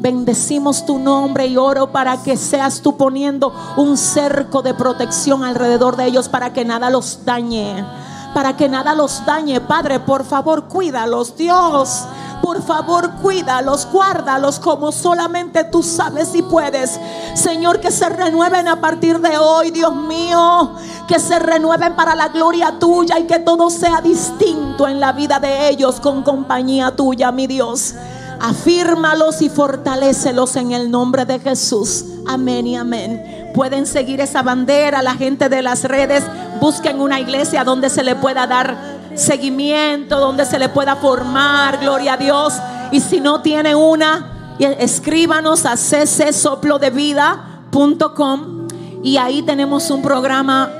Bendecimos 0.00 0.86
tu 0.86 0.98
nombre 0.98 1.46
y 1.46 1.58
oro 1.58 1.92
para 1.92 2.22
que 2.22 2.38
seas 2.38 2.80
tú 2.80 2.96
poniendo 2.96 3.52
un 3.76 3.98
cerco 3.98 4.62
de 4.62 4.72
protección 4.72 5.44
alrededor 5.44 5.96
de 5.96 6.06
ellos 6.06 6.30
para 6.30 6.54
que 6.54 6.64
nada 6.64 6.88
los 6.88 7.26
dañe. 7.26 7.84
Para 8.32 8.56
que 8.56 8.66
nada 8.66 8.94
los 8.94 9.26
dañe. 9.26 9.60
Padre, 9.60 10.00
por 10.00 10.24
favor, 10.24 10.68
cuídalos, 10.68 11.36
Dios. 11.36 12.06
Por 12.40 12.62
favor, 12.62 13.10
cuídalos, 13.16 13.86
guárdalos 13.92 14.58
como 14.58 14.90
solamente 14.90 15.64
tú 15.64 15.82
sabes 15.82 16.34
y 16.34 16.40
puedes. 16.40 16.98
Señor, 17.34 17.80
que 17.80 17.90
se 17.90 18.08
renueven 18.08 18.68
a 18.68 18.80
partir 18.80 19.20
de 19.20 19.36
hoy, 19.36 19.70
Dios 19.70 19.94
mío. 19.94 20.76
Que 21.08 21.18
se 21.18 21.38
renueven 21.38 21.94
para 21.94 22.14
la 22.14 22.28
gloria 22.28 22.78
tuya 22.78 23.18
y 23.18 23.24
que 23.24 23.40
todo 23.40 23.68
sea 23.68 24.00
distinto 24.00 24.88
en 24.88 24.98
la 24.98 25.12
vida 25.12 25.38
de 25.38 25.68
ellos 25.68 26.00
con 26.00 26.22
compañía 26.22 26.96
tuya, 26.96 27.30
mi 27.32 27.46
Dios. 27.46 27.94
Afírmalos 28.40 29.42
y 29.42 29.50
fortalecelos 29.50 30.56
en 30.56 30.72
el 30.72 30.90
nombre 30.90 31.26
de 31.26 31.38
Jesús. 31.38 32.06
Amén 32.26 32.66
y 32.66 32.76
amén. 32.76 33.52
Pueden 33.54 33.86
seguir 33.86 34.20
esa 34.20 34.42
bandera, 34.42 35.02
la 35.02 35.14
gente 35.14 35.48
de 35.48 35.62
las 35.62 35.84
redes. 35.84 36.24
Busquen 36.60 37.00
una 37.00 37.20
iglesia 37.20 37.62
donde 37.64 37.90
se 37.90 38.02
le 38.02 38.16
pueda 38.16 38.46
dar 38.46 38.98
seguimiento, 39.14 40.18
donde 40.18 40.46
se 40.46 40.58
le 40.58 40.70
pueda 40.70 40.96
formar, 40.96 41.78
gloria 41.78 42.14
a 42.14 42.16
Dios. 42.16 42.54
Y 42.92 43.00
si 43.00 43.20
no 43.20 43.42
tiene 43.42 43.74
una, 43.74 44.56
escríbanos 44.58 45.66
a 45.66 45.76
ccsoplo-de-vida.com 45.76 48.60
y 49.02 49.16
ahí 49.16 49.42
tenemos 49.42 49.90
un 49.90 50.02
programa 50.02 50.70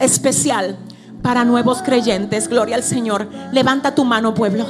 especial 0.00 0.76
para 1.22 1.44
nuevos 1.44 1.82
creyentes. 1.82 2.48
Gloria 2.48 2.74
al 2.76 2.82
Señor. 2.82 3.28
Levanta 3.52 3.94
tu 3.94 4.04
mano, 4.04 4.34
pueblo. 4.34 4.66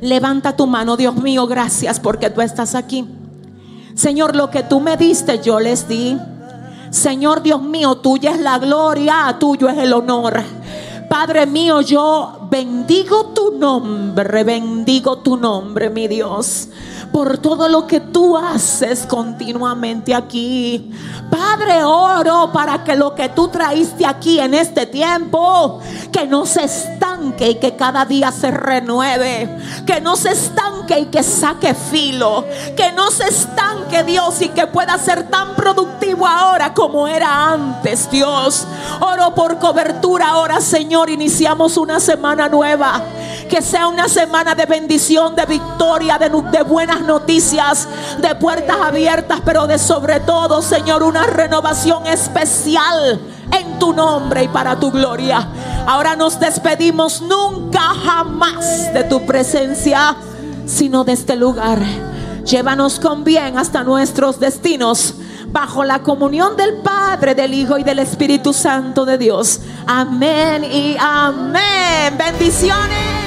Levanta 0.00 0.56
tu 0.56 0.66
mano, 0.66 0.96
Dios 0.96 1.16
mío, 1.16 1.46
gracias 1.46 2.00
porque 2.00 2.30
tú 2.30 2.40
estás 2.40 2.74
aquí. 2.74 3.06
Señor, 3.94 4.36
lo 4.36 4.50
que 4.50 4.62
tú 4.62 4.80
me 4.80 4.96
diste, 4.96 5.40
yo 5.42 5.58
les 5.58 5.88
di. 5.88 6.18
Señor 6.90 7.42
Dios 7.42 7.62
mío, 7.62 7.96
tuya 7.96 8.32
es 8.32 8.40
la 8.40 8.58
gloria, 8.58 9.36
tuyo 9.40 9.68
es 9.68 9.78
el 9.78 9.92
honor. 9.92 10.42
Padre 11.08 11.46
mío, 11.46 11.80
yo 11.80 12.48
bendigo 12.50 13.26
tu 13.26 13.58
nombre, 13.58 14.44
bendigo 14.44 15.18
tu 15.18 15.36
nombre, 15.36 15.88
mi 15.88 16.08
Dios 16.08 16.68
por 17.16 17.38
todo 17.38 17.66
lo 17.66 17.86
que 17.86 18.00
tú 18.00 18.36
haces 18.36 19.06
continuamente 19.06 20.14
aquí. 20.14 20.90
Padre, 21.30 21.82
oro 21.82 22.50
para 22.52 22.84
que 22.84 22.94
lo 22.94 23.14
que 23.14 23.30
tú 23.30 23.48
traíste 23.48 24.04
aquí 24.04 24.38
en 24.38 24.52
este 24.52 24.84
tiempo, 24.84 25.80
que 26.12 26.26
no 26.26 26.44
se 26.44 26.64
estanque 26.64 27.52
y 27.52 27.54
que 27.54 27.74
cada 27.74 28.04
día 28.04 28.30
se 28.30 28.50
renueve, 28.50 29.48
que 29.86 29.98
no 29.98 30.14
se 30.14 30.32
estanque 30.32 31.00
y 31.00 31.06
que 31.06 31.22
saque 31.22 31.72
filo, 31.72 32.44
que 32.76 32.92
no 32.92 33.10
se 33.10 33.28
estanque 33.28 34.04
Dios 34.04 34.42
y 34.42 34.50
que 34.50 34.66
pueda 34.66 34.98
ser 34.98 35.30
tan 35.30 35.54
productivo 35.56 36.26
ahora 36.26 36.74
como 36.74 37.08
era 37.08 37.50
antes, 37.52 38.10
Dios. 38.10 38.66
Oro 39.00 39.34
por 39.34 39.58
cobertura 39.58 40.28
ahora, 40.28 40.60
Señor, 40.60 41.08
iniciamos 41.08 41.78
una 41.78 41.98
semana 41.98 42.46
nueva. 42.50 43.02
Que 43.48 43.62
sea 43.62 43.86
una 43.86 44.08
semana 44.08 44.56
de 44.56 44.66
bendición, 44.66 45.36
de 45.36 45.46
victoria, 45.46 46.18
de, 46.18 46.28
de 46.28 46.62
buenas 46.64 47.05
noticias, 47.06 47.88
de 48.18 48.34
puertas 48.34 48.76
abiertas, 48.80 49.40
pero 49.44 49.66
de 49.66 49.78
sobre 49.78 50.20
todo, 50.20 50.62
Señor, 50.62 51.02
una 51.02 51.24
renovación 51.24 52.06
especial 52.06 53.20
en 53.52 53.78
tu 53.78 53.92
nombre 53.92 54.44
y 54.44 54.48
para 54.48 54.78
tu 54.78 54.90
gloria. 54.90 55.48
Ahora 55.86 56.16
nos 56.16 56.38
despedimos 56.40 57.22
nunca 57.22 57.80
jamás 57.80 58.92
de 58.92 59.04
tu 59.04 59.24
presencia, 59.24 60.16
sino 60.66 61.04
de 61.04 61.12
este 61.12 61.36
lugar. 61.36 61.78
Llévanos 62.44 63.00
con 63.00 63.24
bien 63.24 63.58
hasta 63.58 63.82
nuestros 63.82 64.38
destinos 64.38 65.14
bajo 65.48 65.84
la 65.84 66.00
comunión 66.02 66.56
del 66.56 66.78
Padre, 66.82 67.34
del 67.34 67.54
Hijo 67.54 67.78
y 67.78 67.82
del 67.82 67.98
Espíritu 67.98 68.52
Santo 68.52 69.04
de 69.04 69.18
Dios. 69.18 69.60
Amén 69.86 70.64
y 70.64 70.96
amén. 70.98 72.16
Bendiciones. 72.16 73.25